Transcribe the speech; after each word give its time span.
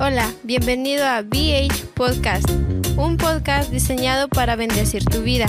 Hola, 0.00 0.32
bienvenido 0.44 1.04
a 1.04 1.22
BH 1.22 1.86
Podcast, 1.94 2.48
un 2.96 3.16
podcast 3.16 3.68
diseñado 3.72 4.28
para 4.28 4.54
bendecir 4.54 5.04
tu 5.04 5.22
vida. 5.22 5.48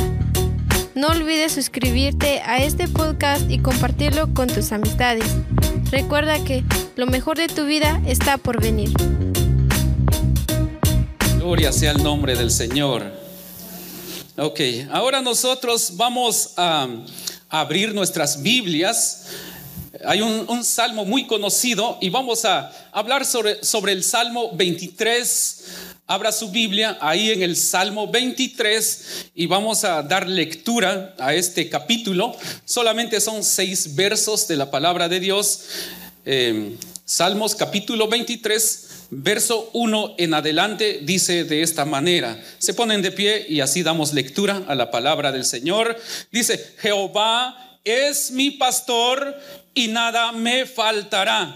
No 0.95 1.09
olvides 1.09 1.52
suscribirte 1.52 2.39
a 2.39 2.58
este 2.58 2.88
podcast 2.88 3.48
y 3.48 3.60
compartirlo 3.60 4.33
con 4.33 4.48
tus 4.48 4.71
amistades. 4.71 5.26
Recuerda 5.92 6.43
que 6.43 6.64
lo 6.95 7.05
mejor 7.05 7.37
de 7.37 7.48
tu 7.48 7.65
vida 7.65 8.02
está 8.08 8.39
por 8.39 8.60
venir. 8.60 8.92
Gloria 11.37 11.71
sea 11.71 11.92
el 11.92 12.02
nombre 12.02 12.36
del 12.36 12.49
Señor. 12.49 13.04
Ok, 14.36 14.61
ahora 14.92 15.21
nosotros 15.21 15.93
vamos 15.95 16.55
a 16.58 16.87
abrir 17.49 17.93
nuestras 17.93 18.42
Biblias. 18.42 19.27
Hay 20.05 20.21
un, 20.21 20.45
un 20.48 20.64
salmo 20.64 21.04
muy 21.04 21.26
conocido 21.26 21.98
y 21.99 22.10
vamos 22.10 22.45
a 22.45 22.71
hablar 22.92 23.26
sobre, 23.26 23.64
sobre 23.64 23.92
el 23.92 24.04
Salmo 24.04 24.52
23. 24.55 25.65
Abra 26.08 26.32
su 26.32 26.49
Biblia 26.52 26.98
ahí 27.02 27.32
en 27.32 27.43
el 27.43 27.55
Salmo 27.55 28.08
23 28.08 29.32
y 29.36 29.45
vamos 29.45 29.83
a 29.83 30.02
dar 30.02 30.27
lectura 30.27 31.15
a 31.20 31.33
este 31.33 31.70
capítulo. 31.70 32.36
Solamente 32.65 33.20
son 33.20 33.43
seis 33.43 33.95
versos 33.95 34.48
de 34.48 34.55
la 34.55 34.71
palabra 34.71 35.10
de 35.10 35.20
Dios. 35.20 35.64
Eh, 36.26 36.76
Salmos 37.04 37.55
capítulo 37.55 38.08
23, 38.08 38.87
verso 39.10 39.70
1 39.73 40.16
en 40.17 40.33
adelante 40.33 40.99
dice 41.04 41.43
de 41.43 41.61
esta 41.61 41.83
manera. 41.83 42.39
Se 42.60 42.73
ponen 42.73 43.02
de 43.02 43.11
pie 43.11 43.45
y 43.49 43.61
así 43.61 43.83
damos 43.83 44.14
lectura 44.14 44.64
a 44.67 44.76
la 44.76 44.92
palabra 44.92 45.31
del 45.31 45.43
Señor. 45.43 45.99
Dice, 46.31 46.76
Jehová 46.77 47.80
es 47.83 48.31
mi 48.31 48.52
pastor 48.52 49.36
y 49.80 49.88
nada 49.88 50.34
me 50.34 50.66
faltará. 50.66 51.56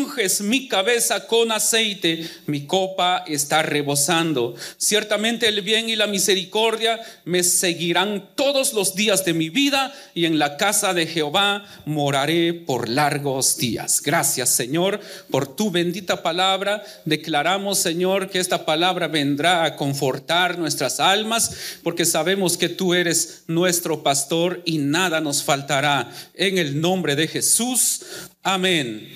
Unges 0.00 0.40
mi 0.40 0.66
cabeza 0.66 1.26
con 1.26 1.52
aceite, 1.52 2.26
mi 2.46 2.66
copa 2.66 3.22
está 3.26 3.62
rebosando. 3.62 4.54
Ciertamente 4.78 5.46
el 5.46 5.60
bien 5.60 5.90
y 5.90 5.96
la 5.96 6.06
misericordia 6.06 6.98
me 7.24 7.42
seguirán 7.42 8.30
todos 8.34 8.72
los 8.72 8.94
días 8.94 9.24
de 9.24 9.34
mi 9.34 9.50
vida, 9.50 9.92
y 10.14 10.24
en 10.24 10.38
la 10.38 10.56
casa 10.56 10.94
de 10.94 11.06
Jehová 11.06 11.66
moraré 11.84 12.54
por 12.54 12.88
largos 12.88 13.58
días. 13.58 14.00
Gracias, 14.02 14.48
Señor, 14.48 15.00
por 15.30 15.54
tu 15.54 15.70
bendita 15.70 16.22
palabra. 16.22 16.82
Declaramos, 17.04 17.78
Señor, 17.78 18.30
que 18.30 18.38
esta 18.38 18.64
palabra 18.64 19.06
vendrá 19.08 19.64
a 19.64 19.76
confortar 19.76 20.58
nuestras 20.58 20.98
almas, 20.98 21.78
porque 21.82 22.06
sabemos 22.06 22.56
que 22.56 22.70
tú 22.70 22.94
eres 22.94 23.44
nuestro 23.48 24.02
pastor 24.02 24.62
y 24.64 24.78
nada 24.78 25.20
nos 25.20 25.42
faltará. 25.42 26.10
En 26.34 26.56
el 26.56 26.80
nombre 26.80 27.16
de 27.16 27.28
Jesús. 27.28 28.00
Amén. 28.42 29.06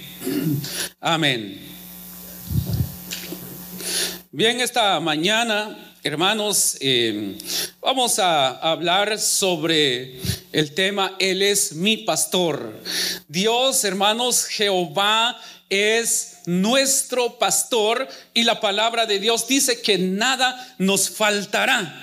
Amén. 1.00 1.58
Bien, 4.30 4.60
esta 4.60 5.00
mañana, 5.00 5.94
hermanos, 6.02 6.76
eh, 6.78 7.38
vamos 7.80 8.18
a 8.18 8.50
hablar 8.50 9.18
sobre 9.18 10.20
el 10.52 10.74
tema 10.74 11.16
Él 11.18 11.40
es 11.40 11.72
mi 11.72 11.96
pastor. 11.96 12.78
Dios, 13.26 13.84
hermanos, 13.84 14.44
Jehová 14.44 15.40
es 15.70 16.40
nuestro 16.44 17.38
pastor 17.38 18.06
y 18.34 18.42
la 18.42 18.60
palabra 18.60 19.06
de 19.06 19.20
Dios 19.20 19.48
dice 19.48 19.80
que 19.80 19.96
nada 19.96 20.74
nos 20.76 21.08
faltará. 21.08 21.98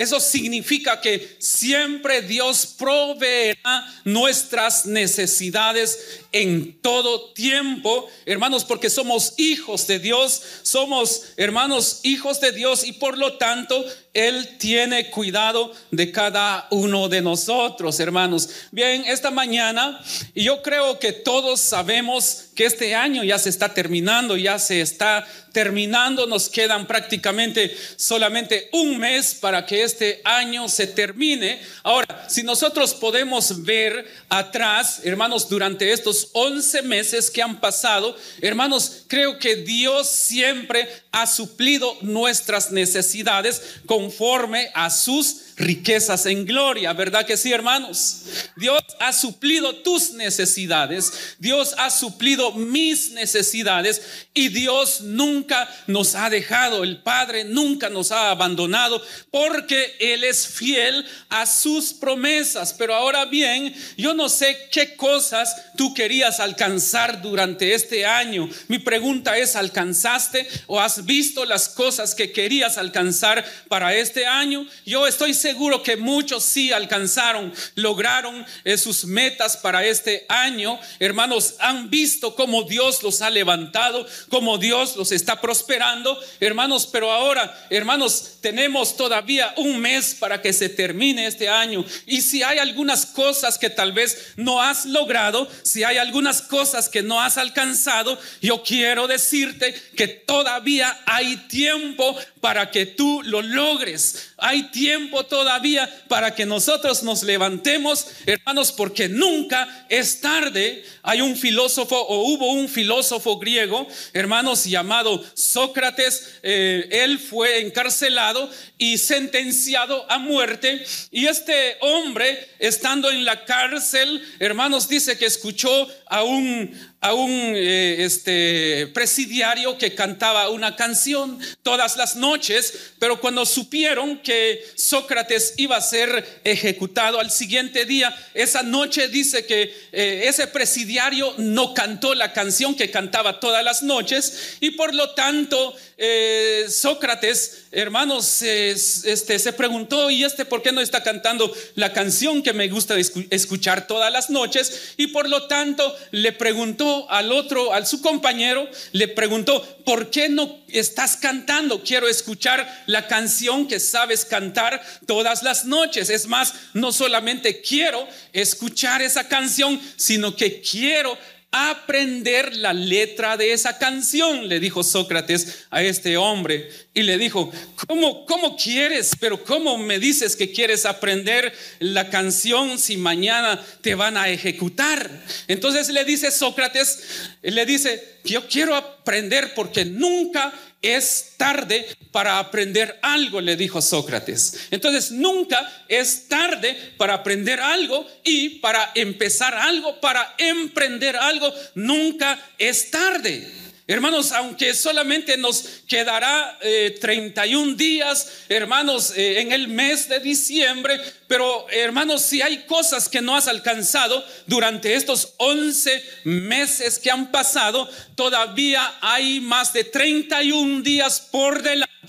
Eso 0.00 0.18
significa 0.18 0.98
que 0.98 1.36
siempre 1.40 2.22
Dios 2.22 2.64
proveerá 2.78 3.86
nuestras 4.04 4.86
necesidades 4.86 6.20
en 6.32 6.80
todo 6.80 7.32
tiempo, 7.32 8.08
hermanos, 8.24 8.64
porque 8.64 8.90
somos 8.90 9.34
hijos 9.36 9.86
de 9.86 9.98
Dios, 9.98 10.42
somos 10.62 11.24
hermanos 11.36 12.00
hijos 12.02 12.40
de 12.40 12.52
Dios 12.52 12.84
y 12.84 12.92
por 12.92 13.18
lo 13.18 13.36
tanto 13.36 13.84
Él 14.14 14.56
tiene 14.58 15.10
cuidado 15.10 15.72
de 15.90 16.12
cada 16.12 16.68
uno 16.70 17.08
de 17.08 17.20
nosotros, 17.20 17.98
hermanos. 17.98 18.48
Bien, 18.70 19.04
esta 19.06 19.30
mañana, 19.30 20.00
y 20.34 20.44
yo 20.44 20.62
creo 20.62 20.98
que 20.98 21.12
todos 21.12 21.60
sabemos 21.60 22.44
que 22.54 22.66
este 22.66 22.94
año 22.94 23.24
ya 23.24 23.38
se 23.38 23.48
está 23.48 23.74
terminando, 23.74 24.36
ya 24.36 24.58
se 24.58 24.80
está 24.80 25.26
terminando, 25.52 26.26
nos 26.26 26.48
quedan 26.48 26.86
prácticamente 26.86 27.76
solamente 27.96 28.68
un 28.72 28.98
mes 28.98 29.34
para 29.34 29.66
que 29.66 29.82
este 29.82 30.20
año 30.24 30.68
se 30.68 30.86
termine. 30.86 31.60
Ahora, 31.82 32.26
si 32.28 32.42
nosotros 32.42 32.94
podemos 32.94 33.62
ver 33.64 34.06
atrás, 34.28 35.00
hermanos, 35.04 35.48
durante 35.48 35.92
estos 35.92 36.19
11 36.32 36.82
meses 36.82 37.30
que 37.30 37.42
han 37.42 37.60
pasado, 37.60 38.16
hermanos, 38.40 39.04
creo 39.06 39.38
que 39.38 39.56
Dios 39.56 40.08
siempre 40.08 40.88
ha 41.12 41.26
suplido 41.26 41.96
nuestras 42.02 42.70
necesidades 42.70 43.62
conforme 43.86 44.70
a 44.74 44.90
sus 44.90 45.49
riquezas 45.60 46.26
en 46.26 46.46
gloria, 46.46 46.92
¿verdad 46.94 47.26
que 47.26 47.36
sí, 47.36 47.52
hermanos? 47.52 48.22
Dios 48.56 48.82
ha 48.98 49.12
suplido 49.12 49.76
tus 49.76 50.12
necesidades, 50.12 51.36
Dios 51.38 51.74
ha 51.76 51.90
suplido 51.90 52.52
mis 52.52 53.10
necesidades 53.12 54.00
y 54.32 54.48
Dios 54.48 55.02
nunca 55.02 55.68
nos 55.86 56.14
ha 56.14 56.30
dejado, 56.30 56.82
el 56.82 57.02
Padre 57.02 57.44
nunca 57.44 57.90
nos 57.90 58.10
ha 58.10 58.30
abandonado 58.30 59.02
porque 59.30 59.96
Él 60.00 60.24
es 60.24 60.46
fiel 60.46 61.06
a 61.28 61.44
sus 61.44 61.92
promesas. 61.92 62.72
Pero 62.72 62.94
ahora 62.94 63.26
bien, 63.26 63.74
yo 63.96 64.14
no 64.14 64.28
sé 64.28 64.56
qué 64.70 64.96
cosas 64.96 65.54
tú 65.76 65.92
querías 65.92 66.40
alcanzar 66.40 67.20
durante 67.20 67.74
este 67.74 68.06
año. 68.06 68.48
Mi 68.68 68.78
pregunta 68.78 69.36
es, 69.36 69.56
¿alcanzaste 69.56 70.48
o 70.66 70.80
has 70.80 71.04
visto 71.04 71.44
las 71.44 71.68
cosas 71.68 72.14
que 72.14 72.32
querías 72.32 72.78
alcanzar 72.78 73.44
para 73.68 73.94
este 73.94 74.26
año? 74.26 74.66
Yo 74.86 75.06
estoy 75.06 75.34
seguro 75.34 75.49
seguro 75.50 75.82
que 75.82 75.96
muchos 75.96 76.44
sí 76.44 76.70
alcanzaron, 76.70 77.52
lograron 77.74 78.46
eh, 78.62 78.78
sus 78.78 79.04
metas 79.04 79.56
para 79.56 79.84
este 79.84 80.24
año. 80.28 80.78
Hermanos, 81.00 81.56
han 81.58 81.90
visto 81.90 82.36
cómo 82.36 82.62
Dios 82.62 83.02
los 83.02 83.20
ha 83.20 83.30
levantado, 83.30 84.06
cómo 84.28 84.58
Dios 84.58 84.94
los 84.94 85.10
está 85.10 85.40
prosperando. 85.40 86.16
Hermanos, 86.38 86.86
pero 86.86 87.10
ahora, 87.10 87.66
hermanos, 87.68 88.34
tenemos 88.40 88.96
todavía 88.96 89.52
un 89.56 89.80
mes 89.80 90.14
para 90.14 90.40
que 90.40 90.52
se 90.52 90.68
termine 90.68 91.26
este 91.26 91.48
año. 91.48 91.84
Y 92.06 92.20
si 92.20 92.44
hay 92.44 92.58
algunas 92.58 93.04
cosas 93.04 93.58
que 93.58 93.70
tal 93.70 93.92
vez 93.92 94.34
no 94.36 94.62
has 94.62 94.86
logrado, 94.86 95.48
si 95.64 95.82
hay 95.82 95.96
algunas 95.96 96.42
cosas 96.42 96.88
que 96.88 97.02
no 97.02 97.20
has 97.20 97.38
alcanzado, 97.38 98.16
yo 98.40 98.62
quiero 98.62 99.08
decirte 99.08 99.74
que 99.96 100.06
todavía 100.06 100.96
hay 101.06 101.36
tiempo 101.48 102.16
para 102.40 102.70
que 102.70 102.86
tú 102.86 103.22
lo 103.24 103.42
logres. 103.42 104.32
Hay 104.36 104.64
tiempo 104.70 105.24
todavía 105.24 105.88
para 106.08 106.34
que 106.34 106.46
nosotros 106.46 107.02
nos 107.02 107.22
levantemos, 107.22 108.06
hermanos, 108.26 108.72
porque 108.72 109.08
nunca 109.08 109.86
es 109.88 110.20
tarde. 110.20 110.84
Hay 111.02 111.20
un 111.20 111.36
filósofo 111.36 111.96
o 111.96 112.32
hubo 112.32 112.52
un 112.52 112.68
filósofo 112.68 113.38
griego, 113.38 113.86
hermanos, 114.12 114.64
llamado 114.64 115.22
Sócrates. 115.34 116.38
Eh, 116.42 116.88
él 116.90 117.18
fue 117.18 117.60
encarcelado 117.60 118.50
y 118.78 118.98
sentenciado 118.98 120.10
a 120.10 120.18
muerte. 120.18 120.84
Y 121.10 121.26
este 121.26 121.76
hombre, 121.80 122.48
estando 122.58 123.10
en 123.10 123.24
la 123.24 123.44
cárcel, 123.44 124.22
hermanos, 124.38 124.88
dice 124.88 125.18
que 125.18 125.26
escuchó 125.26 125.88
a 126.06 126.22
un, 126.22 126.89
a 127.00 127.14
un 127.14 127.30
eh, 127.30 128.04
este, 128.04 128.86
presidiario 128.92 129.78
que 129.78 129.94
cantaba 129.94 130.50
una 130.50 130.76
canción 130.76 131.38
todas 131.62 131.96
las 131.96 132.16
noches, 132.16 132.92
pero 132.98 133.20
cuando 133.20 133.46
supieron 133.46 134.18
que 134.18 134.62
Sócrates 134.76 135.54
iba 135.56 135.76
a 135.76 135.80
ser 135.80 136.40
ejecutado 136.44 137.18
al 137.18 137.30
siguiente 137.30 137.86
día, 137.86 138.14
esa 138.34 138.62
noche 138.62 139.08
dice 139.08 139.46
que 139.46 139.74
eh, 139.92 140.24
ese 140.26 140.46
presidiario 140.46 141.34
no 141.38 141.72
cantó 141.72 142.14
la 142.14 142.34
canción 142.34 142.74
que 142.74 142.90
cantaba 142.90 143.40
todas 143.40 143.64
las 143.64 143.82
noches 143.82 144.58
y 144.60 144.72
por 144.72 144.94
lo 144.94 145.14
tanto 145.14 145.74
eh, 145.96 146.66
Sócrates, 146.68 147.64
hermanos, 147.72 148.42
este, 148.42 149.38
se 149.38 149.52
preguntó, 149.52 150.10
¿y 150.10 150.24
este 150.24 150.44
por 150.44 150.62
qué 150.62 150.72
no 150.72 150.80
está 150.80 151.02
cantando 151.02 151.54
la 151.76 151.92
canción 151.92 152.42
que 152.42 152.52
me 152.52 152.68
gusta 152.68 152.96
escuchar 152.98 153.86
todas 153.86 154.12
las 154.12 154.30
noches? 154.30 154.94
Y 154.96 155.08
por 155.08 155.28
lo 155.28 155.46
tanto 155.46 155.94
le 156.10 156.32
preguntó 156.32 156.89
al 157.08 157.32
otro, 157.32 157.72
al 157.72 157.86
su 157.86 158.00
compañero, 158.00 158.68
le 158.92 159.08
preguntó, 159.08 159.62
¿por 159.84 160.10
qué 160.10 160.28
no 160.28 160.58
estás 160.68 161.16
cantando? 161.16 161.82
Quiero 161.82 162.08
escuchar 162.08 162.84
la 162.86 163.06
canción 163.06 163.66
que 163.66 163.80
sabes 163.80 164.24
cantar 164.24 164.82
todas 165.06 165.42
las 165.42 165.64
noches. 165.64 166.10
Es 166.10 166.26
más, 166.26 166.54
no 166.74 166.92
solamente 166.92 167.60
quiero 167.60 168.06
escuchar 168.32 169.02
esa 169.02 169.28
canción, 169.28 169.80
sino 169.96 170.34
que 170.36 170.60
quiero 170.60 171.16
aprender 171.52 172.54
la 172.54 172.72
letra 172.72 173.36
de 173.36 173.52
esa 173.52 173.78
canción, 173.78 174.48
le 174.48 174.60
dijo 174.60 174.84
Sócrates 174.84 175.66
a 175.70 175.82
este 175.82 176.16
hombre. 176.16 176.70
Y 176.94 177.02
le 177.02 177.18
dijo, 177.18 177.52
¿cómo, 177.86 178.24
cómo 178.26 178.56
quieres? 178.56 179.16
Pero 179.18 179.42
¿cómo 179.44 179.78
me 179.78 179.98
dices 179.98 180.36
que 180.36 180.52
quieres 180.52 180.86
aprender 180.86 181.52
la 181.80 182.08
canción 182.08 182.78
si 182.78 182.96
mañana 182.96 183.64
te 183.80 183.94
van 183.94 184.16
a 184.16 184.28
ejecutar? 184.28 185.10
Entonces 185.48 185.88
le 185.88 186.04
dice 186.04 186.30
Sócrates, 186.30 187.02
le 187.42 187.66
dice, 187.66 188.18
yo 188.24 188.46
quiero 188.46 188.76
aprender 188.76 189.54
porque 189.54 189.84
nunca 189.84 190.52
es 190.82 191.34
tarde 191.36 191.86
para 192.10 192.38
aprender 192.38 192.98
algo, 193.02 193.40
le 193.40 193.56
dijo 193.56 193.82
Sócrates. 193.82 194.68
Entonces, 194.70 195.10
nunca 195.10 195.70
es 195.88 196.28
tarde 196.28 196.94
para 196.96 197.14
aprender 197.14 197.60
algo 197.60 198.06
y 198.24 198.60
para 198.60 198.92
empezar 198.94 199.54
algo, 199.54 200.00
para 200.00 200.34
emprender 200.38 201.16
algo, 201.16 201.52
nunca 201.74 202.38
es 202.58 202.90
tarde. 202.90 203.60
Hermanos, 203.90 204.30
aunque 204.30 204.72
solamente 204.72 205.36
nos 205.36 205.64
quedará 205.88 206.56
31 207.00 207.72
eh, 207.72 207.74
días, 207.76 208.28
hermanos, 208.48 209.12
eh, 209.16 209.40
en 209.40 209.50
el 209.50 209.66
mes 209.66 210.08
de 210.08 210.20
diciembre, 210.20 211.00
pero 211.30 211.64
hermanos, 211.70 212.22
si 212.22 212.42
hay 212.42 212.64
cosas 212.64 213.08
que 213.08 213.20
no 213.20 213.36
has 213.36 213.46
alcanzado 213.46 214.24
durante 214.48 214.96
estos 214.96 215.34
11 215.36 216.04
meses 216.24 216.98
que 216.98 217.08
han 217.08 217.30
pasado, 217.30 217.88
todavía 218.16 218.96
hay 219.00 219.38
más 219.38 219.72
de 219.72 219.84
31 219.84 220.82
días 220.82 221.20
por 221.20 221.62
delante 221.62 222.00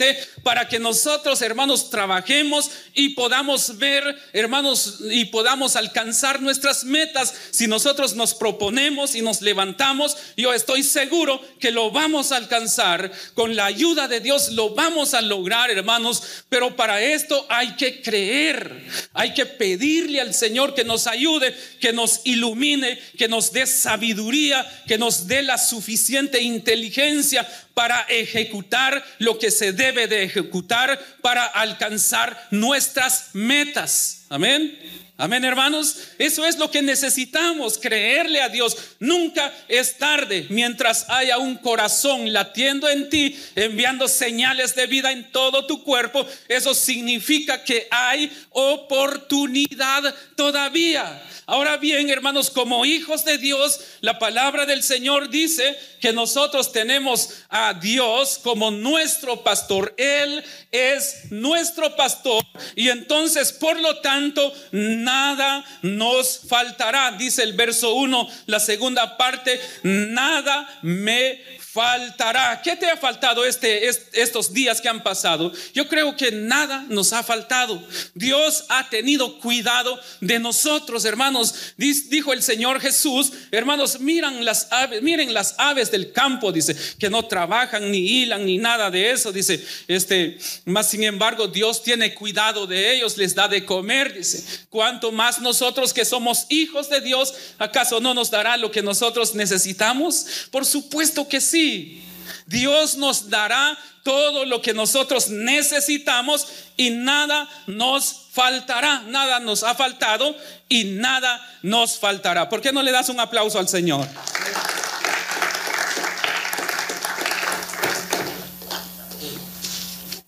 para 0.43 0.67
que 0.67 0.79
nosotros, 0.79 1.41
hermanos, 1.41 1.89
trabajemos 1.89 2.71
y 2.93 3.09
podamos 3.09 3.77
ver, 3.77 4.17
hermanos, 4.33 4.97
y 5.09 5.25
podamos 5.25 5.75
alcanzar 5.75 6.41
nuestras 6.41 6.83
metas. 6.83 7.33
Si 7.51 7.67
nosotros 7.67 8.15
nos 8.15 8.33
proponemos 8.33 9.15
y 9.15 9.21
nos 9.21 9.41
levantamos, 9.41 10.17
yo 10.35 10.53
estoy 10.53 10.83
seguro 10.83 11.41
que 11.59 11.71
lo 11.71 11.91
vamos 11.91 12.31
a 12.31 12.37
alcanzar. 12.37 13.11
Con 13.35 13.55
la 13.55 13.65
ayuda 13.65 14.07
de 14.07 14.19
Dios 14.19 14.53
lo 14.53 14.73
vamos 14.73 15.13
a 15.13 15.21
lograr, 15.21 15.69
hermanos. 15.69 16.23
Pero 16.49 16.75
para 16.75 17.01
esto 17.01 17.45
hay 17.49 17.75
que 17.75 18.01
creer, 18.01 18.87
hay 19.13 19.33
que 19.33 19.45
pedirle 19.45 20.21
al 20.21 20.33
Señor 20.33 20.73
que 20.73 20.85
nos 20.85 21.05
ayude, 21.05 21.55
que 21.79 21.91
nos 21.91 22.21
ilumine, 22.23 22.97
que 23.17 23.27
nos 23.27 23.51
dé 23.51 23.67
sabiduría, 23.67 24.65
que 24.87 24.97
nos 24.97 25.27
dé 25.27 25.41
la 25.41 25.57
suficiente 25.57 26.41
inteligencia 26.41 27.47
para 27.73 28.01
ejecutar 28.09 29.03
lo 29.19 29.39
que 29.39 29.51
se 29.51 29.73
debe 29.73 30.07
de 30.07 30.23
ejecutar 30.23 30.99
para 31.21 31.45
alcanzar 31.45 32.47
nuestras 32.51 33.29
metas. 33.33 34.25
Amén. 34.29 34.77
Amén, 35.21 35.45
hermanos. 35.45 35.97
Eso 36.17 36.47
es 36.47 36.57
lo 36.57 36.71
que 36.71 36.81
necesitamos, 36.81 37.77
creerle 37.77 38.41
a 38.41 38.49
Dios. 38.49 38.75
Nunca 38.97 39.53
es 39.67 39.99
tarde 39.99 40.47
mientras 40.49 41.07
haya 41.09 41.37
un 41.37 41.57
corazón 41.57 42.33
latiendo 42.33 42.89
en 42.89 43.07
ti, 43.07 43.39
enviando 43.55 44.07
señales 44.07 44.73
de 44.73 44.87
vida 44.87 45.11
en 45.11 45.31
todo 45.31 45.67
tu 45.67 45.83
cuerpo. 45.83 46.25
Eso 46.47 46.73
significa 46.73 47.63
que 47.63 47.87
hay 47.91 48.31
oportunidad 48.49 50.15
todavía. 50.35 51.21
Ahora 51.45 51.77
bien, 51.77 52.09
hermanos, 52.09 52.49
como 52.49 52.85
hijos 52.85 53.25
de 53.25 53.37
Dios, 53.37 53.81
la 53.99 54.17
palabra 54.17 54.65
del 54.65 54.81
Señor 54.81 55.29
dice 55.29 55.77
que 55.99 56.13
nosotros 56.13 56.71
tenemos 56.71 57.43
Dios 57.79 58.39
como 58.43 58.71
nuestro 58.71 59.43
pastor. 59.43 59.93
Él 59.97 60.43
es 60.71 61.31
nuestro 61.31 61.95
pastor 61.95 62.43
y 62.75 62.89
entonces, 62.89 63.51
por 63.51 63.79
lo 63.79 63.99
tanto, 64.01 64.53
nada 64.71 65.63
nos 65.81 66.41
faltará. 66.47 67.11
Dice 67.13 67.43
el 67.43 67.53
verso 67.53 67.93
1, 67.93 68.27
la 68.47 68.59
segunda 68.59 69.17
parte, 69.17 69.59
nada 69.83 70.79
me 70.81 71.39
faltará. 71.71 72.61
¿Qué 72.61 72.75
te 72.75 72.89
ha 72.89 72.97
faltado 72.97 73.45
este, 73.45 73.87
estos 73.87 74.53
días 74.53 74.81
que 74.81 74.89
han 74.89 75.03
pasado? 75.03 75.51
Yo 75.73 75.87
creo 75.87 76.17
que 76.17 76.31
nada 76.31 76.85
nos 76.89 77.13
ha 77.13 77.23
faltado. 77.23 77.81
Dios 78.13 78.65
ha 78.69 78.89
tenido 78.89 79.39
cuidado 79.39 79.99
de 80.19 80.39
nosotros, 80.39 81.05
hermanos. 81.05 81.73
Dijo 81.77 82.33
el 82.33 82.43
Señor 82.43 82.81
Jesús, 82.81 83.31
hermanos, 83.51 83.99
miren 83.99 84.43
las 84.43 84.67
aves, 84.71 85.01
miren 85.01 85.33
las 85.33 85.55
aves 85.57 85.91
del 85.91 86.11
campo, 86.11 86.51
dice, 86.51 86.75
que 86.99 87.09
no 87.09 87.23
trabajan 87.23 87.50
ni 87.81 87.97
hilan 87.97 88.45
ni 88.45 88.57
nada 88.57 88.89
de 88.89 89.11
eso, 89.11 89.31
dice, 89.31 89.65
este, 89.87 90.37
más 90.65 90.89
sin 90.89 91.03
embargo, 91.03 91.47
Dios 91.47 91.83
tiene 91.83 92.13
cuidado 92.13 92.67
de 92.67 92.95
ellos, 92.95 93.17
les 93.17 93.35
da 93.35 93.47
de 93.47 93.65
comer, 93.65 94.13
dice. 94.13 94.43
Cuanto 94.69 95.11
más 95.11 95.41
nosotros 95.41 95.93
que 95.93 96.05
somos 96.05 96.45
hijos 96.49 96.89
de 96.89 97.01
Dios, 97.01 97.33
¿acaso 97.57 97.99
no 97.99 98.13
nos 98.13 98.31
dará 98.31 98.57
lo 98.57 98.71
que 98.71 98.81
nosotros 98.81 99.35
necesitamos? 99.35 100.47
Por 100.51 100.65
supuesto 100.65 101.27
que 101.27 101.41
sí. 101.41 102.03
Dios 102.45 102.95
nos 102.95 103.29
dará 103.29 103.77
todo 104.03 104.45
lo 104.45 104.61
que 104.61 104.73
nosotros 104.73 105.29
necesitamos 105.29 106.47
y 106.77 106.89
nada 106.89 107.47
nos 107.67 108.27
faltará. 108.31 109.01
Nada 109.07 109.39
nos 109.39 109.63
ha 109.63 109.75
faltado 109.75 110.35
y 110.69 110.85
nada 110.85 111.39
nos 111.61 111.99
faltará. 111.99 112.49
¿Por 112.49 112.61
qué 112.61 112.71
no 112.71 112.81
le 112.81 112.91
das 112.91 113.09
un 113.09 113.19
aplauso 113.19 113.59
al 113.59 113.67
Señor? 113.67 114.07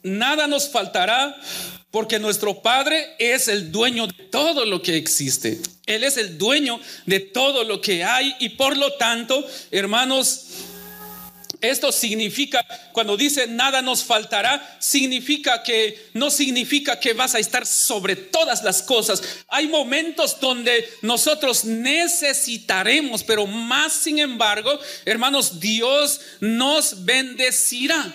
Nada 0.03 0.47
nos 0.47 0.69
faltará 0.69 1.35
porque 1.91 2.19
nuestro 2.19 2.61
Padre 2.61 3.15
es 3.19 3.47
el 3.47 3.71
dueño 3.71 4.07
de 4.07 4.13
todo 4.25 4.65
lo 4.65 4.81
que 4.81 4.97
existe. 4.97 5.61
Él 5.85 6.03
es 6.03 6.17
el 6.17 6.37
dueño 6.37 6.79
de 7.05 7.19
todo 7.19 7.63
lo 7.63 7.81
que 7.81 8.03
hay 8.03 8.35
y 8.39 8.49
por 8.49 8.75
lo 8.75 8.93
tanto, 8.93 9.45
hermanos, 9.71 10.47
esto 11.63 11.93
significa, 11.93 12.65
cuando 12.91 13.15
dice 13.15 13.47
nada 13.47 13.81
nos 13.81 14.03
faltará, 14.03 14.77
significa 14.79 15.63
que 15.63 16.09
no 16.13 16.29
significa 16.29 16.99
que 16.99 17.13
vas 17.13 17.35
a 17.35 17.39
estar 17.39 17.65
sobre 17.65 18.17
todas 18.17 18.63
las 18.63 18.81
cosas. 18.81 19.21
Hay 19.47 19.69
momentos 19.69 20.41
donde 20.41 20.89
nosotros 21.01 21.63
necesitaremos, 21.63 23.23
pero 23.23 23.47
más 23.47 23.93
sin 23.93 24.19
embargo, 24.19 24.77
hermanos, 25.05 25.61
Dios 25.61 26.19
nos 26.41 27.05
bendecirá. 27.05 28.13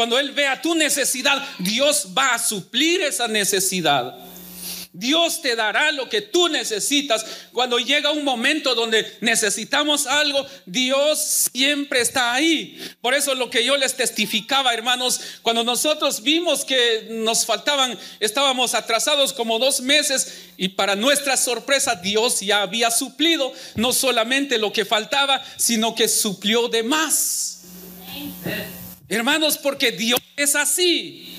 Cuando 0.00 0.18
Él 0.18 0.30
vea 0.30 0.62
tu 0.62 0.74
necesidad, 0.74 1.46
Dios 1.58 2.06
va 2.16 2.32
a 2.32 2.38
suplir 2.38 3.02
esa 3.02 3.28
necesidad. 3.28 4.16
Dios 4.94 5.42
te 5.42 5.54
dará 5.54 5.92
lo 5.92 6.08
que 6.08 6.22
tú 6.22 6.48
necesitas. 6.48 7.26
Cuando 7.52 7.78
llega 7.78 8.10
un 8.10 8.24
momento 8.24 8.74
donde 8.74 9.18
necesitamos 9.20 10.06
algo, 10.06 10.46
Dios 10.64 11.48
siempre 11.52 12.00
está 12.00 12.32
ahí. 12.32 12.80
Por 13.02 13.12
eso 13.12 13.34
lo 13.34 13.50
que 13.50 13.62
yo 13.62 13.76
les 13.76 13.94
testificaba, 13.94 14.72
hermanos, 14.72 15.20
cuando 15.42 15.64
nosotros 15.64 16.22
vimos 16.22 16.64
que 16.64 17.08
nos 17.10 17.44
faltaban, 17.44 17.98
estábamos 18.20 18.72
atrasados 18.72 19.34
como 19.34 19.58
dos 19.58 19.82
meses 19.82 20.44
y 20.56 20.68
para 20.68 20.96
nuestra 20.96 21.36
sorpresa 21.36 21.96
Dios 21.96 22.40
ya 22.40 22.62
había 22.62 22.90
suplido 22.90 23.52
no 23.74 23.92
solamente 23.92 24.56
lo 24.56 24.72
que 24.72 24.86
faltaba, 24.86 25.44
sino 25.58 25.94
que 25.94 26.08
suplió 26.08 26.68
de 26.68 26.84
más. 26.84 27.58
Hermanos, 29.10 29.58
porque 29.58 29.90
Dios 29.90 30.20
es 30.36 30.54
así. 30.54 31.36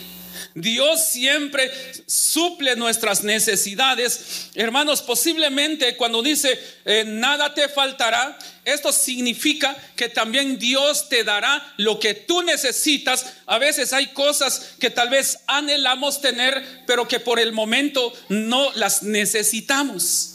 Dios 0.54 1.06
siempre 1.06 1.72
suple 2.06 2.76
nuestras 2.76 3.24
necesidades. 3.24 4.50
Hermanos, 4.56 5.02
posiblemente 5.02 5.96
cuando 5.96 6.22
dice 6.22 6.60
eh, 6.84 7.06
nada 7.08 7.54
te 7.54 7.70
faltará, 7.70 8.38
esto 8.66 8.92
significa 8.92 9.76
que 9.96 10.10
también 10.10 10.60
Dios 10.60 11.08
te 11.08 11.24
dará 11.24 11.74
lo 11.78 11.98
que 11.98 12.14
tú 12.14 12.42
necesitas. 12.42 13.26
A 13.46 13.58
veces 13.58 13.94
hay 13.94 14.08
cosas 14.08 14.74
que 14.78 14.90
tal 14.90 15.10
vez 15.10 15.40
anhelamos 15.48 16.20
tener, 16.20 16.84
pero 16.86 17.08
que 17.08 17.22
por 17.22 17.40
el 17.40 17.54
momento 17.54 18.12
no 18.28 18.72
las 18.76 19.04
necesitamos. 19.04 20.31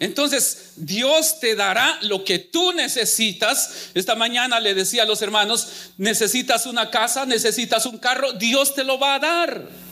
Entonces, 0.00 0.72
Dios 0.76 1.38
te 1.40 1.54
dará 1.54 1.98
lo 2.02 2.24
que 2.24 2.38
tú 2.38 2.72
necesitas. 2.72 3.90
Esta 3.94 4.14
mañana 4.14 4.58
le 4.58 4.74
decía 4.74 5.04
a 5.04 5.06
los 5.06 5.22
hermanos, 5.22 5.68
necesitas 5.98 6.66
una 6.66 6.90
casa, 6.90 7.26
necesitas 7.26 7.86
un 7.86 7.98
carro, 7.98 8.32
Dios 8.32 8.74
te 8.74 8.84
lo 8.84 8.98
va 8.98 9.14
a 9.14 9.20
dar. 9.20 9.83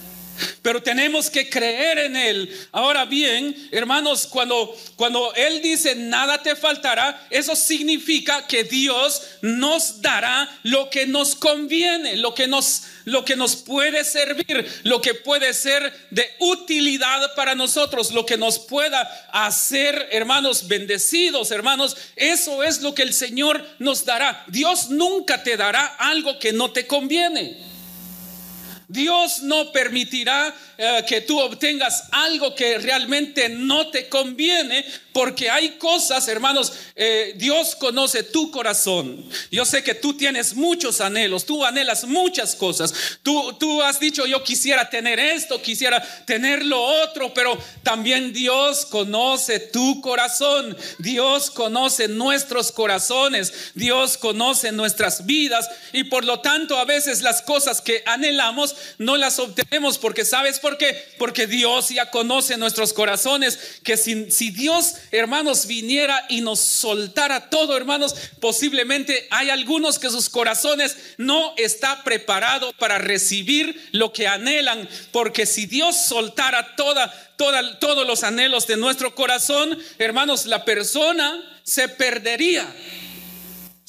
Pero 0.62 0.80
tenemos 0.80 1.28
que 1.28 1.50
creer 1.50 1.98
en 1.98 2.16
Él. 2.16 2.56
Ahora 2.70 3.04
bien, 3.04 3.68
hermanos, 3.72 4.28
cuando, 4.28 4.72
cuando 4.94 5.34
Él 5.34 5.60
dice 5.60 5.96
nada 5.96 6.40
te 6.40 6.54
faltará, 6.54 7.26
eso 7.30 7.56
significa 7.56 8.46
que 8.46 8.62
Dios 8.62 9.22
nos 9.40 10.00
dará 10.00 10.48
lo 10.62 10.88
que 10.88 11.04
nos 11.08 11.34
conviene, 11.34 12.16
lo 12.16 12.32
que 12.32 12.46
nos, 12.46 12.84
lo 13.06 13.24
que 13.24 13.34
nos 13.34 13.56
puede 13.56 14.04
servir, 14.04 14.64
lo 14.84 15.00
que 15.00 15.14
puede 15.14 15.52
ser 15.52 15.92
de 16.10 16.30
utilidad 16.38 17.34
para 17.34 17.56
nosotros, 17.56 18.12
lo 18.12 18.24
que 18.24 18.36
nos 18.36 18.60
pueda 18.60 19.00
hacer, 19.32 20.10
hermanos, 20.12 20.68
bendecidos, 20.68 21.50
hermanos. 21.50 21.96
Eso 22.14 22.62
es 22.62 22.82
lo 22.82 22.94
que 22.94 23.02
el 23.02 23.14
Señor 23.14 23.66
nos 23.80 24.04
dará. 24.04 24.44
Dios 24.46 24.90
nunca 24.90 25.42
te 25.42 25.56
dará 25.56 25.86
algo 25.98 26.38
que 26.38 26.52
no 26.52 26.70
te 26.70 26.86
conviene. 26.86 27.71
Dios 28.92 29.42
no 29.42 29.72
permitirá 29.72 30.54
eh, 30.76 31.02
que 31.08 31.22
tú 31.22 31.40
obtengas 31.40 32.08
algo 32.10 32.54
que 32.54 32.76
realmente 32.76 33.48
no 33.48 33.88
te 33.88 34.08
conviene, 34.08 34.84
porque 35.12 35.50
hay 35.50 35.76
cosas, 35.78 36.26
hermanos, 36.28 36.72
eh, 36.94 37.34
Dios 37.36 37.74
conoce 37.76 38.22
tu 38.22 38.50
corazón. 38.50 39.24
Yo 39.50 39.64
sé 39.64 39.82
que 39.82 39.94
tú 39.94 40.14
tienes 40.14 40.54
muchos 40.54 41.00
anhelos, 41.00 41.44
tú 41.44 41.64
anhelas 41.64 42.04
muchas 42.04 42.54
cosas. 42.54 42.92
Tú, 43.22 43.52
tú 43.54 43.82
has 43.82 44.00
dicho, 44.00 44.26
yo 44.26 44.42
quisiera 44.42 44.88
tener 44.88 45.18
esto, 45.18 45.60
quisiera 45.60 46.02
tener 46.24 46.64
lo 46.64 46.80
otro, 46.80 47.32
pero 47.34 47.58
también 47.82 48.32
Dios 48.32 48.86
conoce 48.86 49.58
tu 49.60 50.00
corazón. 50.00 50.76
Dios 50.98 51.50
conoce 51.50 52.08
nuestros 52.08 52.72
corazones. 52.72 53.72
Dios 53.74 54.16
conoce 54.16 54.72
nuestras 54.72 55.26
vidas. 55.26 55.68
Y 55.92 56.04
por 56.04 56.24
lo 56.24 56.40
tanto, 56.40 56.78
a 56.78 56.84
veces 56.84 57.22
las 57.22 57.42
cosas 57.42 57.80
que 57.80 58.02
anhelamos 58.06 58.74
no 58.98 59.16
las 59.16 59.38
obtenemos 59.38 59.98
porque, 59.98 60.24
¿sabes 60.24 60.58
por 60.58 60.78
qué? 60.78 60.96
Porque 61.18 61.46
Dios 61.46 61.90
ya 61.90 62.10
conoce 62.10 62.56
nuestros 62.56 62.92
corazones. 62.92 63.58
Que 63.82 63.96
si, 63.96 64.30
si 64.30 64.50
Dios 64.50 64.94
hermanos, 65.12 65.66
viniera 65.66 66.24
y 66.28 66.40
nos 66.40 66.58
soltara 66.58 67.50
todo, 67.50 67.76
hermanos, 67.76 68.16
posiblemente 68.40 69.28
hay 69.30 69.50
algunos 69.50 69.98
que 69.98 70.10
sus 70.10 70.30
corazones 70.30 70.96
no 71.18 71.54
está 71.58 72.02
preparado 72.02 72.72
para 72.78 72.98
recibir 72.98 73.90
lo 73.92 74.12
que 74.12 74.26
anhelan, 74.26 74.88
porque 75.12 75.44
si 75.46 75.66
Dios 75.66 76.06
soltara 76.06 76.74
toda, 76.76 77.12
toda, 77.36 77.78
todos 77.78 78.06
los 78.06 78.24
anhelos 78.24 78.66
de 78.66 78.78
nuestro 78.78 79.14
corazón, 79.14 79.78
hermanos, 79.98 80.46
la 80.46 80.64
persona 80.64 81.60
se 81.62 81.88
perdería 81.88 82.66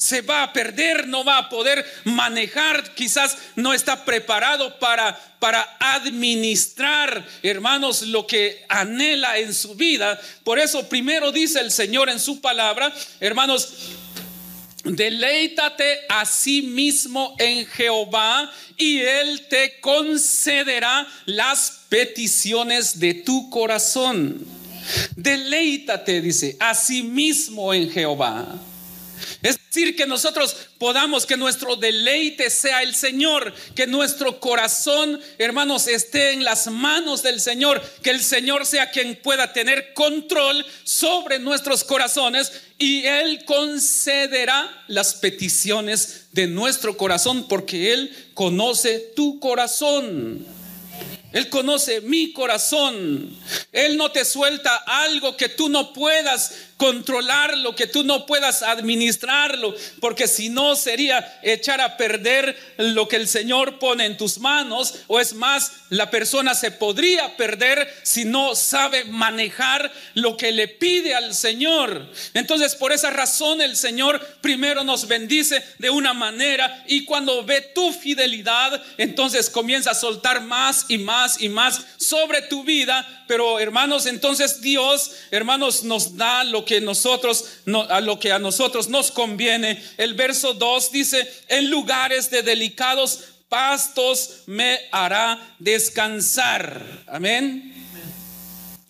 se 0.04 0.20
va 0.20 0.42
a 0.42 0.52
perder, 0.52 1.08
no 1.08 1.24
va 1.24 1.38
a 1.38 1.48
poder 1.48 1.82
manejar, 2.04 2.94
quizás 2.94 3.38
no 3.56 3.72
está 3.72 4.04
preparado 4.04 4.78
para, 4.78 5.18
para 5.38 5.62
administrar, 5.80 7.26
hermanos, 7.42 8.02
lo 8.02 8.26
que 8.26 8.66
anhela 8.68 9.38
en 9.38 9.54
su 9.54 9.74
vida. 9.76 10.20
Por 10.42 10.58
eso 10.58 10.90
primero 10.90 11.32
dice 11.32 11.60
el 11.60 11.70
Señor 11.70 12.10
en 12.10 12.20
su 12.20 12.42
palabra, 12.42 12.92
hermanos, 13.18 13.72
deleítate 14.84 16.00
a 16.10 16.26
sí 16.26 16.60
mismo 16.60 17.34
en 17.38 17.64
Jehová 17.64 18.52
y 18.76 18.98
Él 18.98 19.46
te 19.48 19.80
concederá 19.80 21.08
las 21.24 21.84
peticiones 21.88 23.00
de 23.00 23.14
tu 23.14 23.48
corazón. 23.48 24.46
Deleítate, 25.16 26.20
dice, 26.20 26.58
a 26.60 26.74
sí 26.74 27.02
mismo 27.02 27.72
en 27.72 27.90
Jehová. 27.90 28.60
Es 29.42 29.58
decir, 29.58 29.96
que 29.96 30.06
nosotros 30.06 30.56
podamos, 30.78 31.26
que 31.26 31.36
nuestro 31.36 31.76
deleite 31.76 32.50
sea 32.50 32.82
el 32.82 32.94
Señor, 32.94 33.52
que 33.74 33.86
nuestro 33.86 34.40
corazón, 34.40 35.20
hermanos, 35.38 35.86
esté 35.86 36.32
en 36.32 36.44
las 36.44 36.66
manos 36.68 37.22
del 37.22 37.40
Señor, 37.40 37.82
que 38.02 38.10
el 38.10 38.22
Señor 38.22 38.66
sea 38.66 38.90
quien 38.90 39.16
pueda 39.16 39.52
tener 39.52 39.92
control 39.94 40.64
sobre 40.84 41.38
nuestros 41.38 41.84
corazones 41.84 42.52
y 42.78 43.04
Él 43.04 43.44
concederá 43.44 44.84
las 44.88 45.14
peticiones 45.14 46.26
de 46.32 46.46
nuestro 46.46 46.96
corazón 46.96 47.46
porque 47.48 47.92
Él 47.92 48.30
conoce 48.34 49.12
tu 49.14 49.38
corazón. 49.40 50.46
Él 51.34 51.48
conoce 51.48 52.00
mi 52.00 52.32
corazón. 52.32 53.36
Él 53.72 53.96
no 53.96 54.12
te 54.12 54.24
suelta 54.24 54.76
algo 54.86 55.36
que 55.36 55.48
tú 55.48 55.68
no 55.68 55.92
puedas 55.92 56.54
controlar 56.84 57.56
lo 57.56 57.74
que 57.74 57.86
tú 57.86 58.04
no 58.04 58.26
puedas 58.26 58.62
administrarlo, 58.62 59.74
porque 60.00 60.28
si 60.28 60.50
no 60.50 60.76
sería 60.76 61.40
echar 61.42 61.80
a 61.80 61.96
perder 61.96 62.54
lo 62.76 63.08
que 63.08 63.16
el 63.16 63.26
Señor 63.26 63.78
pone 63.78 64.04
en 64.04 64.18
tus 64.18 64.36
manos, 64.36 64.96
o 65.06 65.18
es 65.18 65.32
más, 65.32 65.72
la 65.88 66.10
persona 66.10 66.54
se 66.54 66.70
podría 66.72 67.38
perder 67.38 67.90
si 68.02 68.26
no 68.26 68.54
sabe 68.54 69.04
manejar 69.06 69.90
lo 70.12 70.36
que 70.36 70.52
le 70.52 70.68
pide 70.68 71.14
al 71.14 71.34
Señor. 71.34 72.06
Entonces, 72.34 72.74
por 72.74 72.92
esa 72.92 73.08
razón 73.08 73.62
el 73.62 73.76
Señor 73.76 74.20
primero 74.42 74.84
nos 74.84 75.08
bendice 75.08 75.64
de 75.78 75.88
una 75.88 76.12
manera 76.12 76.84
y 76.86 77.06
cuando 77.06 77.44
ve 77.44 77.62
tu 77.74 77.94
fidelidad, 77.94 78.82
entonces 78.98 79.48
comienza 79.48 79.92
a 79.92 79.94
soltar 79.94 80.42
más 80.42 80.84
y 80.88 80.98
más 80.98 81.40
y 81.40 81.48
más 81.48 81.80
sobre 81.96 82.42
tu 82.42 82.62
vida. 82.62 83.24
Pero 83.26 83.58
hermanos, 83.58 84.04
entonces 84.04 84.60
Dios, 84.60 85.12
hermanos, 85.30 85.82
nos 85.82 86.18
da 86.18 86.44
lo 86.44 86.66
que 86.66 86.73
nosotros, 86.80 87.44
a 87.88 88.00
lo 88.00 88.18
que 88.18 88.32
a 88.32 88.38
nosotros 88.38 88.88
nos 88.88 89.10
conviene. 89.10 89.82
El 89.96 90.14
verso 90.14 90.54
2 90.54 90.92
dice, 90.92 91.28
en 91.48 91.70
lugares 91.70 92.30
de 92.30 92.42
delicados 92.42 93.20
pastos 93.48 94.42
me 94.46 94.78
hará 94.90 95.54
descansar. 95.58 97.04
Amén. 97.06 97.72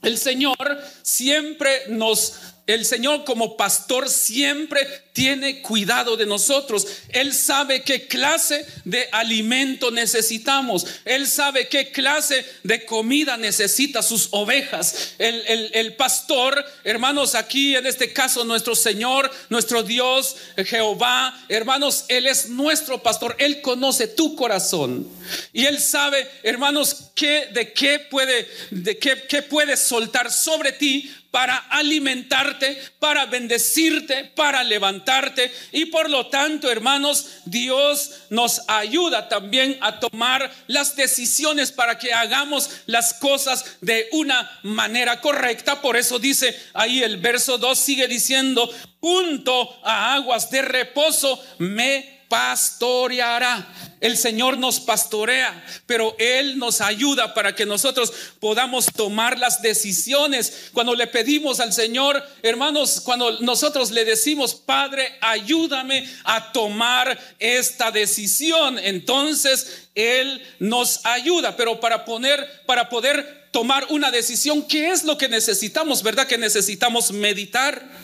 El 0.02 0.18
Señor 0.18 0.56
siempre 1.02 1.84
nos 1.88 2.34
el 2.66 2.86
Señor 2.86 3.24
como 3.24 3.58
pastor 3.58 4.08
siempre 4.08 4.86
tiene 5.12 5.60
cuidado 5.60 6.16
de 6.16 6.24
nosotros. 6.24 6.86
Él 7.10 7.34
sabe 7.34 7.82
qué 7.82 8.06
clase 8.08 8.66
de 8.84 9.06
alimento 9.12 9.90
necesitamos. 9.90 10.86
Él 11.04 11.26
sabe 11.26 11.68
qué 11.68 11.92
clase 11.92 12.44
de 12.62 12.86
comida 12.86 13.36
necesita 13.36 14.02
sus 14.02 14.28
ovejas. 14.30 15.14
El, 15.18 15.94
pastor, 15.96 16.64
hermanos, 16.84 17.34
aquí 17.34 17.76
en 17.76 17.86
este 17.86 18.14
caso 18.14 18.44
nuestro 18.46 18.74
Señor, 18.74 19.30
nuestro 19.50 19.82
Dios, 19.82 20.36
Jehová, 20.64 21.38
hermanos, 21.50 22.06
Él 22.08 22.26
es 22.26 22.48
nuestro 22.48 23.02
pastor. 23.02 23.36
Él 23.38 23.60
conoce 23.60 24.08
tu 24.08 24.34
corazón. 24.34 25.06
Y 25.52 25.66
Él 25.66 25.78
sabe, 25.78 26.26
hermanos, 26.42 27.10
qué, 27.14 27.48
de 27.52 27.74
qué 27.74 27.98
puede, 27.98 28.48
de 28.70 28.98
qué, 28.98 29.22
qué 29.28 29.42
puede 29.42 29.76
soltar 29.76 30.32
sobre 30.32 30.72
ti 30.72 31.12
para 31.34 31.56
alimentarte, 31.56 32.80
para 33.00 33.26
bendecirte, 33.26 34.22
para 34.36 34.62
levantarte. 34.62 35.52
Y 35.72 35.86
por 35.86 36.08
lo 36.08 36.28
tanto, 36.28 36.70
hermanos, 36.70 37.26
Dios 37.44 38.12
nos 38.30 38.62
ayuda 38.68 39.28
también 39.28 39.76
a 39.80 39.98
tomar 39.98 40.48
las 40.68 40.94
decisiones 40.94 41.72
para 41.72 41.98
que 41.98 42.12
hagamos 42.12 42.70
las 42.86 43.14
cosas 43.14 43.78
de 43.80 44.06
una 44.12 44.48
manera 44.62 45.20
correcta. 45.20 45.80
Por 45.82 45.96
eso 45.96 46.20
dice 46.20 46.56
ahí 46.72 47.02
el 47.02 47.16
verso 47.16 47.58
2, 47.58 47.76
sigue 47.76 48.06
diciendo, 48.06 48.70
junto 49.00 49.84
a 49.84 50.14
aguas 50.14 50.52
de 50.52 50.62
reposo 50.62 51.44
me 51.58 52.13
pastoreará. 52.34 53.64
El 54.00 54.18
Señor 54.18 54.58
nos 54.58 54.80
pastorea, 54.80 55.64
pero 55.86 56.16
Él 56.18 56.58
nos 56.58 56.80
ayuda 56.80 57.32
para 57.32 57.54
que 57.54 57.64
nosotros 57.64 58.12
podamos 58.40 58.86
tomar 58.86 59.38
las 59.38 59.62
decisiones. 59.62 60.70
Cuando 60.72 60.96
le 60.96 61.06
pedimos 61.06 61.60
al 61.60 61.72
Señor, 61.72 62.20
hermanos, 62.42 63.00
cuando 63.04 63.40
nosotros 63.40 63.92
le 63.92 64.04
decimos, 64.04 64.52
Padre, 64.52 65.16
ayúdame 65.20 66.10
a 66.24 66.50
tomar 66.50 67.16
esta 67.38 67.92
decisión, 67.92 68.80
entonces 68.80 69.86
Él 69.94 70.42
nos 70.58 71.06
ayuda. 71.06 71.56
Pero 71.56 71.78
para 71.78 72.04
poner, 72.04 72.64
para 72.66 72.88
poder 72.88 73.48
tomar 73.52 73.86
una 73.90 74.10
decisión, 74.10 74.66
¿qué 74.66 74.90
es 74.90 75.04
lo 75.04 75.16
que 75.16 75.28
necesitamos? 75.28 76.02
¿Verdad 76.02 76.26
que 76.26 76.36
necesitamos 76.36 77.12
meditar? 77.12 78.03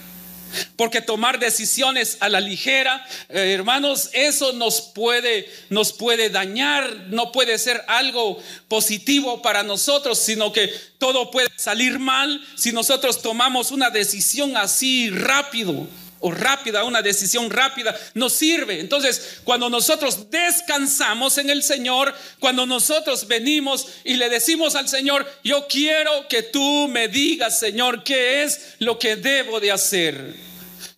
Porque 0.76 1.00
tomar 1.00 1.38
decisiones 1.38 2.16
a 2.21 2.28
la 2.28 2.40
ligera, 2.40 3.07
eh, 3.28 3.52
hermanos, 3.52 4.11
eso 4.12 4.52
nos 4.52 4.80
puede, 4.80 5.49
nos 5.69 5.92
puede 5.92 6.30
dañar, 6.30 7.07
no 7.09 7.33
puede 7.33 7.59
ser 7.59 7.83
algo 7.87 8.42
positivo 8.69 9.42
para 9.42 9.62
nosotros, 9.62 10.19
sino 10.19 10.52
que 10.52 10.73
todo 10.99 11.30
puede 11.30 11.49
salir 11.57 11.99
mal 11.99 12.40
si 12.57 12.73
nosotros 12.73 13.23
tomamos 13.23 13.71
una 13.71 13.90
decisión 13.90 14.57
así 14.57 15.11
rápido 15.11 15.87
o 16.21 16.31
rápida, 16.31 16.85
una 16.85 17.03
decisión 17.03 17.50
rápida, 17.50 17.99
nos 18.15 18.33
sirve. 18.33 18.81
Entonces, 18.81 19.41
cuando 19.45 19.69
nosotros 19.69 20.31
descansamos 20.31 21.39
en 21.39 21.50
el 21.50 21.62
Señor, 21.62 22.15
cuando 22.39 22.67
nosotros 22.67 23.27
venimos 23.27 23.87
y 24.05 24.15
le 24.15 24.29
decimos 24.29 24.75
al 24.75 24.89
Señor, 24.89 25.27
yo 25.43 25.67
quiero 25.69 26.29
que 26.29 26.43
tú 26.43 26.89
me 26.89 27.09
digas, 27.09 27.59
Señor, 27.59 28.05
qué 28.05 28.43
es 28.43 28.75
lo 28.79 28.99
que 28.99 29.17
debo 29.17 29.61
de 29.61 29.73
hacer. 29.73 30.50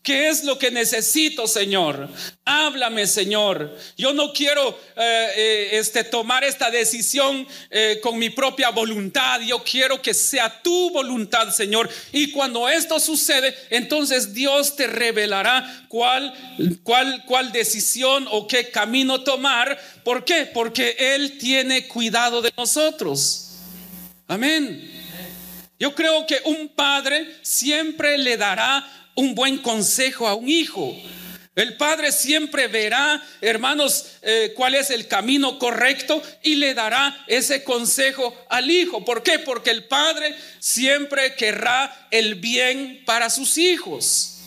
¿Qué 0.03 0.29
es 0.31 0.43
lo 0.43 0.59
que 0.59 0.73
necesito, 0.73 1.47
Señor? 1.47 2.09
Háblame, 2.45 3.07
Señor. 3.07 3.79
Yo 3.97 4.13
no 4.13 4.33
quiero 4.33 4.77
eh, 4.97 5.29
eh, 5.37 5.69
este, 5.75 6.03
tomar 6.03 6.43
esta 6.43 6.73
decisión 6.73 7.47
eh, 7.71 8.01
con 8.03 8.19
mi 8.19 8.29
propia 8.29 8.71
voluntad. 8.71 9.41
Yo 9.43 9.63
quiero 9.63 10.03
que 10.03 10.13
sea 10.13 10.61
tu 10.61 10.91
voluntad, 10.91 11.51
Señor. 11.51 11.89
Y 12.11 12.33
cuando 12.33 12.69
esto 12.69 12.99
sucede, 12.99 13.55
entonces 13.71 14.35
Dios 14.35 14.75
te 14.75 14.89
revelará 14.89 15.87
cuál, 15.87 16.35
cuál, 16.83 17.25
cuál 17.25 17.53
decisión 17.53 18.27
o 18.29 18.49
qué 18.49 18.71
camino 18.71 19.23
tomar. 19.23 19.81
¿Por 20.03 20.25
qué? 20.25 20.51
Porque 20.53 20.97
Él 20.99 21.39
tiene 21.39 21.87
cuidado 21.87 22.43
de 22.43 22.53
nosotros. 22.57 23.51
Amén. 24.27 24.92
Yo 25.83 25.97
creo 25.97 26.29
que 26.29 26.41
un 26.45 26.69
padre 26.69 27.39
siempre 27.43 28.17
le 28.17 28.37
dará 28.37 28.89
un 29.17 29.35
buen 29.35 29.59
consejo 29.59 30.29
a 30.29 30.35
un 30.37 30.49
hijo. 30.49 30.97
El 31.57 31.77
padre 31.77 32.13
siempre 32.13 32.69
verá, 32.69 33.21
hermanos, 33.41 34.13
eh, 34.23 34.53
cuál 34.55 34.77
es 34.77 34.91
el 34.91 35.09
camino 35.09 35.59
correcto 35.59 36.23
y 36.45 36.55
le 36.55 36.75
dará 36.75 37.25
ese 37.27 37.65
consejo 37.65 38.33
al 38.49 38.71
hijo. 38.71 39.05
¿Por 39.05 39.25
qué? 39.25 39.41
Porque 39.41 39.71
el 39.71 39.83
padre 39.89 40.37
siempre 40.61 41.35
querrá 41.35 42.07
el 42.13 42.37
bien 42.37 43.03
para 43.05 43.29
sus 43.29 43.59
hijos. 43.59 44.39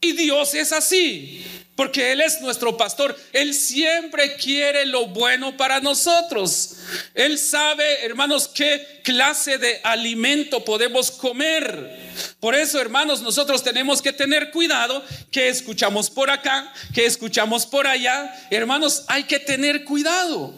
Y 0.00 0.12
Dios 0.12 0.54
es 0.54 0.72
así 0.72 1.44
porque 1.80 2.12
Él 2.12 2.20
es 2.20 2.42
nuestro 2.42 2.76
pastor. 2.76 3.18
Él 3.32 3.54
siempre 3.54 4.36
quiere 4.36 4.84
lo 4.84 5.06
bueno 5.06 5.56
para 5.56 5.80
nosotros. 5.80 6.76
Él 7.14 7.38
sabe, 7.38 8.04
hermanos, 8.04 8.48
qué 8.48 9.00
clase 9.02 9.56
de 9.56 9.80
alimento 9.82 10.62
podemos 10.62 11.10
comer. 11.10 11.98
Por 12.38 12.54
eso, 12.54 12.78
hermanos, 12.78 13.22
nosotros 13.22 13.62
tenemos 13.62 14.02
que 14.02 14.12
tener 14.12 14.50
cuidado 14.50 15.02
que 15.32 15.48
escuchamos 15.48 16.10
por 16.10 16.28
acá, 16.28 16.70
que 16.92 17.06
escuchamos 17.06 17.64
por 17.64 17.86
allá. 17.86 18.30
Hermanos, 18.50 19.04
hay 19.06 19.24
que 19.24 19.38
tener 19.38 19.84
cuidado. 19.84 20.52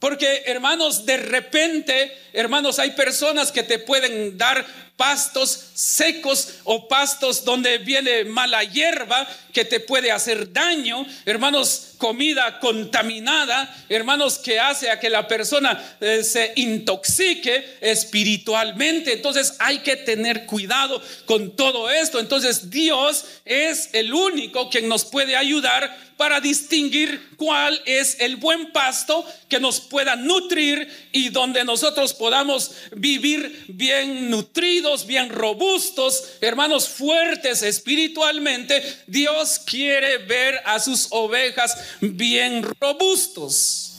Porque, 0.00 0.42
hermanos, 0.46 1.06
de 1.06 1.18
repente, 1.18 2.12
hermanos, 2.32 2.80
hay 2.80 2.90
personas 2.90 3.52
que 3.52 3.62
te 3.62 3.78
pueden 3.78 4.36
dar 4.36 4.66
pastos 4.96 5.66
secos 5.74 6.54
o 6.64 6.88
pastos 6.88 7.44
donde 7.44 7.78
viene 7.78 8.24
mala 8.24 8.64
hierba 8.64 9.26
que 9.52 9.64
te 9.64 9.80
puede 9.80 10.10
hacer 10.10 10.52
daño, 10.52 11.06
hermanos, 11.24 11.85
comida 11.98 12.58
contaminada, 12.60 13.74
hermanos, 13.88 14.38
que 14.38 14.58
hace 14.58 14.90
a 14.90 15.00
que 15.00 15.10
la 15.10 15.26
persona 15.26 15.96
eh, 16.00 16.22
se 16.22 16.52
intoxique 16.56 17.78
espiritualmente. 17.80 19.12
Entonces 19.12 19.54
hay 19.58 19.78
que 19.78 19.96
tener 19.96 20.46
cuidado 20.46 21.02
con 21.24 21.56
todo 21.56 21.90
esto. 21.90 22.18
Entonces 22.18 22.70
Dios 22.70 23.24
es 23.44 23.90
el 23.92 24.12
único 24.12 24.70
quien 24.70 24.88
nos 24.88 25.04
puede 25.04 25.36
ayudar 25.36 26.06
para 26.16 26.40
distinguir 26.40 27.34
cuál 27.36 27.80
es 27.84 28.16
el 28.20 28.36
buen 28.36 28.72
pasto 28.72 29.24
que 29.48 29.60
nos 29.60 29.80
pueda 29.80 30.16
nutrir 30.16 30.88
y 31.12 31.28
donde 31.28 31.62
nosotros 31.64 32.14
podamos 32.14 32.72
vivir 32.92 33.64
bien 33.68 34.30
nutridos, 34.30 35.06
bien 35.06 35.28
robustos, 35.28 36.24
hermanos 36.40 36.88
fuertes 36.88 37.62
espiritualmente. 37.62 38.82
Dios 39.06 39.60
quiere 39.66 40.18
ver 40.18 40.60
a 40.64 40.80
sus 40.80 41.08
ovejas 41.10 41.76
bien 42.00 42.62
robustos. 42.80 43.92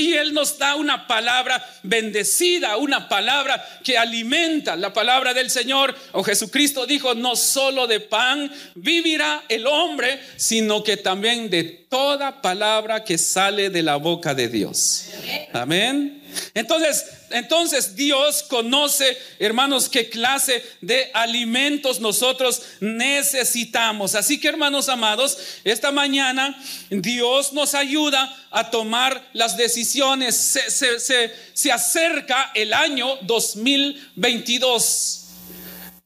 Y 0.00 0.14
Él 0.14 0.32
nos 0.32 0.56
da 0.56 0.76
una 0.76 1.06
palabra 1.06 1.62
bendecida, 1.82 2.78
una 2.78 3.06
palabra 3.06 3.62
que 3.84 3.98
alimenta. 3.98 4.74
La 4.74 4.94
palabra 4.94 5.34
del 5.34 5.50
Señor, 5.50 5.94
o 6.12 6.22
Jesucristo 6.22 6.86
dijo, 6.86 7.14
no 7.14 7.36
solo 7.36 7.86
de 7.86 8.00
pan 8.00 8.50
vivirá 8.76 9.42
el 9.50 9.66
hombre, 9.66 10.18
sino 10.36 10.82
que 10.82 10.96
también 10.96 11.50
de 11.50 11.64
toda 11.64 12.40
palabra 12.40 13.04
que 13.04 13.18
sale 13.18 13.68
de 13.68 13.82
la 13.82 13.96
boca 13.96 14.34
de 14.34 14.48
Dios. 14.48 15.10
Amén. 15.52 16.22
Entonces, 16.54 17.04
entonces 17.30 17.94
Dios 17.96 18.42
conoce, 18.42 19.16
hermanos, 19.38 19.88
qué 19.88 20.10
clase 20.10 20.64
de 20.80 21.10
alimentos 21.14 22.00
nosotros 22.00 22.62
necesitamos. 22.80 24.14
Así 24.14 24.40
que, 24.40 24.48
hermanos 24.48 24.88
amados, 24.88 25.38
esta 25.64 25.92
mañana 25.92 26.60
Dios 26.90 27.52
nos 27.52 27.74
ayuda 27.74 28.36
a 28.50 28.70
tomar 28.70 29.28
las 29.32 29.56
decisiones. 29.56 30.36
Se, 30.36 31.70
acerca 31.72 32.50
el 32.54 32.72
año 32.72 33.16
2022. 33.22 35.16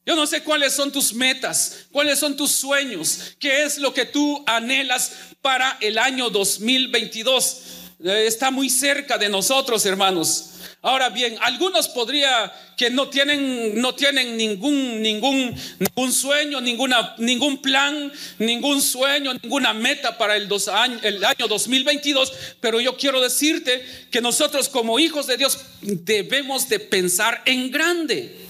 Yo 0.05 0.15
no 0.15 0.27
sé 0.27 0.43
cuáles 0.43 0.73
son 0.73 0.91
tus 0.91 1.13
metas, 1.13 1.87
cuáles 1.91 2.19
son 2.19 2.37
tus 2.37 2.51
sueños, 2.51 3.35
qué 3.39 3.63
es 3.63 3.79
lo 3.79 3.91
que 3.91 4.05
tú 4.05 4.43
anhelas 4.45 5.11
para 5.41 5.77
el 5.81 5.97
año 5.97 6.29
2022. 6.29 7.84
Eh, 8.03 8.25
Está 8.27 8.51
muy 8.51 8.69
cerca 8.69 9.17
de 9.17 9.29
nosotros, 9.29 9.85
hermanos. 9.85 10.51
Ahora 10.81 11.09
bien, 11.09 11.35
algunos 11.41 11.87
podría 11.87 12.53
que 12.77 12.91
no 12.91 13.09
tienen, 13.09 13.81
no 13.81 13.95
tienen 13.95 14.37
ningún, 14.37 15.01
ningún, 15.01 15.55
ningún 15.79 16.13
sueño, 16.13 16.61
ninguna, 16.61 17.15
ningún 17.17 17.59
plan, 17.59 18.11
ningún 18.37 18.81
sueño, 18.81 19.33
ninguna 19.41 19.73
meta 19.73 20.15
para 20.17 20.35
el, 20.35 20.47
dos 20.47 20.67
año, 20.67 20.99
el 21.01 21.23
año 21.23 21.47
2022. 21.47 22.33
Pero 22.61 22.79
yo 22.79 22.97
quiero 22.97 23.19
decirte 23.19 23.83
que 24.11 24.21
nosotros 24.21 24.69
como 24.69 24.99
hijos 24.99 25.25
de 25.25 25.37
Dios 25.37 25.59
debemos 25.81 26.69
de 26.69 26.79
pensar 26.79 27.41
en 27.45 27.71
grande. 27.71 28.45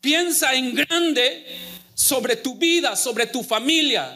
Piensa 0.00 0.54
en 0.54 0.74
grande 0.74 1.46
sobre 1.94 2.34
tu 2.34 2.56
vida, 2.56 2.96
sobre 2.96 3.26
tu 3.26 3.44
familia, 3.44 4.12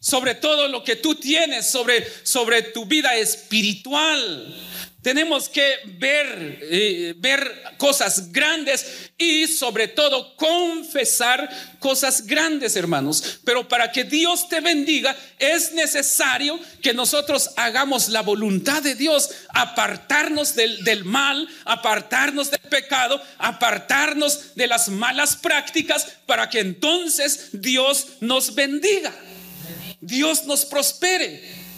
sobre 0.00 0.34
todo 0.34 0.68
lo 0.68 0.84
que 0.84 0.96
tú 0.96 1.14
tienes, 1.14 1.66
sobre, 1.66 2.06
sobre 2.24 2.62
tu 2.62 2.86
vida 2.86 3.16
espiritual. 3.16 4.54
Tenemos 5.02 5.48
que 5.48 5.76
ver, 5.84 6.58
eh, 6.60 7.14
ver 7.16 7.62
cosas 7.78 8.32
grandes 8.32 9.10
y 9.16 9.46
sobre 9.46 9.86
todo 9.86 10.34
confesar 10.36 11.48
cosas 11.78 12.26
grandes, 12.26 12.74
hermanos. 12.74 13.38
Pero 13.44 13.68
para 13.68 13.92
que 13.92 14.02
Dios 14.02 14.48
te 14.48 14.60
bendiga 14.60 15.16
es 15.38 15.72
necesario 15.72 16.58
que 16.82 16.92
nosotros 16.92 17.50
hagamos 17.56 18.08
la 18.08 18.22
voluntad 18.22 18.82
de 18.82 18.96
Dios, 18.96 19.30
apartarnos 19.50 20.56
del, 20.56 20.82
del 20.82 21.04
mal, 21.04 21.48
apartarnos 21.64 22.50
del 22.50 22.60
pecado, 22.60 23.22
apartarnos 23.38 24.56
de 24.56 24.66
las 24.66 24.88
malas 24.88 25.36
prácticas 25.36 26.08
para 26.26 26.50
que 26.50 26.58
entonces 26.58 27.50
Dios 27.52 28.08
nos 28.20 28.54
bendiga. 28.54 29.14
Dios 30.00 30.44
nos 30.44 30.64
prospere. 30.64 31.68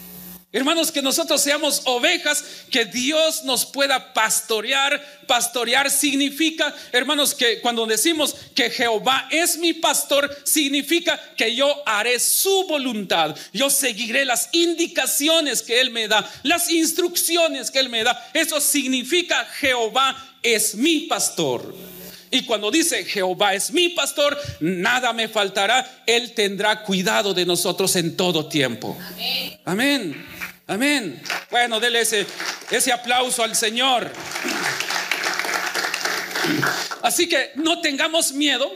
Hermanos, 0.53 0.91
que 0.91 1.01
nosotros 1.01 1.41
seamos 1.41 1.83
ovejas, 1.85 2.43
que 2.73 2.85
Dios 2.85 3.45
nos 3.45 3.65
pueda 3.65 4.13
pastorear. 4.13 5.01
Pastorear 5.29 5.89
significa, 5.93 6.75
hermanos, 6.91 7.37
que 7.37 7.61
cuando 7.61 7.87
decimos 7.87 8.35
que 8.57 8.69
Jehová 8.69 9.29
es 9.31 9.59
mi 9.59 9.75
pastor, 9.75 10.37
significa 10.45 11.21
que 11.37 11.55
yo 11.55 11.73
haré 11.87 12.19
su 12.19 12.67
voluntad. 12.67 13.37
Yo 13.53 13.71
seguiré 13.71 14.25
las 14.25 14.49
indicaciones 14.51 15.63
que 15.63 15.81
Él 15.81 15.93
me 15.93 16.09
da, 16.09 16.29
las 16.43 16.69
instrucciones 16.69 17.71
que 17.71 17.79
Él 17.79 17.89
me 17.89 18.03
da. 18.03 18.31
Eso 18.35 18.61
significa 18.61 19.45
Jehová 19.61 20.37
es 20.43 20.75
mi 20.75 21.03
pastor. 21.03 21.73
Y 22.31 22.45
cuando 22.45 22.71
dice 22.71 23.05
Jehová 23.05 23.55
es 23.55 23.73
mi 23.73 23.91
pastor, 23.91 24.39
nada 24.61 25.13
me 25.13 25.29
faltará. 25.29 26.03
Él 26.07 26.33
tendrá 26.33 26.83
cuidado 26.83 27.35
de 27.35 27.45
nosotros 27.45 27.97
en 27.97 28.17
todo 28.17 28.47
tiempo. 28.47 28.97
Amén. 29.01 29.61
Amén. 29.65 30.27
Amén. 30.67 31.23
Bueno, 31.51 31.81
dele 31.81 32.03
ese, 32.03 32.25
ese 32.71 32.93
aplauso 32.93 33.43
al 33.43 33.57
Señor. 33.57 34.13
Así 37.03 37.29
que 37.29 37.51
no 37.57 37.81
tengamos 37.81 38.33
miedo. 38.33 38.71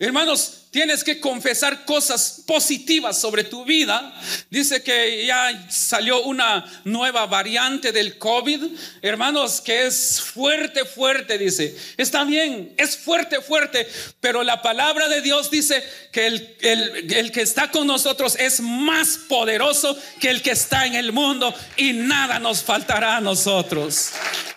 Hermanos, 0.00 0.61
tienes 0.72 1.04
que 1.04 1.20
confesar 1.20 1.84
cosas 1.84 2.42
positivas 2.46 3.20
sobre 3.20 3.44
tu 3.44 3.64
vida. 3.64 4.12
Dice 4.48 4.82
que 4.82 5.26
ya 5.26 5.66
salió 5.70 6.22
una 6.22 6.64
nueva 6.84 7.26
variante 7.26 7.92
del 7.92 8.16
COVID. 8.16 8.64
Hermanos, 9.02 9.60
que 9.60 9.86
es 9.86 10.20
fuerte, 10.20 10.86
fuerte, 10.86 11.36
dice. 11.36 11.76
Está 11.98 12.24
bien, 12.24 12.72
es 12.78 12.96
fuerte, 12.96 13.42
fuerte. 13.42 13.86
Pero 14.20 14.42
la 14.42 14.62
palabra 14.62 15.08
de 15.08 15.20
Dios 15.20 15.50
dice 15.50 15.84
que 16.10 16.26
el, 16.26 16.56
el, 16.60 17.12
el 17.12 17.32
que 17.32 17.42
está 17.42 17.70
con 17.70 17.86
nosotros 17.86 18.34
es 18.38 18.60
más 18.60 19.18
poderoso 19.28 19.96
que 20.20 20.30
el 20.30 20.40
que 20.40 20.52
está 20.52 20.86
en 20.86 20.94
el 20.94 21.12
mundo 21.12 21.54
y 21.76 21.92
nada 21.92 22.38
nos 22.38 22.62
faltará 22.62 23.18
a 23.18 23.20
nosotros. 23.20 24.12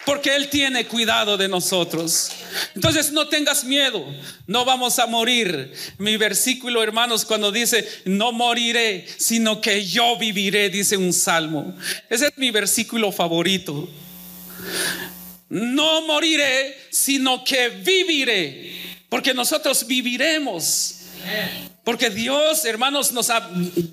Porque 0.06 0.36
Él 0.36 0.49
tiene 0.49 0.86
cuidado 0.86 1.36
de 1.36 1.47
nosotros. 1.47 2.32
Entonces 2.75 3.12
no 3.12 3.28
tengas 3.28 3.63
miedo, 3.63 4.06
no 4.47 4.63
vamos 4.63 4.99
a 4.99 5.08
morir. 5.08 5.73
Mi 6.06 6.18
versículo, 6.18 6.84
hermanos, 6.84 7.26
cuando 7.26 7.52
dice, 7.52 7.89
no 8.06 8.32
moriré, 8.32 9.08
sino 9.18 9.60
que 9.60 9.84
yo 9.84 10.15
viviré, 10.18 10.70
dice 10.70 10.98
un 10.98 11.12
salmo. 11.12 11.76
Ese 12.08 12.28
es 12.28 12.38
mi 12.38 12.52
versículo 12.52 13.12
favorito. 13.12 13.89
No 15.50 16.06
moriré, 16.06 16.78
sino 16.91 17.44
que 17.44 17.70
viviré, 17.70 18.76
porque 19.10 19.34
nosotros 19.34 19.88
viviremos. 19.88 20.98
Porque 21.86 22.10
Dios, 22.10 22.65
hermanos, 22.65 23.12
nos 23.12 23.30
ha 23.30 23.48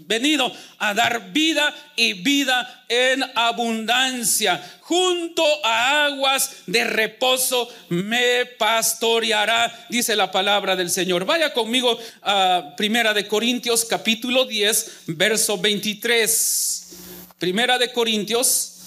venido 0.07 0.51
a 0.79 0.95
dar 0.95 1.31
vida 1.31 1.75
y 1.95 2.15
vida 2.15 2.85
en 2.89 3.23
abundancia. 3.35 4.61
Junto 4.81 5.45
a 5.63 6.07
aguas 6.07 6.63
de 6.67 6.85
reposo 6.85 7.69
me 7.91 8.47
pastoreará, 8.59 9.87
dice 9.91 10.17
la 10.17 10.33
palabra 10.33 10.75
del 10.75 10.89
Señor. 10.89 11.27
Vaya 11.27 11.53
conmigo 11.53 11.99
a 12.23 12.73
Primera 12.79 13.13
de 13.13 13.29
Corintios 13.29 13.85
capítulo 13.85 14.47
10, 14.47 14.93
verso 15.09 15.59
23. 15.59 16.97
Primera 17.39 17.77
de 17.77 17.93
Corintios. 17.93 18.79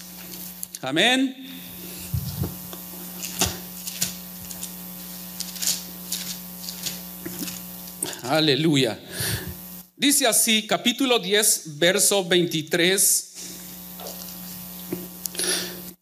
Amén. 0.82 1.45
Aleluya. 8.28 8.98
Dice 9.96 10.26
así, 10.26 10.66
capítulo 10.66 11.20
10, 11.20 11.78
verso 11.78 12.24
23. 12.24 13.34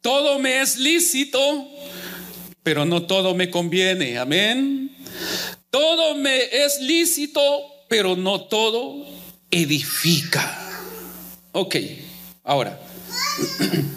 Todo 0.00 0.38
me 0.38 0.62
es 0.62 0.78
lícito, 0.78 1.68
pero 2.62 2.86
no 2.86 3.02
todo 3.02 3.34
me 3.34 3.50
conviene. 3.50 4.16
Amén. 4.18 4.96
Todo 5.70 6.14
me 6.14 6.44
es 6.64 6.80
lícito, 6.80 7.42
pero 7.88 8.16
no 8.16 8.44
todo 8.44 9.06
edifica. 9.50 10.60
Ok, 11.52 11.76
ahora. 12.42 12.80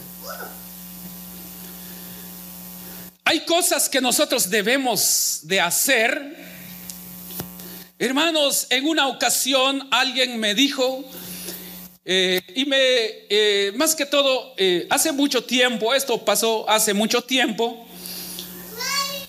Hay 3.24 3.46
cosas 3.46 3.88
que 3.88 4.02
nosotros 4.02 4.50
debemos 4.50 5.40
de 5.44 5.62
hacer 5.62 6.47
Hermanos, 8.00 8.68
en 8.70 8.86
una 8.86 9.08
ocasión 9.08 9.88
alguien 9.90 10.40
me 10.40 10.54
dijo, 10.54 11.04
eh, 12.06 12.42
y 12.54 12.66
me, 12.66 12.78
eh, 12.78 13.72
más 13.76 13.96
que 13.96 14.06
todo, 14.06 14.54
eh, 14.56 14.86
hace 14.92 15.12
mucho 15.12 15.44
tiempo, 15.44 15.96
esto 15.96 16.24
pasó 16.24 16.70
hace 16.70 16.94
mucho 16.94 17.24
tiempo, 17.24 17.87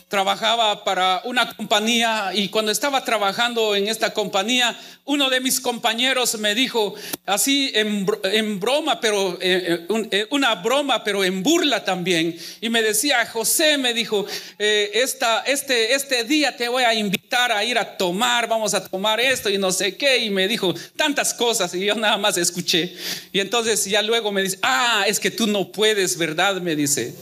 trabajaba 0.08 0.84
para 0.84 1.20
una 1.24 1.54
compañía 1.54 2.30
y 2.34 2.48
cuando 2.48 2.72
estaba 2.72 3.04
trabajando 3.04 3.76
en 3.76 3.88
esta 3.88 4.14
compañía, 4.14 4.78
uno 5.04 5.28
de 5.30 5.40
mis 5.40 5.60
compañeros 5.60 6.38
me 6.38 6.54
dijo, 6.54 6.94
así 7.26 7.70
en, 7.74 8.06
en 8.24 8.58
broma, 8.58 9.00
pero 9.00 9.38
eh, 9.40 9.86
un, 9.88 10.08
eh, 10.10 10.26
una 10.30 10.54
broma, 10.56 11.04
pero 11.04 11.24
en 11.24 11.42
burla 11.42 11.84
también, 11.84 12.36
y 12.60 12.68
me 12.70 12.82
decía, 12.82 13.24
José 13.26 13.78
me 13.78 13.92
dijo, 13.92 14.26
eh, 14.58 14.90
esta, 14.94 15.42
este, 15.42 15.94
este 15.94 16.24
día 16.24 16.56
te 16.56 16.68
voy 16.68 16.84
a 16.84 16.94
invitar 16.94 17.52
a 17.52 17.62
ir 17.64 17.78
a 17.78 17.96
tomar, 17.96 18.48
vamos 18.48 18.72
a 18.72 18.84
tomar 18.86 19.20
esto 19.20 19.50
y 19.50 19.58
no 19.58 19.70
sé 19.70 19.96
qué, 19.96 20.18
y 20.18 20.30
me 20.30 20.48
dijo 20.48 20.74
tantas 20.96 21.34
cosas 21.34 21.74
y 21.74 21.84
yo 21.84 21.94
nada 21.94 22.16
más 22.16 22.38
escuché. 22.38 22.94
Y 23.32 23.40
entonces 23.40 23.84
ya 23.84 24.00
luego 24.02 24.32
me 24.32 24.42
dice, 24.42 24.58
ah, 24.62 25.04
es 25.06 25.20
que 25.20 25.30
tú 25.30 25.46
no 25.46 25.70
puedes, 25.70 26.16
¿verdad? 26.16 26.60
Me 26.60 26.74
dice. 26.74 27.14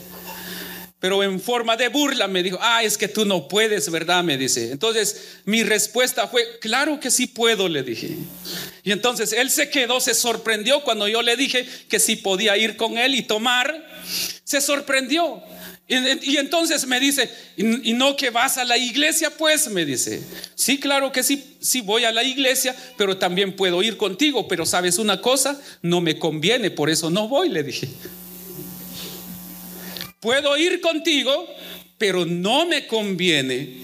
Pero 0.99 1.23
en 1.23 1.39
forma 1.39 1.77
de 1.77 1.89
burla 1.89 2.27
me 2.27 2.41
dijo, 2.41 2.57
ah, 2.59 2.81
es 2.81 2.97
que 2.97 3.07
tú 3.07 3.23
no 3.23 3.47
puedes, 3.47 3.89
¿verdad? 3.91 4.23
Me 4.23 4.35
dice. 4.35 4.71
Entonces 4.71 5.37
mi 5.45 5.61
respuesta 5.63 6.27
fue, 6.27 6.57
claro 6.59 6.99
que 6.99 7.11
sí 7.11 7.27
puedo, 7.27 7.69
le 7.69 7.83
dije. 7.83 8.17
Y 8.83 8.91
entonces 8.91 9.31
él 9.31 9.51
se 9.51 9.69
quedó, 9.69 9.99
se 9.99 10.15
sorprendió 10.15 10.81
cuando 10.83 11.07
yo 11.07 11.21
le 11.21 11.35
dije 11.35 11.67
que 11.87 11.99
sí 11.99 12.15
podía 12.15 12.57
ir 12.57 12.77
con 12.77 12.97
él 12.97 13.13
y 13.13 13.21
tomar. 13.21 13.85
Se 14.43 14.59
sorprendió. 14.59 15.43
Y, 15.87 16.31
y 16.31 16.37
entonces 16.37 16.87
me 16.87 16.99
dice, 16.99 17.29
¿y, 17.55 17.91
¿y 17.91 17.93
no 17.93 18.15
que 18.15 18.31
vas 18.31 18.57
a 18.57 18.65
la 18.65 18.77
iglesia? 18.77 19.29
Pues 19.29 19.69
me 19.69 19.85
dice, 19.85 20.21
sí, 20.55 20.79
claro 20.79 21.11
que 21.11 21.21
sí, 21.21 21.57
sí 21.61 21.81
voy 21.81 22.05
a 22.05 22.11
la 22.11 22.23
iglesia, 22.23 22.75
pero 22.97 23.17
también 23.17 23.55
puedo 23.55 23.83
ir 23.83 23.97
contigo. 23.97 24.47
Pero 24.47 24.65
sabes 24.65 24.97
una 24.97 25.21
cosa, 25.21 25.61
no 25.83 26.01
me 26.01 26.17
conviene, 26.17 26.71
por 26.71 26.89
eso 26.89 27.11
no 27.11 27.27
voy, 27.27 27.49
le 27.49 27.61
dije. 27.61 27.87
Puedo 30.27 30.57
ir 30.57 30.81
contigo, 30.81 31.47
pero 31.97 32.25
no 32.25 32.65
me 32.65 32.85
conviene. 32.85 33.77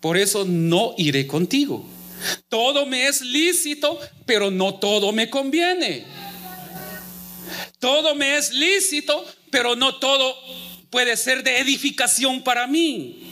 Por 0.00 0.16
eso 0.16 0.44
no 0.44 0.96
iré 0.98 1.28
contigo. 1.28 1.86
Todo 2.48 2.86
me 2.86 3.06
es 3.06 3.20
lícito, 3.20 4.00
pero 4.26 4.50
no 4.50 4.80
todo 4.80 5.12
me 5.12 5.30
conviene. 5.30 6.02
Todo 7.78 8.16
me 8.16 8.36
es 8.36 8.52
lícito, 8.52 9.24
pero 9.48 9.76
no 9.76 9.94
todo 10.00 10.34
puede 10.90 11.16
ser 11.16 11.44
de 11.44 11.60
edificación 11.60 12.42
para 12.42 12.66
mí. 12.66 13.31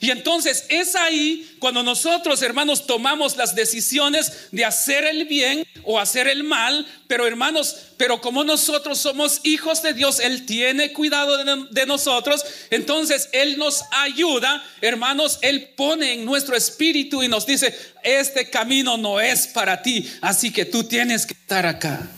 Y 0.00 0.10
entonces 0.10 0.64
es 0.68 0.94
ahí 0.94 1.56
cuando 1.58 1.82
nosotros, 1.82 2.42
hermanos, 2.42 2.86
tomamos 2.86 3.36
las 3.36 3.54
decisiones 3.54 4.48
de 4.52 4.64
hacer 4.64 5.04
el 5.04 5.26
bien 5.26 5.66
o 5.84 5.98
hacer 5.98 6.28
el 6.28 6.44
mal. 6.44 6.86
Pero 7.06 7.26
hermanos, 7.26 7.76
pero 7.96 8.20
como 8.20 8.44
nosotros 8.44 8.98
somos 8.98 9.40
hijos 9.44 9.82
de 9.82 9.94
Dios, 9.94 10.20
Él 10.20 10.46
tiene 10.46 10.92
cuidado 10.92 11.36
de, 11.70 11.86
nosotros. 11.86 12.44
Entonces 12.70 13.28
Él 13.32 13.58
nos 13.58 13.82
ayuda, 13.90 14.64
hermanos, 14.80 15.38
Él 15.42 15.70
pone 15.76 16.14
en 16.14 16.24
nuestro 16.24 16.56
espíritu 16.56 17.22
y 17.22 17.28
nos 17.28 17.46
dice, 17.46 17.76
este 18.02 18.50
camino 18.50 18.96
no 18.96 19.20
es 19.20 19.46
para 19.46 19.82
ti, 19.82 20.10
así 20.20 20.52
que 20.52 20.64
tú 20.64 20.84
tienes 20.84 21.26
que 21.26 21.34
estar 21.34 21.66
acá. 21.66 22.10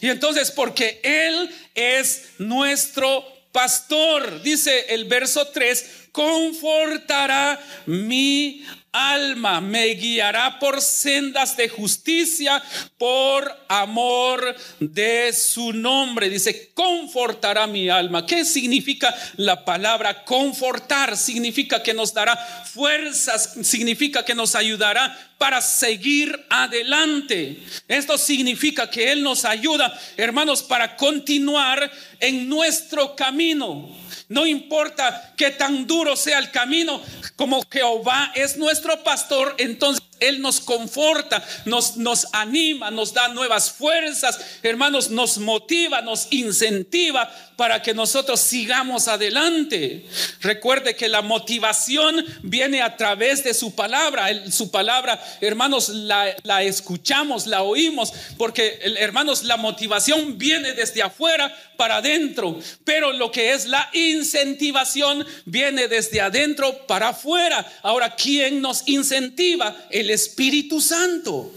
Y 0.00 0.08
entonces, 0.08 0.50
porque 0.50 1.00
Él 1.02 1.50
es 1.74 2.22
nuestro 2.38 3.33
pastor, 3.54 4.42
dice 4.42 4.86
el 4.88 5.04
verso 5.04 5.46
3, 5.46 6.08
confortará 6.10 7.58
mi 7.86 8.66
alma, 8.90 9.60
me 9.60 9.86
guiará 9.94 10.58
por 10.58 10.80
sendas 10.80 11.56
de 11.56 11.68
justicia, 11.68 12.60
por 12.98 13.64
amor 13.68 14.56
de 14.80 15.32
su 15.32 15.72
nombre. 15.72 16.28
Dice, 16.28 16.72
confortará 16.74 17.68
mi 17.68 17.88
alma. 17.88 18.26
¿Qué 18.26 18.44
significa 18.44 19.14
la 19.36 19.64
palabra 19.64 20.24
confortar? 20.24 21.16
Significa 21.16 21.80
que 21.80 21.94
nos 21.94 22.12
dará 22.12 22.36
fuerzas, 22.36 23.54
significa 23.62 24.24
que 24.24 24.34
nos 24.34 24.56
ayudará 24.56 25.33
para 25.44 25.60
seguir 25.60 26.46
adelante. 26.48 27.62
Esto 27.86 28.16
significa 28.16 28.88
que 28.88 29.12
Él 29.12 29.22
nos 29.22 29.44
ayuda, 29.44 29.92
hermanos, 30.16 30.62
para 30.62 30.96
continuar 30.96 31.92
en 32.18 32.48
nuestro 32.48 33.14
camino. 33.14 33.94
No 34.30 34.46
importa 34.46 35.34
que 35.36 35.50
tan 35.50 35.86
duro 35.86 36.16
sea 36.16 36.38
el 36.38 36.50
camino, 36.50 36.98
como 37.36 37.62
Jehová 37.70 38.32
es 38.34 38.56
nuestro 38.56 39.04
pastor, 39.04 39.54
entonces 39.58 40.02
Él 40.18 40.40
nos 40.40 40.60
conforta, 40.60 41.46
nos, 41.66 41.98
nos 41.98 42.26
anima, 42.32 42.90
nos 42.90 43.12
da 43.12 43.28
nuevas 43.28 43.70
fuerzas, 43.70 44.40
hermanos, 44.62 45.10
nos 45.10 45.36
motiva, 45.36 46.00
nos 46.00 46.28
incentiva 46.30 47.30
para 47.56 47.82
que 47.82 47.94
nosotros 47.94 48.40
sigamos 48.40 49.08
adelante. 49.08 50.06
Recuerde 50.40 50.96
que 50.96 51.08
la 51.08 51.22
motivación 51.22 52.24
viene 52.42 52.82
a 52.82 52.96
través 52.96 53.44
de 53.44 53.54
su 53.54 53.74
palabra. 53.74 54.28
Su 54.50 54.70
palabra, 54.70 55.22
hermanos, 55.40 55.88
la, 55.88 56.34
la 56.42 56.62
escuchamos, 56.62 57.46
la 57.46 57.62
oímos, 57.62 58.12
porque, 58.36 58.80
hermanos, 58.98 59.44
la 59.44 59.56
motivación 59.56 60.38
viene 60.38 60.72
desde 60.72 61.02
afuera 61.02 61.54
para 61.76 61.96
adentro, 61.96 62.58
pero 62.84 63.12
lo 63.12 63.30
que 63.30 63.52
es 63.52 63.66
la 63.66 63.88
incentivación 63.92 65.26
viene 65.44 65.88
desde 65.88 66.20
adentro 66.20 66.86
para 66.86 67.08
afuera. 67.08 67.66
Ahora, 67.82 68.14
¿quién 68.14 68.60
nos 68.60 68.86
incentiva? 68.86 69.76
El 69.90 70.10
Espíritu 70.10 70.80
Santo. 70.80 71.52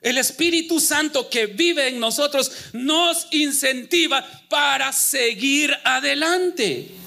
El 0.00 0.18
Espíritu 0.18 0.80
Santo 0.80 1.28
que 1.28 1.46
vive 1.46 1.88
en 1.88 2.00
nosotros 2.00 2.50
nos 2.72 3.26
incentiva 3.32 4.24
para 4.48 4.92
seguir 4.92 5.76
adelante. 5.84 6.99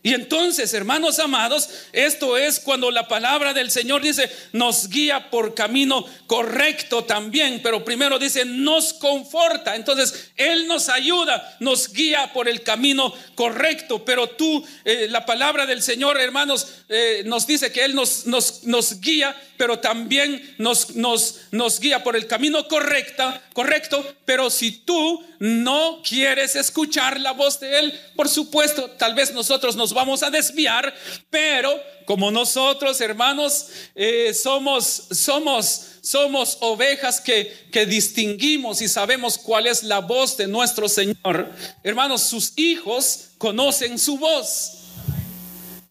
Y 0.00 0.14
entonces, 0.14 0.72
hermanos 0.74 1.18
amados, 1.18 1.68
esto 1.92 2.36
es 2.36 2.60
cuando 2.60 2.88
la 2.92 3.08
palabra 3.08 3.52
del 3.52 3.68
Señor 3.68 4.00
dice, 4.00 4.30
nos 4.52 4.88
guía 4.88 5.28
por 5.28 5.54
camino 5.54 6.06
correcto 6.28 7.02
también, 7.02 7.60
pero 7.64 7.84
primero 7.84 8.16
dice, 8.16 8.44
nos 8.44 8.92
conforta. 8.92 9.74
Entonces, 9.74 10.30
Él 10.36 10.68
nos 10.68 10.88
ayuda, 10.88 11.56
nos 11.58 11.92
guía 11.92 12.32
por 12.32 12.48
el 12.48 12.62
camino 12.62 13.12
correcto, 13.34 14.04
pero 14.04 14.28
tú, 14.28 14.64
eh, 14.84 15.08
la 15.10 15.26
palabra 15.26 15.66
del 15.66 15.82
Señor, 15.82 16.20
hermanos, 16.20 16.68
eh, 16.88 17.22
nos 17.26 17.46
dice 17.48 17.72
que 17.72 17.84
Él 17.84 17.96
nos, 17.96 18.24
nos, 18.26 18.62
nos 18.64 19.00
guía, 19.00 19.34
pero 19.56 19.80
también 19.80 20.54
nos, 20.58 20.94
nos, 20.94 21.40
nos 21.50 21.80
guía 21.80 22.04
por 22.04 22.14
el 22.14 22.28
camino 22.28 22.68
correcta, 22.68 23.42
correcto, 23.52 24.14
pero 24.24 24.48
si 24.48 24.70
tú 24.70 25.24
no 25.40 26.02
quieres 26.02 26.56
escuchar 26.56 27.18
la 27.20 27.32
voz 27.32 27.58
de 27.60 27.78
Él, 27.78 28.00
por 28.14 28.28
supuesto, 28.28 28.90
tal 28.92 29.14
vez 29.14 29.32
nosotros 29.32 29.76
nos 29.76 29.87
vamos 29.92 30.22
a 30.22 30.30
desviar, 30.30 30.94
pero 31.30 31.72
como 32.06 32.30
nosotros, 32.30 33.00
hermanos, 33.00 33.66
eh, 33.94 34.32
somos, 34.32 35.08
somos, 35.10 35.82
somos 36.00 36.58
ovejas 36.60 37.20
que, 37.20 37.68
que 37.70 37.84
distinguimos 37.86 38.80
y 38.80 38.88
sabemos 38.88 39.36
cuál 39.36 39.66
es 39.66 39.82
la 39.82 39.98
voz 39.98 40.36
de 40.36 40.46
nuestro 40.46 40.88
Señor. 40.88 41.52
Hermanos, 41.82 42.22
sus 42.22 42.52
hijos 42.56 43.30
conocen 43.38 43.98
su 43.98 44.16
voz. 44.16 44.72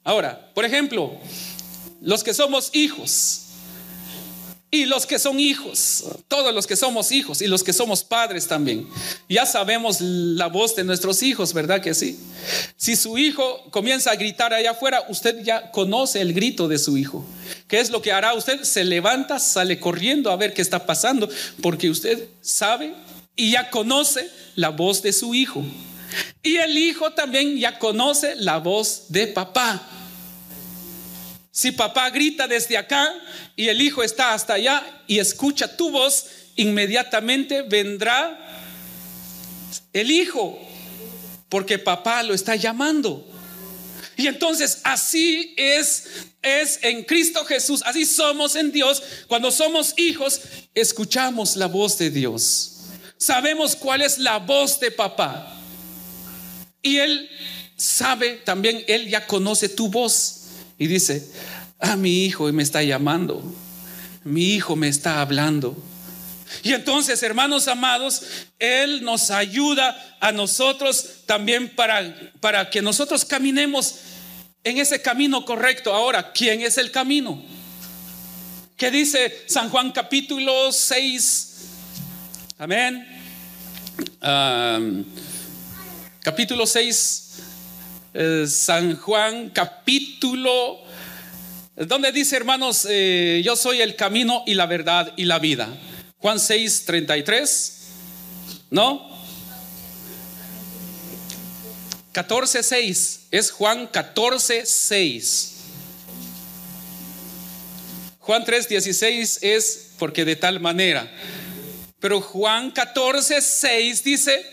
Ahora, 0.04 0.52
por 0.54 0.66
ejemplo, 0.66 1.18
los 2.02 2.24
que 2.24 2.34
somos 2.34 2.70
hijos, 2.74 3.47
y 4.70 4.86
los 4.86 5.06
que 5.06 5.18
son 5.18 5.40
hijos, 5.40 6.04
todos 6.28 6.54
los 6.54 6.68
que 6.68 6.76
somos 6.76 7.12
hijos 7.14 7.42
y 7.42 7.48
los 7.48 7.64
que 7.64 7.72
somos 7.72 8.04
padres 8.04 8.48
también. 8.48 8.86
Ya 9.30 9.46
sabemos 9.46 10.02
la 10.02 10.48
voz 10.48 10.76
de 10.76 10.84
nuestros 10.84 11.24
hijos, 11.24 11.54
¿verdad 11.54 11.82
que 11.82 11.94
sí? 11.94 12.20
Si 12.76 12.98
su 12.98 13.18
hijo 13.18 13.64
comienza 13.72 14.12
a 14.12 14.16
gritar 14.16 14.54
allá 14.54 14.72
afuera, 14.72 15.06
usted 15.08 15.42
ya 15.42 15.72
conoce 15.72 16.20
el 16.20 16.34
grito 16.34 16.68
de 16.68 16.80
su 16.80 16.98
hijo. 16.98 17.26
¿Qué 17.68 17.80
es 17.80 17.90
lo 17.90 18.02
que 18.02 18.12
hará 18.12 18.34
usted? 18.34 18.64
Se 18.64 18.84
levanta, 18.84 19.40
sale 19.40 19.80
corriendo 19.80 20.32
a 20.32 20.36
ver 20.36 20.54
qué 20.54 20.62
está 20.62 20.86
pasando, 20.86 21.30
porque 21.62 21.90
usted 21.90 22.28
sabe 22.42 22.94
y 23.38 23.52
ya 23.52 23.70
conoce 23.70 24.30
la 24.56 24.70
voz 24.70 25.02
de 25.02 25.14
su 25.14 25.34
hijo. 25.34 25.64
Y 26.44 26.58
el 26.58 26.78
hijo 26.78 27.12
también 27.12 27.58
ya 27.58 27.80
conoce 27.80 28.36
la 28.36 28.58
voz 28.58 29.06
de 29.10 29.28
papá. 29.28 29.82
Si 31.58 31.72
papá 31.72 32.12
grita 32.12 32.48
desde 32.48 32.78
acá 32.78 33.12
y 33.56 33.68
el 33.68 33.82
hijo 33.82 34.04
está 34.04 34.36
hasta 34.36 34.54
allá 34.54 35.02
y 35.08 35.18
escucha 35.18 35.76
tu 35.76 35.90
voz, 35.90 36.28
inmediatamente 36.56 37.64
vendrá 37.64 38.38
el 39.92 40.12
hijo, 40.12 40.56
porque 41.50 41.80
papá 41.80 42.22
lo 42.22 42.36
está 42.36 42.56
llamando. 42.56 43.28
Y 44.18 44.28
entonces 44.28 44.82
así 44.84 45.56
es 45.58 46.04
es 46.44 46.78
en 46.84 47.04
Cristo 47.04 47.44
Jesús, 47.44 47.82
así 47.88 48.06
somos 48.06 48.56
en 48.56 48.72
Dios. 48.72 49.02
Cuando 49.26 49.50
somos 49.50 49.96
hijos, 49.98 50.40
escuchamos 50.76 51.56
la 51.56 51.66
voz 51.66 51.98
de 51.98 52.12
Dios. 52.12 52.82
Sabemos 53.18 53.76
cuál 53.76 54.04
es 54.04 54.20
la 54.20 54.38
voz 54.38 54.80
de 54.80 54.92
papá. 54.92 55.60
Y 56.84 56.98
él 56.98 57.28
sabe 57.76 58.44
también, 58.46 58.84
él 58.88 59.10
ya 59.10 59.26
conoce 59.26 59.70
tu 59.70 59.88
voz 59.88 60.37
y 60.78 60.88
dice, 60.88 61.28
ah, 61.80 61.96
mi 61.96 62.26
hijo 62.26 62.52
me 62.52 62.64
está 62.64 62.84
llamando, 62.84 63.44
mi 64.24 64.54
hijo 64.54 64.76
me 64.76 64.88
está 64.88 65.22
hablando. 65.22 65.76
Y 66.64 66.74
entonces, 66.74 67.22
hermanos 67.24 67.68
amados, 67.68 68.24
Él 68.60 69.04
nos 69.04 69.32
ayuda 69.32 70.18
a 70.20 70.32
nosotros 70.32 71.24
también 71.26 71.70
para, 71.76 72.32
para 72.40 72.70
que 72.70 72.82
nosotros 72.82 73.26
caminemos 73.26 73.96
en 74.64 74.78
ese 74.78 75.02
camino 75.02 75.46
correcto. 75.46 75.94
Ahora, 75.94 76.32
¿quién 76.32 76.62
es 76.62 76.78
el 76.78 76.92
camino? 76.92 77.42
¿Qué 78.78 78.92
dice 78.92 79.44
San 79.48 79.70
Juan 79.70 79.92
capítulo 79.92 80.72
6? 80.72 81.56
Amén. 82.60 83.06
capítulo 86.22 86.66
6 86.66 87.27
eh, 88.20 88.48
San 88.48 88.96
Juan 88.98 89.52
capítulo, 89.52 90.80
donde 91.76 92.12
dice 92.12 92.36
hermanos, 92.36 92.88
eh, 92.90 93.44
yo 93.46 93.56
soy 93.56 93.80
el 93.82 93.96
camino 93.96 94.42
y 94.48 94.56
la 94.56 94.66
verdad 94.66 95.14
y 95.18 95.26
la 95.26 95.38
vida. 95.38 95.70
Juan 96.18 96.40
6, 96.40 96.86
33, 96.88 97.88
¿no? 98.72 99.08
14, 102.12 102.64
6, 102.64 103.28
es 103.30 103.52
Juan 103.52 103.86
14, 103.86 104.66
6. 104.66 105.54
Juan 108.18 108.44
3, 108.44 108.68
16 108.68 109.40
es 109.44 109.92
porque 110.00 110.26
de 110.26 110.36
tal 110.36 110.60
manera. 110.60 111.08
Pero 112.00 112.20
Juan 112.22 112.72
14, 112.72 113.40
6 113.44 114.04
dice, 114.04 114.44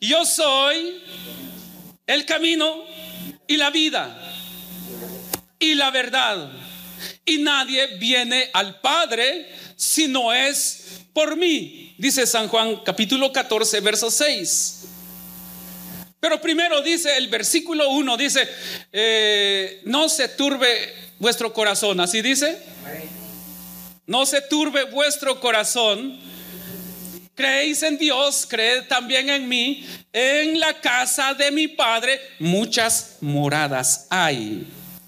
yo 0.00 0.24
soy 0.24 1.02
el 2.08 2.24
camino 2.24 2.84
y 3.46 3.56
la 3.56 3.70
vida 3.70 4.20
y 5.58 5.74
la 5.74 5.90
verdad. 5.90 6.50
Y 7.24 7.38
nadie 7.38 7.98
viene 7.98 8.50
al 8.54 8.80
Padre 8.80 9.48
si 9.76 10.08
no 10.08 10.32
es 10.32 11.02
por 11.12 11.36
mí, 11.36 11.94
dice 11.98 12.26
San 12.26 12.48
Juan 12.48 12.80
capítulo 12.84 13.32
14, 13.32 13.80
verso 13.80 14.10
6. 14.10 14.74
Pero 16.20 16.40
primero 16.40 16.82
dice 16.82 17.16
el 17.16 17.28
versículo 17.28 17.90
1, 17.90 18.16
dice, 18.16 18.48
eh, 18.92 19.80
no 19.84 20.08
se 20.08 20.28
turbe 20.30 20.92
vuestro 21.18 21.52
corazón, 21.52 22.00
así 22.00 22.22
dice. 22.22 22.60
No 24.06 24.24
se 24.24 24.40
turbe 24.40 24.84
vuestro 24.84 25.38
corazón 25.38 26.18
creéis 27.38 27.84
en 27.84 27.96
Dios, 27.96 28.46
creed 28.48 28.88
también 28.88 29.30
en 29.30 29.48
mí. 29.48 29.86
En 30.12 30.58
la 30.58 30.80
casa 30.80 31.34
de 31.34 31.52
mi 31.52 31.68
Padre 31.68 32.20
muchas 32.40 33.18
moradas 33.20 34.08
hay. 34.10 34.66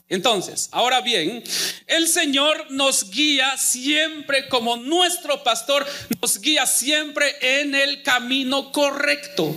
Entonces, 0.09 0.69
ahora 0.71 1.01
bien, 1.01 1.43
el 1.89 2.07
Señor 2.07 2.71
nos 2.71 3.11
guía 3.11 3.57
siempre 3.57 4.49
como 4.49 4.77
nuestro 4.77 5.43
pastor, 5.43 5.85
nos 6.23 6.41
guía 6.41 6.67
siempre 6.67 7.35
en 7.41 7.75
el 7.75 8.03
camino 8.05 8.71
correcto. 8.71 9.55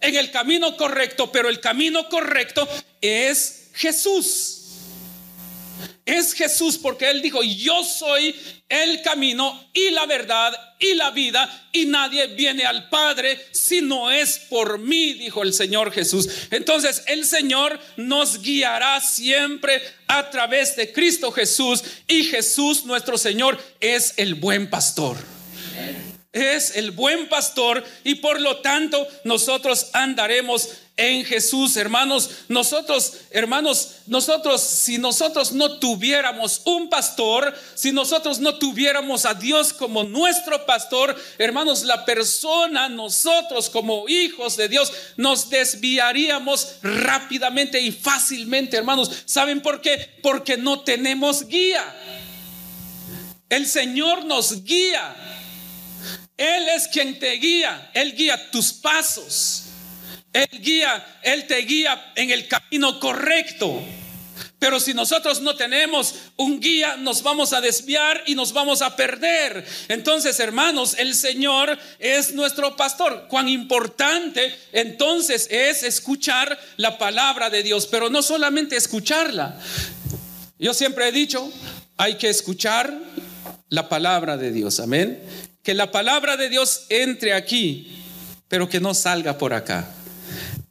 En 0.00 0.16
el 0.16 0.30
camino 0.30 0.76
correcto, 0.76 1.30
pero 1.30 1.50
el 1.50 1.60
camino 1.60 2.08
correcto 2.08 2.66
es 3.02 3.68
Jesús. 3.74 4.65
Es 6.06 6.34
Jesús 6.34 6.78
porque 6.78 7.10
Él 7.10 7.20
dijo, 7.20 7.42
yo 7.42 7.82
soy 7.82 8.34
el 8.68 9.02
camino 9.02 9.68
y 9.72 9.90
la 9.90 10.06
verdad 10.06 10.52
y 10.78 10.94
la 10.94 11.10
vida 11.10 11.68
y 11.72 11.86
nadie 11.86 12.28
viene 12.28 12.64
al 12.64 12.88
Padre 12.88 13.40
si 13.50 13.82
no 13.82 14.10
es 14.10 14.38
por 14.48 14.78
mí, 14.78 15.14
dijo 15.14 15.42
el 15.42 15.52
Señor 15.52 15.90
Jesús. 15.92 16.28
Entonces 16.52 17.02
el 17.08 17.24
Señor 17.24 17.78
nos 17.96 18.40
guiará 18.40 19.00
siempre 19.00 19.82
a 20.06 20.30
través 20.30 20.76
de 20.76 20.92
Cristo 20.92 21.32
Jesús 21.32 21.82
y 22.06 22.22
Jesús 22.22 22.84
nuestro 22.84 23.18
Señor 23.18 23.58
es 23.80 24.14
el 24.16 24.36
buen 24.36 24.70
pastor 24.70 25.16
es 26.36 26.76
el 26.76 26.90
buen 26.90 27.28
pastor 27.28 27.82
y 28.04 28.16
por 28.16 28.40
lo 28.40 28.58
tanto 28.58 29.06
nosotros 29.24 29.88
andaremos 29.94 30.68
en 30.98 31.24
Jesús, 31.24 31.76
hermanos. 31.76 32.30
Nosotros, 32.48 33.12
hermanos, 33.30 33.96
nosotros, 34.06 34.62
si 34.62 34.96
nosotros 34.96 35.52
no 35.52 35.78
tuviéramos 35.78 36.62
un 36.64 36.88
pastor, 36.88 37.54
si 37.74 37.92
nosotros 37.92 38.38
no 38.38 38.58
tuviéramos 38.58 39.26
a 39.26 39.34
Dios 39.34 39.72
como 39.74 40.04
nuestro 40.04 40.64
pastor, 40.64 41.14
hermanos, 41.38 41.82
la 41.82 42.04
persona, 42.04 42.88
nosotros 42.88 43.68
como 43.68 44.08
hijos 44.08 44.56
de 44.56 44.68
Dios, 44.68 44.92
nos 45.16 45.50
desviaríamos 45.50 46.76
rápidamente 46.82 47.80
y 47.80 47.92
fácilmente, 47.92 48.76
hermanos. 48.76 49.10
¿Saben 49.26 49.60
por 49.60 49.82
qué? 49.82 50.18
Porque 50.22 50.56
no 50.56 50.80
tenemos 50.80 51.46
guía. 51.46 51.84
El 53.50 53.66
Señor 53.66 54.24
nos 54.24 54.64
guía. 54.64 55.14
Él 56.36 56.68
es 56.68 56.88
quien 56.88 57.18
te 57.18 57.32
guía, 57.32 57.90
Él 57.94 58.14
guía 58.14 58.50
tus 58.50 58.72
pasos, 58.72 59.64
Él 60.32 60.48
guía, 60.60 61.18
Él 61.22 61.46
te 61.46 61.58
guía 61.58 62.12
en 62.14 62.30
el 62.30 62.46
camino 62.46 63.00
correcto. 63.00 63.82
Pero 64.58 64.80
si 64.80 64.94
nosotros 64.94 65.40
no 65.40 65.54
tenemos 65.54 66.14
un 66.36 66.60
guía, 66.60 66.96
nos 66.96 67.22
vamos 67.22 67.52
a 67.52 67.60
desviar 67.60 68.22
y 68.26 68.34
nos 68.34 68.52
vamos 68.52 68.82
a 68.82 68.96
perder. 68.96 69.66
Entonces, 69.88 70.40
hermanos, 70.40 70.94
el 70.98 71.14
Señor 71.14 71.78
es 71.98 72.32
nuestro 72.32 72.74
pastor. 72.74 73.26
Cuán 73.28 73.48
importante 73.48 74.54
entonces 74.72 75.46
es 75.50 75.82
escuchar 75.82 76.58
la 76.76 76.98
palabra 76.98 77.48
de 77.48 77.62
Dios, 77.62 77.86
pero 77.86 78.08
no 78.08 78.22
solamente 78.22 78.76
escucharla. 78.76 79.58
Yo 80.58 80.72
siempre 80.72 81.08
he 81.08 81.12
dicho, 81.12 81.50
hay 81.98 82.16
que 82.16 82.30
escuchar 82.30 82.98
la 83.68 83.88
palabra 83.88 84.36
de 84.36 84.52
Dios. 84.52 84.80
Amén 84.80 85.22
que 85.66 85.74
la 85.74 85.90
palabra 85.90 86.36
de 86.36 86.48
Dios 86.48 86.86
entre 86.90 87.32
aquí, 87.32 87.88
pero 88.46 88.68
que 88.68 88.78
no 88.78 88.94
salga 88.94 89.36
por 89.36 89.52
acá. 89.52 89.88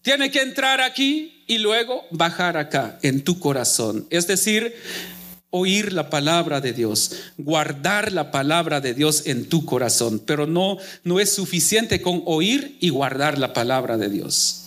Tiene 0.02 0.32
que 0.32 0.42
entrar 0.42 0.80
aquí 0.80 1.44
y 1.48 1.58
luego 1.58 2.06
bajar 2.12 2.56
acá, 2.56 2.98
en 3.02 3.22
tu 3.22 3.38
corazón. 3.38 4.08
Es 4.10 4.26
decir, 4.26 4.74
oír 5.50 5.92
la 5.92 6.10
palabra 6.10 6.62
de 6.62 6.72
Dios, 6.72 7.12
guardar 7.38 8.14
la 8.14 8.32
palabra 8.32 8.80
de 8.80 8.94
Dios 8.94 9.24
en 9.26 9.50
tu 9.50 9.66
corazón, 9.66 10.24
pero 10.26 10.48
no 10.48 10.78
no 11.04 11.20
es 11.20 11.30
suficiente 11.34 12.02
con 12.02 12.24
oír 12.26 12.78
y 12.80 12.88
guardar 12.88 13.38
la 13.38 13.52
palabra 13.52 13.98
de 13.98 14.08
Dios. 14.08 14.64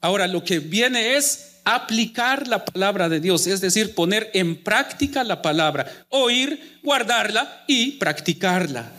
Ahora 0.00 0.28
lo 0.28 0.44
que 0.44 0.60
viene 0.60 1.18
es 1.18 1.58
aplicar 1.64 2.48
la 2.48 2.64
palabra 2.64 3.10
de 3.10 3.20
Dios, 3.20 3.46
es 3.46 3.60
decir, 3.60 3.94
poner 3.94 4.30
en 4.32 4.56
práctica 4.56 5.24
la 5.24 5.42
palabra, 5.42 6.06
oír, 6.08 6.78
guardarla 6.82 7.64
y 7.66 7.98
practicarla. 7.98 8.92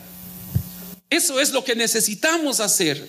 Eso 1.12 1.42
es 1.42 1.52
lo 1.52 1.66
que 1.66 1.76
necesitamos 1.76 2.62
hacer. 2.62 3.06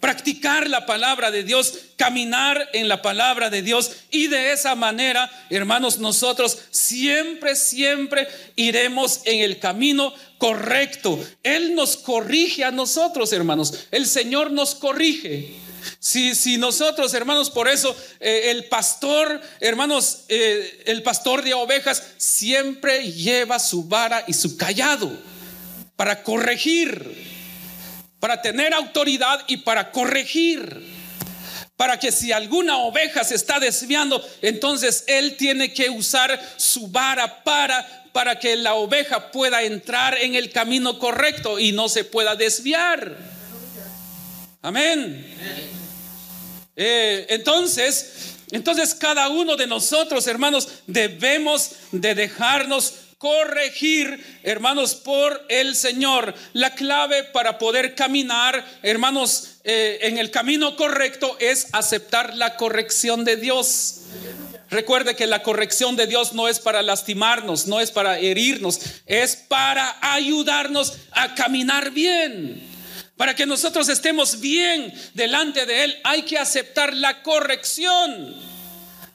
Practicar 0.00 0.68
la 0.68 0.84
palabra 0.84 1.30
de 1.30 1.44
Dios, 1.44 1.74
caminar 1.94 2.68
en 2.72 2.88
la 2.88 3.02
palabra 3.02 3.50
de 3.50 3.62
Dios 3.62 3.92
y 4.10 4.26
de 4.26 4.52
esa 4.52 4.74
manera, 4.74 5.30
hermanos, 5.48 5.98
nosotros 5.98 6.58
siempre, 6.72 7.54
siempre 7.54 8.26
iremos 8.56 9.20
en 9.26 9.42
el 9.44 9.60
camino 9.60 10.12
correcto. 10.38 11.24
Él 11.44 11.76
nos 11.76 11.96
corrige 11.96 12.64
a 12.64 12.72
nosotros, 12.72 13.32
hermanos. 13.32 13.74
El 13.92 14.06
Señor 14.06 14.50
nos 14.50 14.74
corrige. 14.74 15.54
Si, 16.00 16.34
si 16.34 16.56
nosotros, 16.56 17.14
hermanos, 17.14 17.48
por 17.48 17.68
eso 17.68 17.96
eh, 18.18 18.50
el 18.50 18.64
pastor, 18.64 19.40
hermanos, 19.60 20.24
eh, 20.28 20.82
el 20.86 21.04
pastor 21.04 21.44
de 21.44 21.54
ovejas 21.54 22.02
siempre 22.16 23.12
lleva 23.12 23.60
su 23.60 23.84
vara 23.84 24.24
y 24.26 24.32
su 24.32 24.56
callado 24.56 25.16
para 26.00 26.22
corregir, 26.22 27.14
para 28.20 28.40
tener 28.40 28.72
autoridad 28.72 29.44
y 29.48 29.58
para 29.58 29.92
corregir. 29.92 30.82
Para 31.76 31.98
que 31.98 32.10
si 32.10 32.32
alguna 32.32 32.78
oveja 32.78 33.22
se 33.22 33.34
está 33.34 33.60
desviando, 33.60 34.26
entonces 34.40 35.04
él 35.08 35.36
tiene 35.36 35.74
que 35.74 35.90
usar 35.90 36.40
su 36.56 36.88
vara 36.88 37.44
para 37.44 37.86
para 38.14 38.38
que 38.38 38.56
la 38.56 38.76
oveja 38.76 39.30
pueda 39.30 39.62
entrar 39.62 40.16
en 40.16 40.36
el 40.36 40.50
camino 40.50 40.98
correcto 40.98 41.58
y 41.58 41.72
no 41.72 41.90
se 41.90 42.04
pueda 42.04 42.34
desviar. 42.34 43.18
Amén. 44.62 45.36
Eh, 46.76 47.26
entonces, 47.28 48.36
entonces 48.52 48.94
cada 48.94 49.28
uno 49.28 49.54
de 49.54 49.66
nosotros, 49.66 50.26
hermanos, 50.26 50.66
debemos 50.86 51.72
de 51.92 52.14
dejarnos 52.14 52.94
corregir, 53.20 54.40
hermanos, 54.44 54.94
por 54.94 55.44
el 55.50 55.76
Señor. 55.76 56.34
La 56.54 56.74
clave 56.74 57.22
para 57.22 57.58
poder 57.58 57.94
caminar, 57.94 58.64
hermanos, 58.82 59.58
eh, 59.62 59.98
en 60.04 60.16
el 60.16 60.30
camino 60.30 60.74
correcto 60.74 61.36
es 61.38 61.66
aceptar 61.72 62.34
la 62.34 62.56
corrección 62.56 63.26
de 63.26 63.36
Dios. 63.36 64.04
Recuerde 64.70 65.16
que 65.16 65.26
la 65.26 65.42
corrección 65.42 65.96
de 65.96 66.06
Dios 66.06 66.32
no 66.32 66.48
es 66.48 66.60
para 66.60 66.80
lastimarnos, 66.80 67.66
no 67.66 67.78
es 67.78 67.90
para 67.90 68.18
herirnos, 68.18 68.80
es 69.04 69.36
para 69.36 69.98
ayudarnos 70.00 70.94
a 71.10 71.34
caminar 71.34 71.90
bien. 71.90 72.62
Para 73.18 73.36
que 73.36 73.44
nosotros 73.44 73.90
estemos 73.90 74.40
bien 74.40 74.94
delante 75.12 75.66
de 75.66 75.84
Él, 75.84 76.00
hay 76.04 76.22
que 76.22 76.38
aceptar 76.38 76.94
la 76.96 77.22
corrección. 77.22 78.49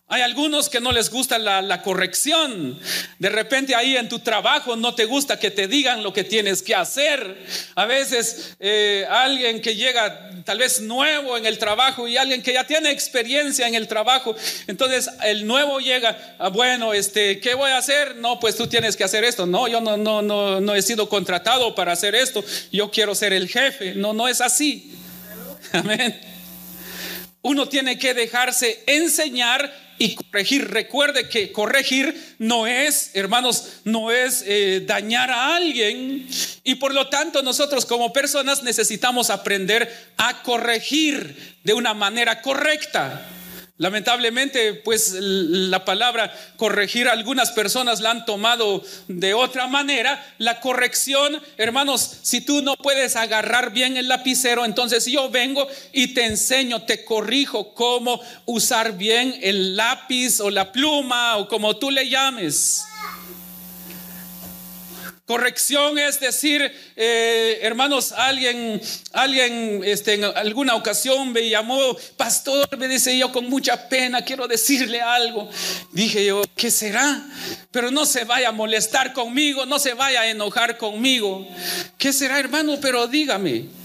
Hay 0.08 0.22
algunos 0.22 0.70
que 0.70 0.80
no 0.80 0.92
les 0.92 1.10
gusta 1.10 1.40
la, 1.40 1.82
corrección. 1.82 2.80
De 3.18 3.30
repente 3.30 3.74
ahí 3.74 3.98
en 3.98 4.08
tu 4.08 4.20
trabajo 4.20 4.76
no 4.76 4.94
te 4.94 5.06
gusta 5.06 5.40
que 5.40 5.50
te 5.50 5.68
digan 5.68 6.04
lo 6.04 6.14
que 6.14 6.24
tienes 6.24 6.62
que 6.62 6.76
hacer. 6.76 7.44
A 7.74 7.86
veces 7.86 8.56
eh, 8.60 9.08
alguien 9.10 9.62
que 9.62 9.76
llega 9.76 10.30
tal 10.46 10.60
vez 10.60 10.80
nuevo 10.80 11.38
en 11.38 11.48
el 11.48 11.58
trabajo 11.58 12.08
y 12.08 12.18
alguien 12.18 12.44
que 12.44 12.54
ya 12.54 12.68
tiene 12.68 12.92
experiencia 12.92 13.68
en 13.68 13.74
el 13.74 13.88
trabajo. 13.88 14.36
Entonces 14.68 15.10
el 15.24 15.48
nuevo 15.48 15.80
llega, 15.80 16.36
ah, 16.38 16.50
bueno, 16.50 16.94
este, 16.94 17.40
¿qué 17.40 17.56
voy 17.56 17.72
a 17.72 17.78
hacer? 17.78 18.16
No, 18.18 18.40
pues 18.40 18.56
tú 18.56 18.68
tienes 18.68 18.96
que 18.96 19.04
hacer 19.04 19.24
esto. 19.24 19.48
No, 19.48 19.68
yo 19.68 19.82
no, 19.82 19.98
no, 19.98 20.22
no, 20.22 20.62
no 20.62 20.76
he 20.76 20.84
sido 20.84 21.10
contratado 21.10 21.74
para 21.74 21.94
hacer 21.94 22.14
esto. 22.14 22.46
Yo 22.72 22.92
quiero 22.92 23.16
ser 23.16 23.34
el 23.34 23.50
jefe. 23.50 23.96
No, 23.96 24.14
no 24.14 24.28
es 24.28 24.40
así. 24.40 24.94
Amén. 25.72 26.22
Uno 27.42 27.68
tiene 27.68 27.98
que 27.98 28.14
dejarse 28.14 28.84
enseñar 28.86 29.85
y 29.98 30.16
corregir. 30.16 30.70
Recuerde 30.70 31.30
que 31.30 31.52
corregir 31.52 32.36
no 32.40 32.68
es, 32.68 33.12
hermanos, 33.14 33.80
no 33.84 34.12
es 34.12 34.44
eh, 34.46 34.84
dañar 34.86 35.32
a 35.32 35.56
alguien. 35.56 36.28
Y 36.64 36.76
por 36.76 36.94
lo 36.94 37.08
tanto 37.10 37.42
nosotros 37.42 37.86
como 37.86 38.14
personas 38.14 38.64
necesitamos 38.64 39.30
aprender 39.30 39.92
a 40.18 40.44
corregir 40.44 41.58
de 41.64 41.74
una 41.74 41.94
manera 41.94 42.42
correcta. 42.42 43.26
Lamentablemente, 43.78 44.74
pues 44.74 45.18
la 45.20 45.84
palabra 45.84 46.34
corregir 46.56 47.10
algunas 47.10 47.52
personas 47.52 48.00
la 48.00 48.12
han 48.12 48.26
tomado 48.26 48.82
de 49.10 49.34
otra 49.34 49.68
manera. 49.68 50.26
La 50.38 50.62
corrección, 50.62 51.42
hermanos, 51.58 52.20
si 52.22 52.40
tú 52.40 52.62
no 52.62 52.78
puedes 52.78 53.18
agarrar 53.18 53.74
bien 53.74 53.98
el 53.98 54.08
lapicero, 54.08 54.64
entonces 54.64 55.06
yo 55.08 55.30
vengo 55.30 55.68
y 55.92 56.14
te 56.14 56.24
enseño, 56.24 56.84
te 56.84 57.04
corrijo 57.04 57.74
cómo 57.74 58.22
usar 58.46 58.98
bien 58.98 59.38
el 59.42 59.76
lápiz 59.76 60.40
o 60.40 60.50
la 60.50 60.72
pluma 60.72 61.36
o 61.36 61.50
como 61.50 61.76
tú 61.76 61.92
le 61.92 62.08
llames. 62.08 62.82
Corrección 65.26 65.98
es 65.98 66.20
decir, 66.20 66.72
eh, 66.96 67.58
hermanos, 67.64 68.12
alguien, 68.12 68.80
alguien 69.12 69.82
este, 69.84 70.14
en 70.14 70.24
alguna 70.24 70.76
ocasión 70.76 71.34
me 71.34 71.50
llamó, 71.50 71.98
pastor, 72.16 72.78
me 72.78 72.88
dice 72.88 73.18
yo 73.18 73.32
con 73.32 73.50
mucha 73.50 73.90
pena, 73.90 74.24
quiero 74.24 74.48
decirle 74.48 75.02
algo. 75.02 75.50
Dije 75.92 76.24
yo, 76.26 76.44
¿qué 76.56 76.70
será? 76.70 77.26
Pero 77.72 77.90
no 77.90 78.06
se 78.06 78.24
vaya 78.24 78.50
a 78.50 78.52
molestar 78.52 79.14
conmigo, 79.14 79.66
no 79.66 79.80
se 79.80 79.96
vaya 79.96 80.22
a 80.22 80.30
enojar 80.30 80.78
conmigo. 80.78 81.48
¿Qué 81.98 82.14
será, 82.14 82.40
hermano? 82.40 82.78
Pero 82.80 83.08
dígame. 83.08 83.85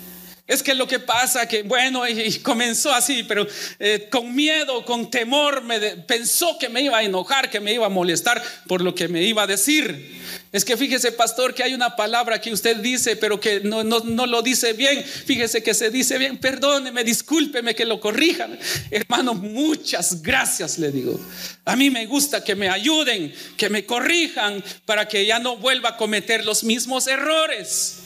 Es 0.51 0.65
que 0.65 0.75
lo 0.75 0.89
que 0.89 0.99
pasa 0.99 1.47
que, 1.47 1.63
bueno, 1.63 2.09
y, 2.09 2.41
comenzó 2.41 2.93
así, 2.93 3.23
pero 3.23 3.47
eh, 3.79 4.09
con 4.11 4.35
miedo, 4.35 4.85
con 4.85 5.09
temor, 5.09 5.63
me 5.63 5.79
pensó 5.79 6.59
que 6.59 6.69
me 6.69 6.83
iba 6.83 6.99
a 6.99 7.05
enojar, 7.05 7.49
que 7.49 7.61
me 7.61 7.73
iba 7.73 7.87
a 7.87 7.89
molestar 7.89 8.43
por 8.67 8.81
lo 8.81 8.93
que 8.93 9.07
me 9.07 9.23
iba 9.23 9.45
a 9.45 9.47
decir. 9.47 10.19
Es 10.51 10.65
que 10.65 10.77
fíjese, 10.77 11.13
pastor, 11.13 11.55
que 11.55 11.63
hay 11.63 11.73
una 11.73 11.95
palabra 11.95 12.41
que 12.41 12.53
usted 12.53 12.79
dice, 12.79 13.15
pero 13.15 13.39
que 13.39 13.61
no, 13.61 13.85
no, 13.85 14.27
lo 14.27 14.43
dice 14.43 14.73
bien. 14.73 15.05
Fíjese 15.05 15.63
que 15.63 15.73
se 15.73 15.89
dice 15.89 16.19
bien, 16.19 16.39
perdóneme, 16.39 17.05
discúlpeme 17.05 17.77
que 17.77 17.85
lo 17.85 18.01
corrijan. 18.01 18.59
Hermano, 18.91 19.35
muchas 19.35 20.21
gracias, 20.21 20.81
le 20.81 20.91
digo. 20.91 21.21
A 21.65 21.77
mí 21.77 21.91
me 21.91 22.07
gusta 22.07 22.43
que 22.43 22.57
me 22.57 22.69
ayuden, 22.69 23.33
que 23.57 23.69
me 23.69 23.87
corrijan 23.87 24.65
para 24.85 25.07
que 25.07 25.25
ya 25.25 25.39
no 25.39 25.59
vuelva 25.59 25.91
a 25.91 25.97
cometer 25.97 26.45
los 26.45 26.65
mismos 26.65 27.07
errores. 27.07 28.00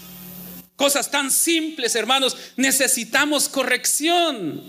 Cosas 0.77 1.11
tan 1.11 1.31
simples, 1.31 1.95
hermanos. 1.95 2.37
Necesitamos 2.57 3.49
corrección. 3.49 4.63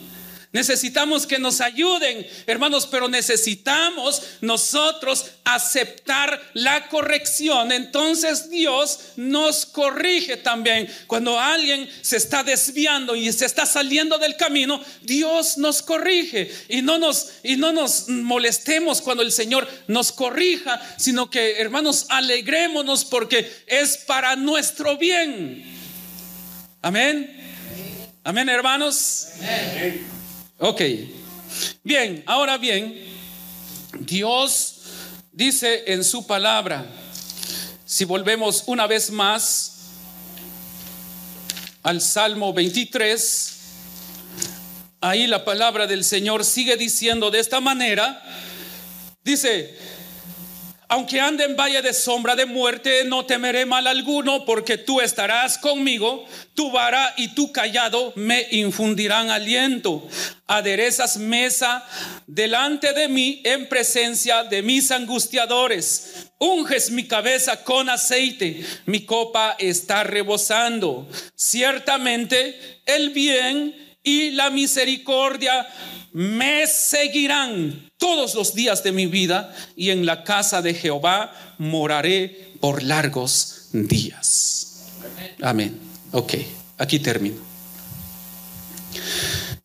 Necesitamos 0.55 1.27
que 1.27 1.37
nos 1.37 1.59
ayuden, 1.59 2.25
hermanos, 2.47 2.87
pero 2.89 3.09
necesitamos 3.09 4.21
nosotros 4.39 5.25
aceptar 5.43 6.41
la 6.53 6.87
corrección. 6.87 7.73
Entonces 7.73 8.49
Dios 8.49 8.99
nos 9.17 9.65
corrige 9.65 10.37
también. 10.37 10.89
Cuando 11.07 11.37
alguien 11.37 11.89
se 12.01 12.15
está 12.15 12.41
desviando 12.41 13.17
y 13.17 13.29
se 13.33 13.45
está 13.45 13.65
saliendo 13.65 14.17
del 14.17 14.37
camino, 14.37 14.81
Dios 15.01 15.57
nos 15.57 15.81
corrige. 15.81 16.49
Y 16.69 16.81
no 16.81 16.99
nos, 16.99 17.31
y 17.43 17.57
no 17.57 17.73
nos 17.73 18.07
molestemos 18.07 19.01
cuando 19.01 19.23
el 19.23 19.33
Señor 19.33 19.67
nos 19.87 20.13
corrija, 20.13 20.81
sino 20.97 21.29
que, 21.29 21.57
hermanos, 21.59 22.05
alegrémonos 22.07 23.03
porque 23.03 23.51
es 23.67 23.97
para 23.97 24.37
nuestro 24.37 24.95
bien. 24.95 25.74
Amén. 26.85 27.35
Amén, 28.23 28.47
hermanos. 28.47 29.29
Ok. 30.59 30.81
Bien, 31.83 32.23
ahora 32.27 32.59
bien, 32.59 32.95
Dios 34.01 34.81
dice 35.31 35.85
en 35.87 36.03
su 36.03 36.27
palabra, 36.27 36.85
si 37.87 38.05
volvemos 38.05 38.65
una 38.67 38.85
vez 38.85 39.09
más 39.09 39.77
al 41.81 42.01
Salmo 42.01 42.53
23, 42.53 43.53
ahí 45.01 45.25
la 45.25 45.43
palabra 45.43 45.87
del 45.87 46.03
Señor 46.03 46.45
sigue 46.45 46.77
diciendo 46.77 47.31
de 47.31 47.39
esta 47.39 47.61
manera, 47.61 48.21
dice, 49.23 49.75
aunque 50.87 51.19
ande 51.19 51.43
en 51.43 51.55
valle 51.55 51.81
de 51.81 51.93
sombra 51.93 52.35
de 52.35 52.45
muerte, 52.45 53.03
no 53.05 53.25
temeré 53.25 53.65
mal 53.65 53.87
alguno, 53.87 54.45
porque 54.45 54.77
tú 54.77 55.01
estarás 55.01 55.57
conmigo, 55.57 56.25
tu 56.53 56.71
vara 56.71 57.13
y 57.17 57.29
tu 57.29 57.51
callado 57.51 58.13
me 58.15 58.47
infundirán 58.51 59.29
aliento. 59.29 60.07
Aderezas 60.47 61.17
mesa 61.17 61.83
delante 62.27 62.93
de 62.93 63.07
mí 63.07 63.41
en 63.43 63.67
presencia 63.67 64.43
de 64.43 64.61
mis 64.61 64.91
angustiadores. 64.91 66.29
Unges 66.37 66.91
mi 66.91 67.07
cabeza 67.07 67.63
con 67.63 67.89
aceite, 67.89 68.63
mi 68.85 69.05
copa 69.05 69.55
está 69.57 70.03
rebosando. 70.03 71.07
Ciertamente 71.35 72.81
el 72.85 73.09
bien 73.09 73.84
y 74.05 74.31
la 74.31 74.49
misericordia 74.49 75.67
me 76.13 76.65
seguirán 76.67 77.91
todos 77.97 78.35
los 78.35 78.55
días 78.55 78.83
de 78.83 78.93
mi 78.93 79.07
vida 79.07 79.53
y 79.75 79.89
en 79.89 80.05
la 80.05 80.23
casa 80.23 80.61
de 80.61 80.73
Jehová 80.73 81.33
moraré 81.57 82.53
por 82.61 82.83
largos 82.83 83.67
días. 83.73 84.85
Amén. 85.41 85.77
Ok, 86.13 86.35
aquí 86.77 86.99
termino. 86.99 87.35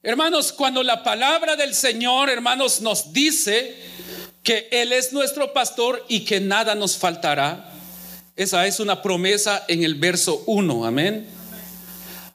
Hermanos, 0.03 0.53
cuando 0.53 0.83
la 0.83 1.05
palabra 1.05 1.55
del 1.57 1.75
Señor, 1.75 2.31
hermanos, 2.31 2.81
nos 2.81 3.13
dice 3.13 3.77
que 4.43 4.69
Él 4.73 4.93
es 4.93 5.13
nuestro 5.13 5.53
pastor 5.53 6.05
y 6.09 6.25
que 6.25 6.41
nada 6.41 6.75
nos 6.75 6.97
faltará, 6.97 7.71
esa 8.35 8.67
es 8.67 8.81
una 8.81 9.03
promesa 9.03 9.65
en 9.69 9.85
el 9.85 9.97
verso 9.97 10.43
1, 10.47 10.87
amén. 10.87 11.40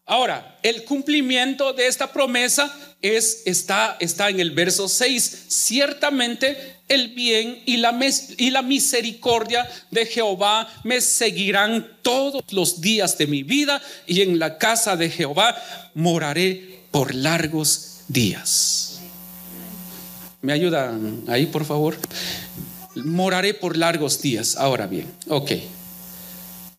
Ahora, 0.08 0.58
el 0.62 0.84
cumplimiento 0.84 1.74
de 1.74 1.88
esta 1.88 2.12
promesa 2.14 2.72
es, 3.02 3.42
está, 3.46 3.98
está 4.00 4.30
en 4.30 4.40
el 4.40 4.52
verso 4.52 4.88
6. 4.88 5.46
Ciertamente 5.48 6.76
el 6.88 7.08
bien 7.10 7.64
y 7.66 7.78
la, 7.78 7.98
y 8.38 8.52
la 8.52 8.62
misericordia 8.62 9.68
de 9.90 10.06
Jehová 10.06 10.72
me 10.84 11.02
seguirán 11.02 11.98
todos 12.04 12.44
los 12.52 12.82
días 12.82 13.18
de 13.18 13.26
mi 13.26 13.42
vida 13.42 13.82
y 14.06 14.22
en 14.22 14.38
la 14.38 14.60
casa 14.60 14.96
de 14.96 15.10
Jehová 15.10 15.56
moraré 15.96 16.82
por 16.92 17.16
largos 17.16 18.02
días. 18.08 19.00
¿Me 20.44 20.54
ayudan 20.54 21.24
ahí, 21.28 21.48
por 21.48 21.66
favor? 21.66 21.98
Moraré 22.94 23.56
por 23.56 23.76
largos 23.76 24.22
días. 24.22 24.56
Ahora 24.56 24.86
bien, 24.86 25.12
ok. 25.28 25.52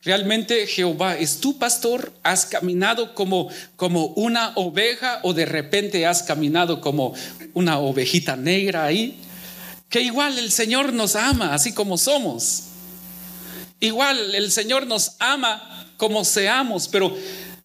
¿Realmente 0.06 0.68
Jehová 0.68 1.16
es 1.16 1.40
tu 1.40 1.58
pastor? 1.58 2.12
¿Has 2.22 2.46
caminado 2.46 3.12
como, 3.12 3.48
como 3.74 4.06
una 4.14 4.52
oveja 4.54 5.18
o 5.24 5.34
de 5.34 5.44
repente 5.44 6.06
has 6.06 6.22
caminado 6.22 6.80
como 6.80 7.12
una 7.54 7.80
ovejita 7.80 8.36
negra 8.36 8.84
ahí? 8.84 9.18
Que 9.88 10.02
igual 10.02 10.38
el 10.38 10.52
Señor 10.52 10.92
nos 10.92 11.16
ama 11.16 11.52
así 11.52 11.72
como 11.72 11.98
somos. 11.98 12.66
Igual 13.80 14.36
el 14.36 14.52
Señor 14.52 14.86
nos 14.86 15.16
ama 15.18 15.88
como 15.96 16.24
seamos, 16.24 16.86
pero 16.86 17.12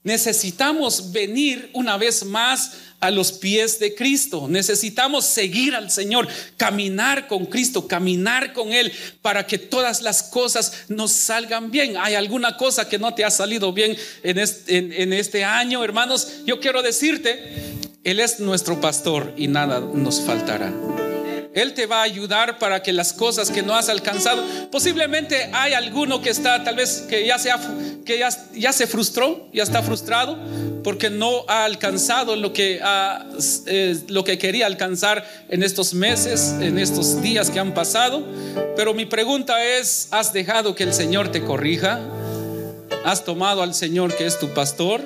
necesitamos 0.04 1.12
venir 1.12 1.70
una 1.76 1.96
vez 1.96 2.26
más 2.26 2.72
a 3.02 3.12
los 3.12 3.34
pies 3.34 3.80
de 3.80 3.93
Cristo. 3.93 4.47
Necesitamos 4.47 5.26
seguir 5.26 5.76
al 5.76 5.91
Señor, 5.91 6.28
caminar 6.56 7.28
con 7.28 7.47
Cristo, 7.47 7.88
caminar 7.88 8.54
con 8.54 8.72
Él 8.72 8.93
para 9.22 9.45
que 9.45 9.58
todas 9.58 10.02
las 10.02 10.24
cosas 10.24 10.86
nos 10.88 11.12
salgan 11.12 11.72
bien. 11.72 11.97
¿Hay 11.97 12.16
alguna 12.16 12.56
cosa 12.56 12.88
que 12.88 12.99
no 12.99 13.14
te 13.14 13.26
ha 13.26 13.32
salido 13.32 13.74
bien 13.74 13.97
en 14.24 14.38
este, 14.38 15.02
en 15.02 15.14
este 15.14 15.43
año, 15.43 15.84
hermanos? 15.84 16.43
Yo 16.45 16.60
quiero 16.60 16.82
decirte, 16.82 17.54
Él 18.04 18.20
es 18.20 18.39
nuestro 18.39 18.80
pastor 18.80 19.34
y 19.36 19.47
nada 19.47 19.80
nos 19.80 20.22
faltará. 20.22 20.72
Él 21.54 21.74
te 21.74 21.86
va 21.86 21.99
a 21.99 22.04
ayudar 22.04 22.60
para 22.60 22.82
que 22.82 22.93
las 22.93 23.12
cosas 23.14 23.52
que 23.52 23.62
no 23.62 23.76
has 23.76 23.89
alcanzado, 23.89 24.43
posiblemente 24.72 25.49
hay 25.54 25.74
alguno 25.74 26.22
que 26.22 26.30
está, 26.30 26.64
tal 26.64 26.76
vez 26.76 27.06
que 27.10 27.26
ya 27.26 27.38
se, 27.38 27.52
ya, 28.54 28.74
se 28.74 28.88
frustró, 28.88 29.47
ya 29.52 29.64
está 29.64 29.84
frustrado 29.84 30.38
porque 30.84 31.10
no 31.10 31.45
ha 31.47 31.66
alcanzado 31.66 32.36
lo 32.36 32.54
que, 32.54 32.80
eh, 33.68 33.99
lo 34.08 34.24
que 34.24 34.38
quería 34.38 34.66
alcanzar 34.66 35.26
en 35.49 35.64
estos 35.64 35.93
meses, 35.93 36.56
en 36.60 36.80
estos 36.80 37.22
días 37.22 37.49
que 37.49 37.60
han 37.60 37.74
pasado. 37.74 38.26
Pero 38.76 38.93
mi 38.93 39.06
pregunta 39.06 39.64
es, 39.64 40.08
¿has 40.12 40.34
dejado 40.34 40.74
que 40.74 40.84
el 40.84 40.93
Señor 40.93 41.32
te 41.32 41.43
corrija? 41.43 41.99
¿Has 43.04 43.26
tomado 43.26 43.62
al 43.62 43.74
Señor 43.74 44.16
que 44.16 44.26
es 44.26 44.39
tu 44.39 44.50
pastor? 44.50 45.02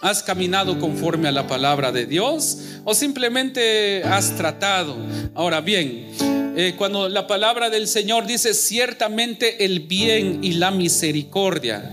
¿Has 0.00 0.22
caminado 0.22 0.78
conforme 0.78 1.28
a 1.28 1.32
la 1.32 1.46
palabra 1.46 1.90
de 1.90 2.04
Dios? 2.04 2.58
¿O 2.84 2.94
simplemente 2.94 4.02
has 4.04 4.36
tratado? 4.36 4.96
Ahora 5.34 5.62
bien, 5.62 6.08
eh, 6.56 6.74
cuando 6.76 7.08
la 7.08 7.26
palabra 7.26 7.70
del 7.70 7.88
Señor 7.88 8.26
dice 8.26 8.52
ciertamente 8.52 9.64
el 9.64 9.80
bien 9.80 10.44
y 10.44 10.52
la 10.52 10.70
misericordia. 10.70 11.90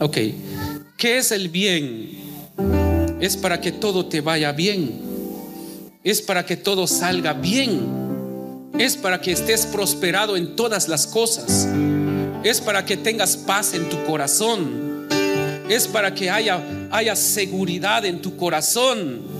Ok, 0.00 0.18
¿qué 0.96 1.18
es 1.18 1.30
el 1.30 1.48
bien? 1.48 2.10
Es 3.20 3.36
para 3.36 3.60
que 3.60 3.70
todo 3.70 4.06
te 4.06 4.20
vaya 4.20 4.50
bien. 4.50 5.00
Es 6.02 6.20
para 6.20 6.44
que 6.44 6.56
todo 6.56 6.88
salga 6.88 7.32
bien. 7.32 7.80
Es 8.76 8.96
para 8.96 9.20
que 9.20 9.30
estés 9.30 9.66
prosperado 9.66 10.36
en 10.36 10.56
todas 10.56 10.88
las 10.88 11.06
cosas. 11.06 11.68
Es 12.44 12.60
para 12.60 12.84
que 12.84 12.96
tengas 12.96 13.36
paz 13.36 13.74
en 13.74 13.88
tu 13.88 14.04
corazón 14.04 14.92
es 15.74 15.88
para 15.88 16.14
que 16.14 16.30
haya, 16.30 16.62
haya 16.90 17.16
seguridad 17.16 18.04
en 18.04 18.20
tu 18.20 18.36
corazón. 18.36 19.32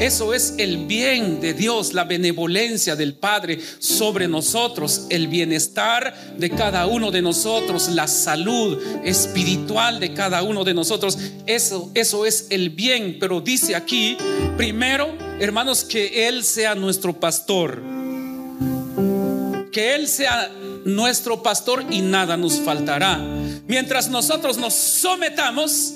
Eso 0.00 0.32
es 0.32 0.54
el 0.58 0.86
bien 0.86 1.40
de 1.40 1.54
Dios, 1.54 1.92
la 1.92 2.04
benevolencia 2.04 2.94
del 2.94 3.14
Padre 3.14 3.58
sobre 3.80 4.28
nosotros, 4.28 5.06
el 5.10 5.26
bienestar 5.26 6.14
de 6.38 6.50
cada 6.50 6.86
uno 6.86 7.10
de 7.10 7.20
nosotros, 7.20 7.88
la 7.88 8.06
salud 8.06 8.80
espiritual 9.04 9.98
de 9.98 10.14
cada 10.14 10.42
uno 10.42 10.62
de 10.62 10.72
nosotros. 10.72 11.18
Eso, 11.46 11.90
eso 11.94 12.24
es 12.24 12.46
el 12.50 12.70
bien. 12.70 13.18
Pero 13.18 13.40
dice 13.40 13.74
aquí, 13.74 14.16
primero, 14.56 15.14
hermanos, 15.40 15.84
que 15.84 16.28
Él 16.28 16.44
sea 16.44 16.76
nuestro 16.76 17.18
pastor. 17.18 17.82
Que 19.72 19.96
Él 19.96 20.06
sea 20.06 20.48
nuestro 20.84 21.42
pastor 21.42 21.84
y 21.90 22.00
nada 22.00 22.36
nos 22.36 22.60
faltará. 22.60 23.18
Mientras 23.66 24.08
nosotros 24.08 24.58
nos 24.58 24.74
sometamos 24.74 25.94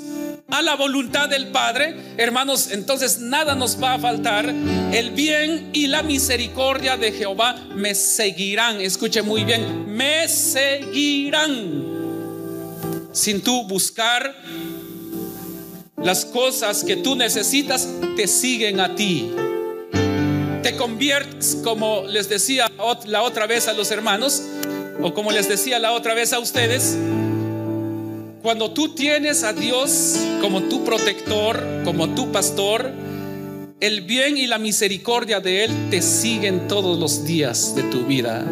a 0.49 0.61
la 0.61 0.77
voluntad 0.77 1.29
del 1.29 1.49
Padre, 1.49 1.97
hermanos, 2.19 2.69
entonces 2.73 3.19
nada 3.19 3.55
nos 3.55 3.83
va 3.83 3.95
a 3.95 3.99
faltar. 3.99 4.47
El 4.93 5.13
bien 5.13 5.71
y 5.73 5.87
la 5.87 6.03
misericordia 6.03 6.97
de 6.97 7.13
Jehová 7.13 7.57
me 7.75 7.95
seguirán. 7.95 8.81
Escuche 8.81 9.23
muy 9.23 9.45
bien, 9.45 9.87
me 9.95 10.29
seguirán. 10.29 12.03
Sin 13.13 13.41
tú 13.43 13.65
buscar 13.67 14.35
las 15.97 16.25
cosas 16.27 16.85
que 16.85 16.97
tú 16.97 17.15
necesitas 17.15 17.89
te 18.17 18.27
siguen 18.27 18.81
a 18.81 18.95
ti. 18.95 19.31
Te 20.63 20.77
conviertes, 20.77 21.59
como 21.65 22.05
les 22.07 22.29
decía 22.29 22.71
la 23.07 23.23
otra 23.23 23.47
vez 23.47 23.69
a 23.69 23.73
los 23.73 23.91
hermanos, 23.91 24.43
o 25.03 25.15
como 25.15 25.33
les 25.33 25.49
decía 25.49 25.79
la 25.79 25.93
otra 25.93 26.15
vez 26.15 26.33
a 26.33 26.39
ustedes, 26.39 26.97
cuando 28.43 28.73
tú 28.73 28.95
tienes 28.95 29.45
a 29.45 29.53
Dios 29.53 30.17
como 30.41 30.63
tu 30.63 30.85
protector, 30.85 31.65
como 31.85 32.11
tu 32.15 32.33
pastor, 32.33 32.91
el 33.81 34.03
bien 34.03 34.37
y 34.37 34.47
la 34.47 34.59
misericordia 34.59 35.41
de 35.41 35.65
Él 35.65 35.71
te 35.91 36.03
siguen 36.03 36.69
todos 36.69 36.99
los 36.99 37.25
días 37.25 37.75
de 37.75 37.83
tu 37.85 38.05
vida. 38.05 38.45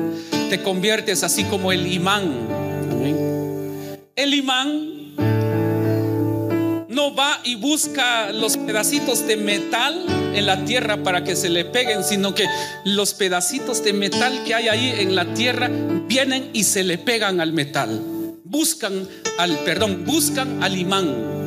Te 0.49 0.63
conviertes 0.63 1.23
así 1.23 1.45
como 1.45 1.71
el 1.73 1.87
imán. 1.87 2.33
El 4.17 4.35
imán 4.35 5.15
no 6.89 7.15
va 7.15 7.41
y 7.45 7.55
busca 7.55 8.33
los 8.33 8.57
pedacitos 8.57 9.27
de 9.27 9.37
metal 9.37 10.05
en 10.35 10.47
la 10.47 10.65
tierra 10.65 11.03
para 11.03 11.25
que 11.25 11.37
se 11.37 11.49
le 11.49 11.65
peguen, 11.65 12.05
sino 12.05 12.35
que 12.35 12.47
los 12.85 13.15
pedacitos 13.15 13.83
de 13.85 13.93
metal 13.93 14.43
que 14.45 14.55
hay 14.55 14.69
ahí 14.69 14.95
en 14.99 15.15
la 15.15 15.35
tierra 15.35 15.71
vienen 16.07 16.51
y 16.53 16.65
se 16.65 16.85
le 16.85 16.99
pegan 16.99 17.41
al 17.41 17.53
metal 17.53 18.01
buscan 18.51 19.09
al, 19.39 19.59
perdón, 19.61 20.05
buscan 20.05 20.63
al 20.63 20.77
imán. 20.77 21.39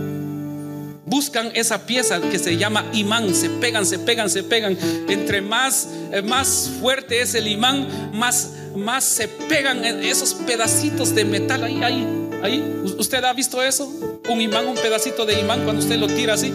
Buscan 1.05 1.51
esa 1.53 1.85
pieza 1.85 2.21
que 2.21 2.39
se 2.39 2.57
llama 2.57 2.85
imán, 2.93 3.35
se 3.35 3.49
pegan, 3.49 3.85
se 3.85 3.99
pegan, 3.99 4.29
se 4.29 4.41
pegan. 4.41 4.77
Entre 5.09 5.41
más, 5.41 5.89
eh, 6.11 6.21
más 6.21 6.71
fuerte 6.79 7.21
es 7.21 7.35
el 7.35 7.47
imán, 7.47 8.11
más, 8.13 8.53
más 8.75 9.03
se 9.03 9.27
pegan 9.27 9.83
esos 9.83 10.33
pedacitos 10.33 11.13
de 11.13 11.25
metal 11.25 11.65
ahí, 11.65 11.83
ahí, 11.83 12.07
ahí. 12.41 12.81
¿Usted 12.97 13.23
ha 13.25 13.33
visto 13.33 13.61
eso? 13.61 13.91
Un 14.29 14.41
imán, 14.41 14.65
un 14.65 14.75
pedacito 14.75 15.25
de 15.25 15.39
imán 15.39 15.63
cuando 15.65 15.83
usted 15.83 15.97
lo 15.97 16.07
tira 16.07 16.35
así. 16.35 16.53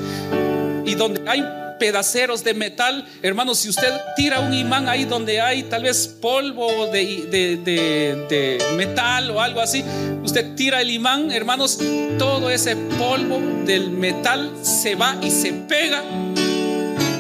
Y 0.87 0.95
donde 0.95 1.29
hay 1.29 1.45
pedaceros 1.79 2.45
de 2.45 2.55
metal. 2.55 3.07
Hermanos, 3.23 3.59
si 3.59 3.69
usted 3.69 3.93
tira 4.17 4.41
un 4.41 4.53
imán 4.53 4.89
ahí 4.89 5.05
donde 5.05 5.41
hay 5.41 5.65
tal 5.65 5.85
vez 5.85 6.09
polvo 6.09 6.87
de, 6.87 8.59
metal 8.77 9.31
o 9.31 9.41
algo 9.41 9.61
así, 9.61 9.85
usted 10.23 10.55
tira 10.55 10.81
el 10.81 10.91
imán, 10.91 11.31
hermanos, 11.31 11.79
todo 12.19 12.51
ese 12.51 12.77
polvo 12.77 13.41
del 13.65 13.91
metal 13.91 14.51
se 14.63 14.95
va 14.95 15.17
y 15.23 15.31
se 15.31 15.53
pega 15.53 16.03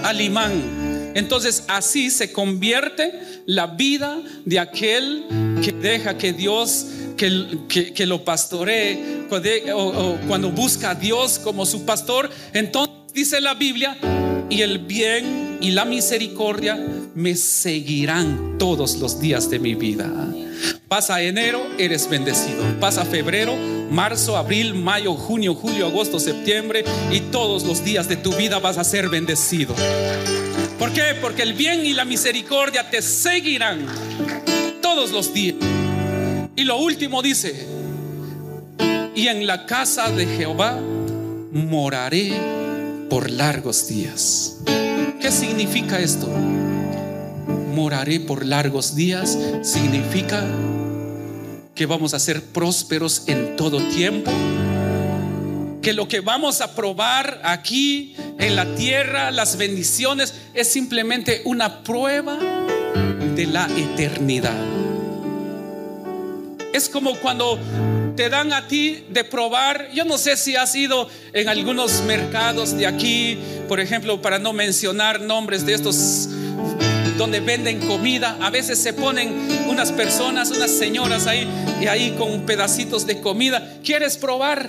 al 0.04 0.20
imán. 0.20 1.12
Entonces 1.14 1.64
así 1.68 2.10
se 2.10 2.32
convierte 2.32 3.42
la 3.46 3.66
vida 3.66 4.18
de 4.44 4.58
aquel 4.58 5.24
que 5.64 5.72
deja 5.72 6.16
que 6.16 6.32
Dios 6.32 6.86
que, 7.16 7.92
que, 7.92 8.06
lo 8.06 8.24
pastoree, 8.24 9.26
o 9.74 10.16
cuando 10.28 10.50
busca 10.50 10.90
a 10.90 10.94
Dios 10.94 11.40
como 11.40 11.66
su 11.66 11.84
pastor, 11.84 12.30
entonces 12.52 12.94
dice 13.12 13.40
la 13.40 13.54
Biblia 13.54 13.98
y 14.50 14.62
el 14.62 14.78
bien 14.78 15.58
y 15.60 15.70
la 15.70 15.84
misericordia 15.84 16.76
me 17.14 17.34
seguirán 17.34 18.56
todos 18.58 18.96
los 18.96 19.20
días 19.20 19.50
de 19.50 19.58
mi 19.58 19.74
vida. 19.74 20.08
Pasa 20.88 21.20
enero, 21.22 21.66
eres 21.78 22.08
bendecido. 22.08 22.62
Pasa 22.80 23.04
febrero, 23.04 23.54
marzo, 23.90 24.36
abril, 24.36 24.74
mayo, 24.74 25.14
junio, 25.14 25.54
julio, 25.54 25.86
agosto, 25.86 26.18
septiembre 26.18 26.84
y 27.12 27.20
todos 27.20 27.64
los 27.64 27.84
días 27.84 28.08
de 28.08 28.16
tu 28.16 28.32
vida 28.32 28.58
vas 28.58 28.78
a 28.78 28.84
ser 28.84 29.08
bendecido. 29.08 29.74
¿Por 30.78 30.92
qué? 30.92 31.16
Porque 31.20 31.42
el 31.42 31.54
bien 31.54 31.84
y 31.84 31.92
la 31.92 32.04
misericordia 32.04 32.88
te 32.88 33.02
seguirán 33.02 33.86
todos 34.80 35.10
los 35.10 35.34
días. 35.34 35.56
Y 36.56 36.64
lo 36.64 36.78
último 36.78 37.22
dice, 37.22 37.66
y 39.14 39.26
en 39.26 39.46
la 39.46 39.66
casa 39.66 40.10
de 40.10 40.26
Jehová 40.26 40.80
moraré 41.52 42.32
por 43.08 43.30
largos 43.30 43.88
días. 43.88 44.58
¿Qué 45.20 45.30
significa 45.30 45.98
esto? 45.98 46.28
Moraré 47.74 48.20
por 48.20 48.44
largos 48.44 48.94
días 48.94 49.38
significa 49.62 50.44
que 51.74 51.86
vamos 51.86 52.12
a 52.12 52.18
ser 52.18 52.42
prósperos 52.42 53.24
en 53.28 53.56
todo 53.56 53.80
tiempo, 53.88 54.32
que 55.80 55.92
lo 55.92 56.08
que 56.08 56.20
vamos 56.20 56.60
a 56.60 56.74
probar 56.74 57.40
aquí 57.44 58.16
en 58.38 58.56
la 58.56 58.74
tierra, 58.74 59.30
las 59.30 59.56
bendiciones, 59.56 60.34
es 60.54 60.68
simplemente 60.68 61.42
una 61.44 61.82
prueba 61.82 62.36
de 63.34 63.46
la 63.46 63.68
eternidad. 63.76 64.58
Es 66.74 66.88
como 66.88 67.14
cuando 67.16 67.58
te 68.18 68.28
dan 68.28 68.52
a 68.52 68.66
ti 68.66 69.04
de 69.10 69.22
probar. 69.22 69.92
Yo 69.92 70.04
no 70.04 70.18
sé 70.18 70.36
si 70.36 70.56
has 70.56 70.74
ido 70.74 71.08
en 71.32 71.48
algunos 71.48 72.02
mercados 72.02 72.76
de 72.76 72.84
aquí, 72.84 73.38
por 73.68 73.78
ejemplo, 73.78 74.20
para 74.20 74.40
no 74.40 74.52
mencionar 74.52 75.20
nombres 75.20 75.64
de 75.64 75.74
estos 75.74 76.28
donde 77.16 77.38
venden 77.38 77.78
comida. 77.78 78.36
A 78.40 78.50
veces 78.50 78.82
se 78.82 78.92
ponen 78.92 79.32
unas 79.68 79.92
personas, 79.92 80.50
unas 80.50 80.72
señoras 80.72 81.28
ahí 81.28 81.46
y 81.80 81.86
ahí 81.86 82.16
con 82.18 82.44
pedacitos 82.44 83.06
de 83.06 83.20
comida. 83.20 83.74
¿Quieres 83.84 84.16
probar? 84.16 84.68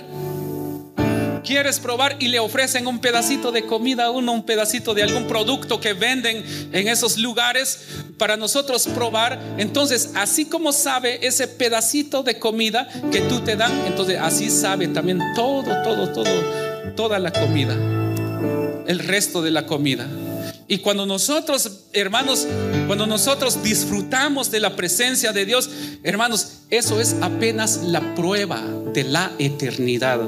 Quieres 1.42 1.80
probar 1.80 2.16
y 2.18 2.28
le 2.28 2.38
ofrecen 2.38 2.86
un 2.86 3.00
pedacito 3.00 3.52
de 3.52 3.66
comida 3.66 4.06
a 4.06 4.10
uno, 4.10 4.32
un 4.32 4.44
pedacito 4.44 4.94
de 4.94 5.02
algún 5.02 5.26
producto 5.26 5.80
que 5.80 5.92
venden 5.92 6.44
en 6.72 6.88
esos 6.88 7.18
lugares 7.18 7.80
para 8.18 8.36
nosotros 8.36 8.86
probar. 8.86 9.40
Entonces, 9.58 10.10
así 10.14 10.46
como 10.46 10.72
sabe 10.72 11.26
ese 11.26 11.48
pedacito 11.48 12.22
de 12.22 12.38
comida 12.38 12.88
que 13.10 13.20
tú 13.22 13.40
te 13.40 13.56
dan, 13.56 13.72
entonces 13.86 14.18
así 14.20 14.50
sabe 14.50 14.88
también 14.88 15.20
todo, 15.34 15.82
todo, 15.82 16.12
todo, 16.12 16.94
toda 16.94 17.18
la 17.18 17.32
comida, 17.32 17.74
el 18.86 18.98
resto 18.98 19.42
de 19.42 19.50
la 19.50 19.66
comida. 19.66 20.06
Y 20.70 20.78
cuando 20.78 21.04
nosotros, 21.04 21.68
hermanos, 21.92 22.46
cuando 22.86 23.04
nosotros 23.04 23.60
disfrutamos 23.60 24.52
de 24.52 24.60
la 24.60 24.76
presencia 24.76 25.32
de 25.32 25.44
Dios, 25.44 25.68
hermanos, 26.04 26.58
eso 26.70 27.00
es 27.00 27.16
apenas 27.20 27.78
la 27.78 28.14
prueba 28.14 28.62
de 28.92 29.02
la 29.02 29.32
eternidad. 29.40 30.20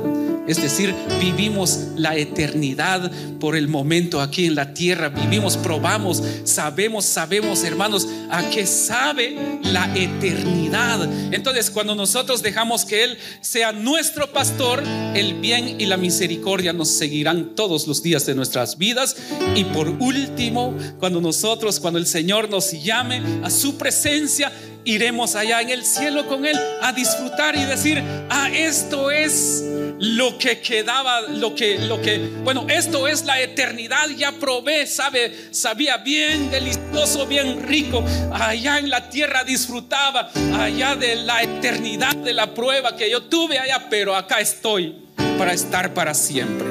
Es 0.47 0.61
decir, 0.61 0.93
vivimos 1.20 1.78
la 1.97 2.16
eternidad 2.16 3.11
por 3.38 3.55
el 3.55 3.68
momento 3.68 4.20
aquí 4.20 4.47
en 4.47 4.57
la 4.57 4.74
tierra. 4.74 5.09
Vivimos, 5.09 5.57
probamos, 5.57 6.20
sabemos, 6.45 7.05
sabemos, 7.05 7.62
hermanos, 7.62 8.09
a 8.28 8.51
qué 8.51 8.66
sabe 8.66 9.36
la 9.62 9.88
eternidad. 9.97 11.09
Entonces, 11.32 11.70
cuando 11.70 11.95
nosotros 11.95 12.43
dejamos 12.43 12.84
que 12.84 13.05
Él 13.05 13.18
sea 13.40 13.70
nuestro 13.70 14.32
pastor, 14.32 14.82
el 15.14 15.34
bien 15.34 15.80
y 15.80 15.86
la 15.86 15.97
misericordia 15.97 16.72
nos 16.72 16.88
seguirán 16.88 17.55
todos 17.55 17.86
los 17.86 18.03
días 18.03 18.26
de 18.26 18.34
nuestras 18.34 18.78
vidas. 18.78 19.16
Y 19.55 19.64
por 19.64 19.88
último, 19.88 20.76
cuando 20.99 21.20
nosotros, 21.20 21.78
cuando 21.78 22.01
el 22.01 22.07
Señor 22.07 22.51
nos 22.51 22.72
llame 22.72 23.22
a 23.45 23.51
su 23.51 23.76
presencia, 23.78 24.51
iremos 24.84 25.36
allá 25.36 25.61
en 25.61 25.70
el 25.70 25.84
cielo 25.84 26.26
con 26.26 26.45
Él 26.47 26.59
a 26.80 26.93
disfrutar 26.93 27.55
y 27.55 27.62
decir, 27.62 28.03
ah, 28.28 28.51
esto 28.53 29.11
es 29.11 29.64
lo 29.99 30.38
que 30.38 30.61
quedaba, 30.61 31.20
lo 31.22 31.55
que, 31.55 31.78
lo 31.78 32.01
que, 32.01 32.18
bueno, 32.43 32.66
esto 32.68 33.07
es 33.09 33.24
la 33.24 33.40
eternidad, 33.40 34.09
ya 34.11 34.32
probé, 34.32 34.86
sabe, 34.86 35.49
sabía 35.53 35.99
bien 35.99 36.51
delicioso, 36.51 37.26
bien 37.26 37.62
rico, 37.66 38.05
allá 38.32 38.78
en 38.78 38.90
la 38.90 39.09
tierra 39.09 39.45
disfrutaba, 39.45 40.30
allá 40.55 40.97
de 40.97 41.16
la 41.16 41.43
eternidad 41.43 42.16
de 42.16 42.32
la 42.32 42.55
prueba 42.55 42.97
que 42.97 43.11
yo 43.11 43.22
tuve 43.22 43.59
allá, 43.59 43.86
pero 43.88 44.14
acá 44.16 44.40
estoy 44.40 44.97
para 45.38 45.53
estar 45.53 45.95
para 45.95 46.14
siempre. 46.14 46.66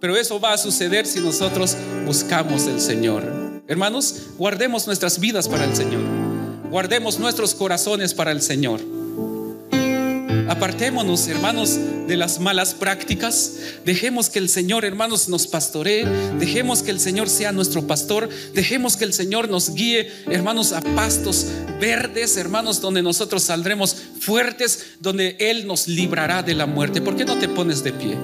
Pero 0.00 0.16
eso 0.16 0.38
va 0.38 0.52
a 0.52 0.58
suceder 0.58 1.06
si 1.06 1.20
nosotros 1.20 1.76
buscamos 2.04 2.66
el 2.66 2.80
Señor. 2.80 3.62
Hermanos, 3.66 4.28
guardemos 4.36 4.86
nuestras 4.86 5.18
vidas 5.18 5.48
para 5.48 5.64
el 5.64 5.74
Señor. 5.74 6.02
Guardemos 6.68 7.18
nuestros 7.18 7.54
corazones 7.54 8.12
para 8.12 8.30
el 8.30 8.42
Señor. 8.42 8.80
Apartémonos, 10.48 11.26
hermanos, 11.28 11.78
de 12.06 12.16
las 12.16 12.40
malas 12.40 12.74
prácticas. 12.74 13.52
Dejemos 13.84 14.30
que 14.30 14.38
el 14.38 14.48
Señor, 14.48 14.84
hermanos, 14.84 15.28
nos 15.28 15.46
pastoree. 15.46 16.04
Dejemos 16.38 16.82
que 16.82 16.90
el 16.90 17.00
Señor 17.00 17.28
sea 17.28 17.52
nuestro 17.52 17.86
pastor. 17.86 18.28
Dejemos 18.54 18.96
que 18.96 19.04
el 19.04 19.12
Señor 19.12 19.48
nos 19.48 19.74
guíe, 19.74 20.10
hermanos, 20.26 20.72
a 20.72 20.80
pastos 20.80 21.46
verdes, 21.80 22.36
hermanos, 22.36 22.80
donde 22.80 23.02
nosotros 23.02 23.42
saldremos 23.42 23.96
fuertes, 24.20 24.94
donde 25.00 25.36
Él 25.38 25.66
nos 25.66 25.88
librará 25.88 26.42
de 26.42 26.54
la 26.54 26.66
muerte. 26.66 27.00
¿Por 27.00 27.16
qué 27.16 27.24
no 27.24 27.38
te 27.38 27.48
pones 27.48 27.82
de 27.82 27.92
pie? 27.92 28.16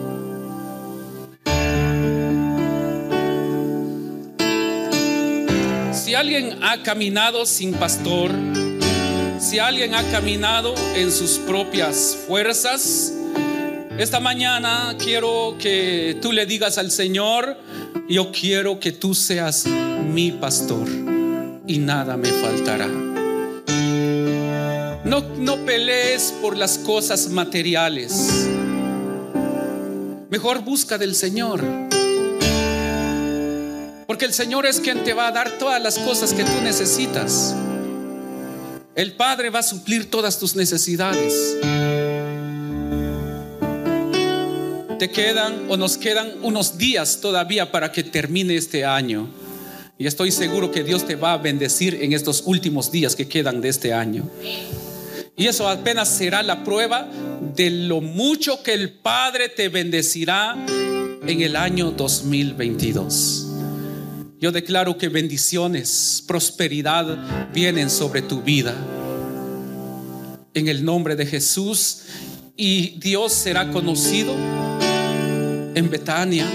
Si 5.93 6.15
alguien 6.15 6.59
ha 6.63 6.83
caminado 6.83 7.47
sin 7.47 7.73
pastor, 7.73 8.33
si 9.39 9.59
alguien 9.59 9.95
ha 9.95 10.03
caminado 10.11 10.75
en 10.95 11.13
sus 11.13 11.39
propias 11.39 12.17
fuerzas, 12.27 13.15
esta 14.03 14.19
mañana 14.19 14.97
quiero 14.99 15.57
que 15.59 16.17
tú 16.23 16.33
le 16.33 16.47
digas 16.47 16.79
al 16.79 16.91
Señor, 16.91 17.59
yo 18.09 18.33
quiero 18.33 18.81
que 18.81 18.93
tú 18.93 19.15
seas 19.15 19.67
mi 19.67 20.33
pastor 20.33 20.89
y 21.67 21.77
nada 21.77 22.17
me 22.17 22.29
faltará. 22.29 22.87
No, 25.05 25.21
no 25.37 25.67
pelees 25.67 26.33
por 26.41 26.57
las 26.57 26.79
cosas 26.79 27.29
materiales. 27.29 28.49
Mejor 30.31 30.65
busca 30.65 30.97
del 30.97 31.15
Señor. 31.15 31.63
Porque 34.07 34.25
el 34.25 34.33
Señor 34.33 34.65
es 34.65 34.81
quien 34.81 35.05
te 35.05 35.13
va 35.13 35.27
a 35.27 35.33
dar 35.33 35.59
todas 35.59 35.83
las 35.83 35.99
cosas 35.99 36.33
que 36.33 36.45
tú 36.45 36.63
necesitas. 36.63 37.55
El 38.95 39.13
Padre 39.13 39.51
va 39.51 39.59
a 39.59 39.63
suplir 39.63 40.11
todas 40.11 40.39
tus 40.39 40.57
necesidades. 40.57 41.59
Te 45.01 45.09
quedan 45.09 45.65
o 45.71 45.79
nos 45.79 45.97
quedan 45.97 46.31
unos 46.43 46.77
días 46.77 47.23
todavía 47.23 47.73
para 47.73 47.91
que 47.91 48.05
termine 48.05 48.55
este 48.55 48.85
año. 48.85 49.31
Y 49.97 50.07
estoy 50.07 50.31
seguro 50.31 50.71
que 50.71 50.85
Dios 50.85 51.07
te 51.07 51.17
va 51.17 51.33
a 51.33 51.39
bendecir 51.39 51.95
en 52.03 52.13
estos 52.13 52.43
últimos 52.45 52.93
días 52.93 53.17
que 53.17 53.27
quedan 53.27 53.63
de 53.63 53.71
este 53.71 53.95
año. 53.95 54.29
Y 55.39 55.47
eso 55.47 55.67
apenas 55.71 56.07
será 56.11 56.43
la 56.43 56.65
prueba 56.65 57.09
de 57.57 57.71
lo 57.71 58.03
mucho 58.03 58.63
que 58.63 58.75
el 58.75 58.93
Padre 58.93 59.49
te 59.49 59.71
bendecirá 59.71 60.55
en 60.69 61.41
el 61.41 61.57
año 61.57 61.93
2022. 61.93 63.47
Yo 64.39 64.53
declaro 64.53 64.99
que 64.99 65.09
bendiciones, 65.09 66.23
prosperidad 66.27 67.51
vienen 67.55 67.89
sobre 67.89 68.21
tu 68.21 68.43
vida. 68.43 68.75
En 70.53 70.69
el 70.69 70.85
nombre 70.85 71.17
de 71.17 71.25
Jesús. 71.25 72.03
Y 72.55 72.99
Dios 72.99 73.33
será 73.33 73.71
conocido 73.71 74.35
en 75.75 75.91
Betania. 75.91 76.47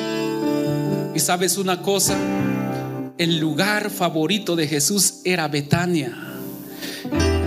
Y 1.14 1.20
sabes 1.20 1.58
una 1.58 1.82
cosa, 1.82 2.18
el 3.18 3.40
lugar 3.40 3.90
favorito 3.90 4.56
de 4.56 4.68
Jesús 4.68 5.22
era 5.24 5.48
Betania. 5.48 6.14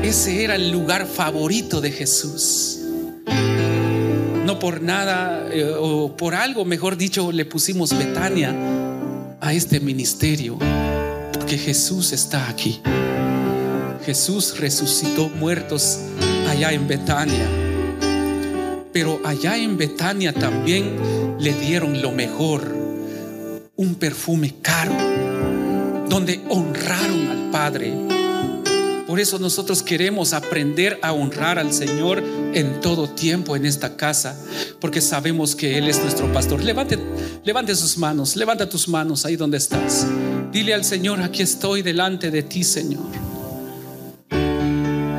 Ese 0.03 0.45
era 0.45 0.55
el 0.55 0.71
lugar 0.71 1.07
favorito 1.07 1.81
de 1.81 1.91
Jesús. 1.91 2.79
No 4.47 4.59
por 4.59 4.81
nada, 4.81 5.47
eh, 5.53 5.75
o 5.79 6.17
por 6.17 6.35
algo, 6.35 6.65
mejor 6.65 6.97
dicho, 6.97 7.31
le 7.33 7.45
pusimos 7.45 7.97
Betania 7.97 8.55
a 9.41 9.53
este 9.53 9.81
ministerio, 9.81 10.59
porque 11.33 11.59
Jesús 11.59 12.13
está 12.13 12.49
aquí. 12.49 12.81
Jesús 14.07 14.59
resucitó 14.59 15.29
muertos 15.29 15.99
allá 16.49 16.73
en 16.73 16.89
Betania. 16.89 17.47
Pero 18.91 19.21
allá 19.23 19.59
en 19.59 19.77
Betania 19.77 20.33
también 20.33 20.97
le 21.41 21.53
dieron 21.55 22.03
lo 22.03 22.11
mejor, 22.13 22.75
un 23.77 23.95
perfume 23.95 24.57
caro, 24.61 24.93
donde 26.09 26.41
honraron 26.49 27.29
al 27.29 27.51
Padre. 27.51 27.95
Por 29.07 29.21
eso 29.21 29.39
nosotros 29.39 29.83
queremos 29.83 30.33
aprender 30.33 30.99
a 31.01 31.13
honrar 31.13 31.59
al 31.59 31.73
Señor 31.73 32.23
en 32.55 32.81
todo 32.81 33.09
tiempo 33.09 33.57
en 33.57 33.67
esta 33.67 33.97
casa, 33.97 34.37
porque 34.81 35.01
sabemos 35.01 35.55
que 35.55 35.79
Él 35.79 35.89
es 35.89 36.01
nuestro 36.03 36.31
pastor. 36.33 36.63
Levante, 36.63 36.99
levante 37.45 37.75
sus 37.75 37.97
manos, 37.97 38.37
levanta 38.37 38.69
tus 38.69 38.89
manos 38.89 39.25
ahí 39.25 39.37
donde 39.37 39.59
estás. 39.59 40.07
Dile 40.53 40.75
al 40.75 40.85
Señor, 40.85 41.23
aquí 41.23 41.43
estoy 41.43 41.83
delante 41.83 42.31
de 42.31 42.43
ti, 42.43 42.65
Señor. 42.65 43.07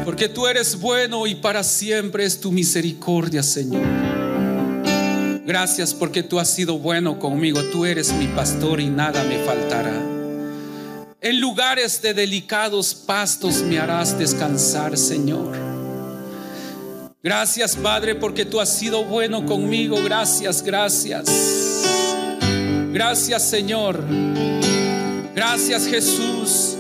Porque 0.06 0.28
tú 0.28 0.48
eres 0.48 0.80
bueno 0.80 1.26
y 1.28 1.36
para 1.36 1.64
siempre 1.64 2.26
es 2.26 2.40
tu 2.40 2.52
misericordia, 2.52 3.42
Señor. 3.42 4.19
Gracias 5.50 5.96
porque 5.96 6.22
tú 6.22 6.40
has 6.40 6.48
sido 6.48 6.78
bueno 6.78 7.18
conmigo. 7.18 7.64
Tú 7.72 7.84
eres 7.84 8.14
mi 8.14 8.28
pastor 8.28 8.80
y 8.80 8.88
nada 8.88 9.24
me 9.24 9.44
faltará. 9.44 10.00
En 11.22 11.42
lugares 11.42 12.04
de 12.04 12.14
delicados 12.14 12.94
pastos 12.94 13.64
me 13.64 13.80
harás 13.80 14.16
descansar, 14.20 14.96
Señor. 14.96 15.58
Gracias, 17.24 17.76
Padre, 17.76 18.14
porque 18.14 18.46
tú 18.46 18.60
has 18.60 18.70
sido 18.72 19.04
bueno 19.06 19.44
conmigo. 19.48 19.98
Gracias, 20.04 20.62
gracias. 20.62 21.26
Gracias, 22.94 23.42
Señor. 23.42 24.04
Gracias, 25.34 25.88
Jesús. 25.88 26.78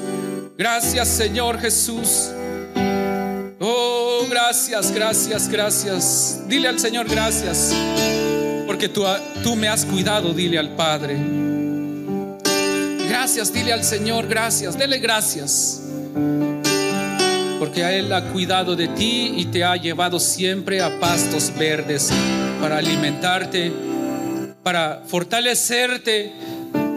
Gracias, 0.60 1.08
Señor 1.08 1.60
Jesús. 1.60 2.30
Oh, 3.60 4.28
gracias, 4.30 4.92
gracias, 4.92 5.50
gracias. 5.50 6.42
Dile 6.48 6.68
al 6.68 6.80
Señor 6.80 7.10
gracias. 7.10 7.74
Porque 8.80 8.94
tú, 8.94 9.04
tú 9.44 9.58
me 9.58 9.68
has 9.68 9.84
cuidado, 9.84 10.34
dile 10.34 10.58
al 10.58 10.70
Padre. 10.70 11.18
Gracias, 13.10 13.52
dile 13.52 13.74
al 13.74 13.84
Señor, 13.84 14.26
gracias, 14.26 14.78
dele 14.78 15.00
gracias. 15.00 15.82
Porque 17.60 17.84
a 17.84 17.92
Él 17.92 18.14
ha 18.14 18.30
cuidado 18.32 18.78
de 18.78 18.88
ti 18.88 19.34
y 19.36 19.48
te 19.48 19.66
ha 19.66 19.76
llevado 19.76 20.18
siempre 20.18 20.82
a 20.82 20.98
pastos 20.98 21.52
verdes 21.60 22.10
para 22.62 22.78
alimentarte, 22.78 23.74
para 24.64 25.04
fortalecerte 25.06 26.32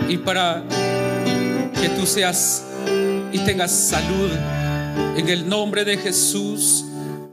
y 0.09 0.19
para 0.19 0.63
que 1.81 1.89
tú 1.99 2.07
seas 2.07 2.63
y 3.33 3.41
tengas 3.41 3.73
salud. 3.73 4.31
En 5.17 5.29
el 5.29 5.49
nombre 5.49 5.85
de 5.85 5.97
Jesús, 5.97 6.85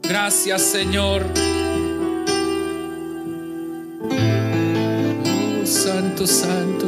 gracias 0.02 0.60
Señor. 0.62 1.49
Santo. 6.26 6.86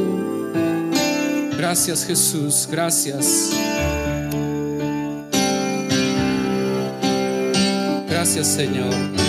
Gracias 1.56 2.04
Jesús, 2.04 2.68
gracias. 2.70 3.50
Gracias 8.08 8.46
Señor. 8.46 9.21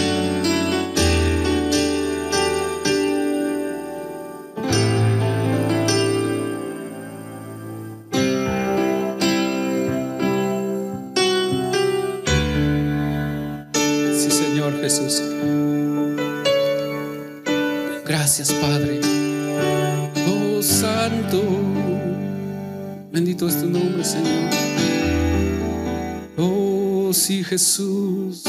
Jesús. 27.53 28.41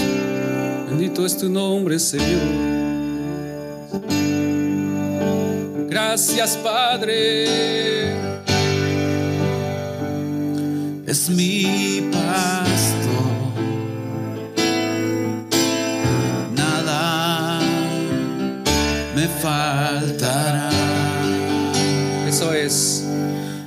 Bendito 0.89 1.27
es 1.27 1.37
tu 1.37 1.51
nombre, 1.51 1.99
Señor. 1.99 2.41
Gracias, 5.91 6.57
Padre. 6.57 8.15
es 11.07 11.29
mi 11.29 12.09
pasto. 12.11 13.17
Nada 16.57 17.61
me 19.15 19.29
faltará. 19.43 20.71
Eso 22.27 22.55
es. 22.55 23.05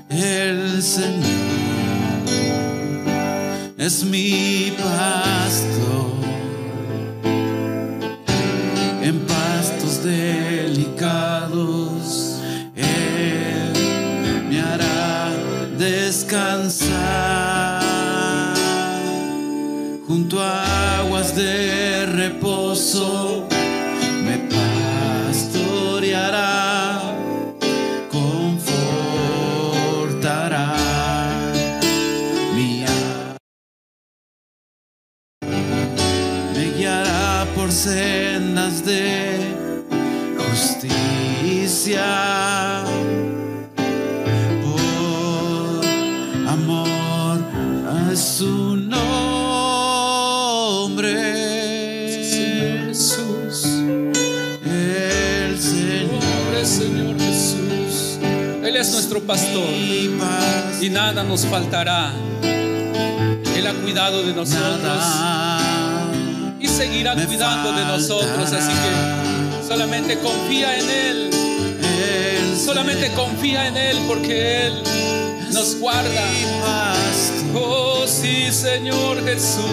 El 0.09 0.81
Señor 0.81 1.38
es 3.88 4.03
mi 4.03 4.73
pasto. 4.77 5.26
Descansar 16.18 17.84
junto 20.07 20.39
a 20.39 20.97
aguas 20.99 21.36
de 21.36 22.07
reposo. 22.07 23.47
Faltará. 61.50 62.12
Él 62.43 63.68
ha 63.68 63.74
cuidado 63.74 64.24
de 64.24 64.34
nosotros 64.34 64.82
nada 64.82 65.60
y 66.60 66.68
seguirá 66.68 67.16
cuidando 67.16 67.72
de 67.74 67.86
nosotros. 67.86 68.52
Así 68.52 68.72
que 68.72 69.68
solamente 69.68 70.20
confía 70.20 70.78
en 70.78 70.89
Él. 70.89 71.30
el 72.00 72.58
Solamente 72.58 73.12
confía 73.14 73.68
en 73.68 73.78
Él 73.78 73.98
porque 74.08 74.68
Él 74.68 74.84
nos 75.52 75.80
guarda. 75.80 76.24
Oh, 77.56 78.06
sí, 78.06 78.52
Señor 78.52 79.24
Jesús. 79.24 79.66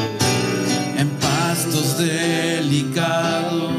en 0.96 1.08
pastos 1.10 1.98
delicados. 1.98 3.73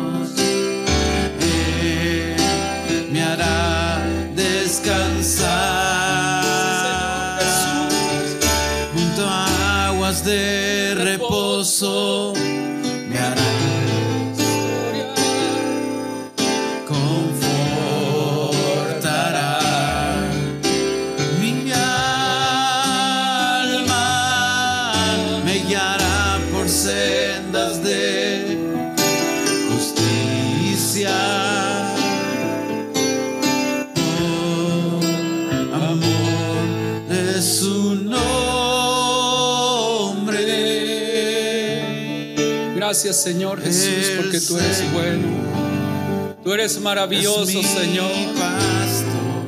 Reposo. 11.76 12.35
Gracias, 42.96 43.24
Señor 43.24 43.62
Jesús, 43.62 44.14
porque 44.16 44.40
tú 44.40 44.58
eres 44.58 44.94
bueno. 44.94 45.28
Tú 46.42 46.54
eres 46.54 46.80
maravilloso, 46.80 47.62
Señor. 47.62 48.10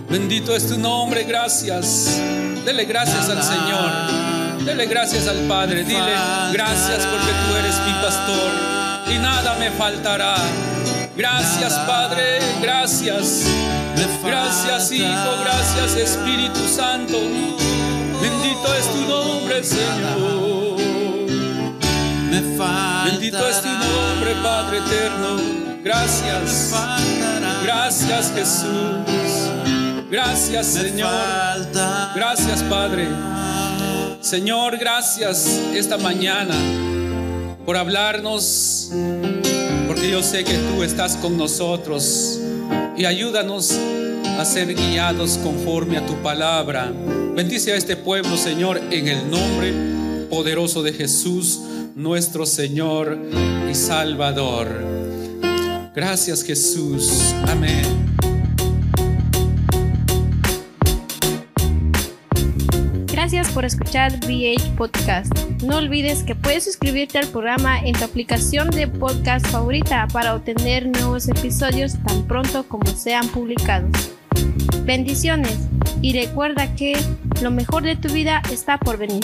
Bendito 0.09 0.53
es 0.53 0.67
tu 0.67 0.77
nombre, 0.77 1.23
gracias. 1.23 2.19
Dele 2.65 2.83
gracias 2.83 3.29
al 3.29 3.41
Señor. 3.41 4.65
Dele 4.65 4.85
gracias 4.87 5.27
al 5.27 5.47
Padre. 5.47 5.85
Dile 5.85 6.11
gracias 6.51 7.05
porque 7.05 7.31
tú 7.47 7.55
eres 7.55 7.75
mi 7.85 7.93
pastor 7.93 8.51
y 9.15 9.17
nada 9.19 9.55
me 9.55 9.71
faltará. 9.71 10.35
Gracias, 11.15 11.73
Padre. 11.87 12.39
Gracias. 12.61 13.45
Gracias, 14.25 14.91
Hijo. 14.91 15.37
Gracias, 15.41 15.95
Espíritu 15.95 16.67
Santo. 16.67 17.17
Bendito 18.21 18.75
es 18.77 18.91
tu 18.91 19.07
nombre, 19.07 19.63
Señor. 19.63 20.66
Me 22.41 22.57
faltará. 22.57 23.11
Bendito 23.11 23.47
es 23.47 23.61
tu 23.61 23.67
nombre, 23.67 24.35
Padre 24.43 24.77
eterno. 24.77 25.37
Gracias. 25.83 26.73
Gracias, 27.63 28.31
Jesús. 28.35 30.07
Gracias, 30.11 30.67
Señor. 30.67 31.11
Gracias, 32.15 32.63
Padre. 32.63 33.07
Señor, 34.21 34.77
gracias 34.77 35.47
esta 35.73 35.97
mañana 35.97 36.53
por 37.65 37.77
hablarnos, 37.77 38.91
porque 39.87 40.09
yo 40.09 40.21
sé 40.21 40.43
que 40.43 40.53
tú 40.53 40.83
estás 40.83 41.15
con 41.15 41.37
nosotros 41.37 42.39
y 42.97 43.05
ayúdanos 43.05 43.71
a 44.37 44.45
ser 44.45 44.75
guiados 44.75 45.39
conforme 45.43 45.97
a 45.97 46.05
tu 46.05 46.15
palabra. 46.21 46.91
Bendice 47.35 47.73
a 47.73 47.75
este 47.75 47.95
pueblo, 47.95 48.37
Señor, 48.37 48.81
en 48.91 49.07
el 49.07 49.29
nombre 49.29 49.73
poderoso 50.29 50.83
de 50.83 50.93
Jesús, 50.93 51.61
nuestro 51.97 52.45
Señor 52.45 53.17
y 53.67 53.73
Salvador. 53.73 54.67
Gracias, 55.95 56.43
Jesús. 56.43 57.33
Amén. 57.47 57.83
Gracias 63.07 63.49
por 63.49 63.65
escuchar 63.65 64.13
VH 64.27 64.75
Podcast. 64.77 65.35
No 65.63 65.77
olvides 65.77 66.21
que 66.21 66.35
puedes 66.35 66.65
suscribirte 66.65 67.17
al 67.17 67.27
programa 67.27 67.79
en 67.79 67.93
tu 67.93 68.03
aplicación 68.03 68.69
de 68.69 68.87
podcast 68.87 69.47
favorita 69.47 70.07
para 70.13 70.35
obtener 70.35 70.87
nuevos 70.87 71.27
episodios 71.27 71.95
tan 72.05 72.27
pronto 72.27 72.67
como 72.67 72.85
sean 72.85 73.27
publicados. 73.29 74.11
Bendiciones 74.83 75.57
y 76.03 76.13
recuerda 76.13 76.75
que 76.75 76.95
lo 77.41 77.49
mejor 77.49 77.81
de 77.81 77.95
tu 77.95 78.09
vida 78.09 78.43
está 78.51 78.77
por 78.77 78.97
venir. 78.97 79.23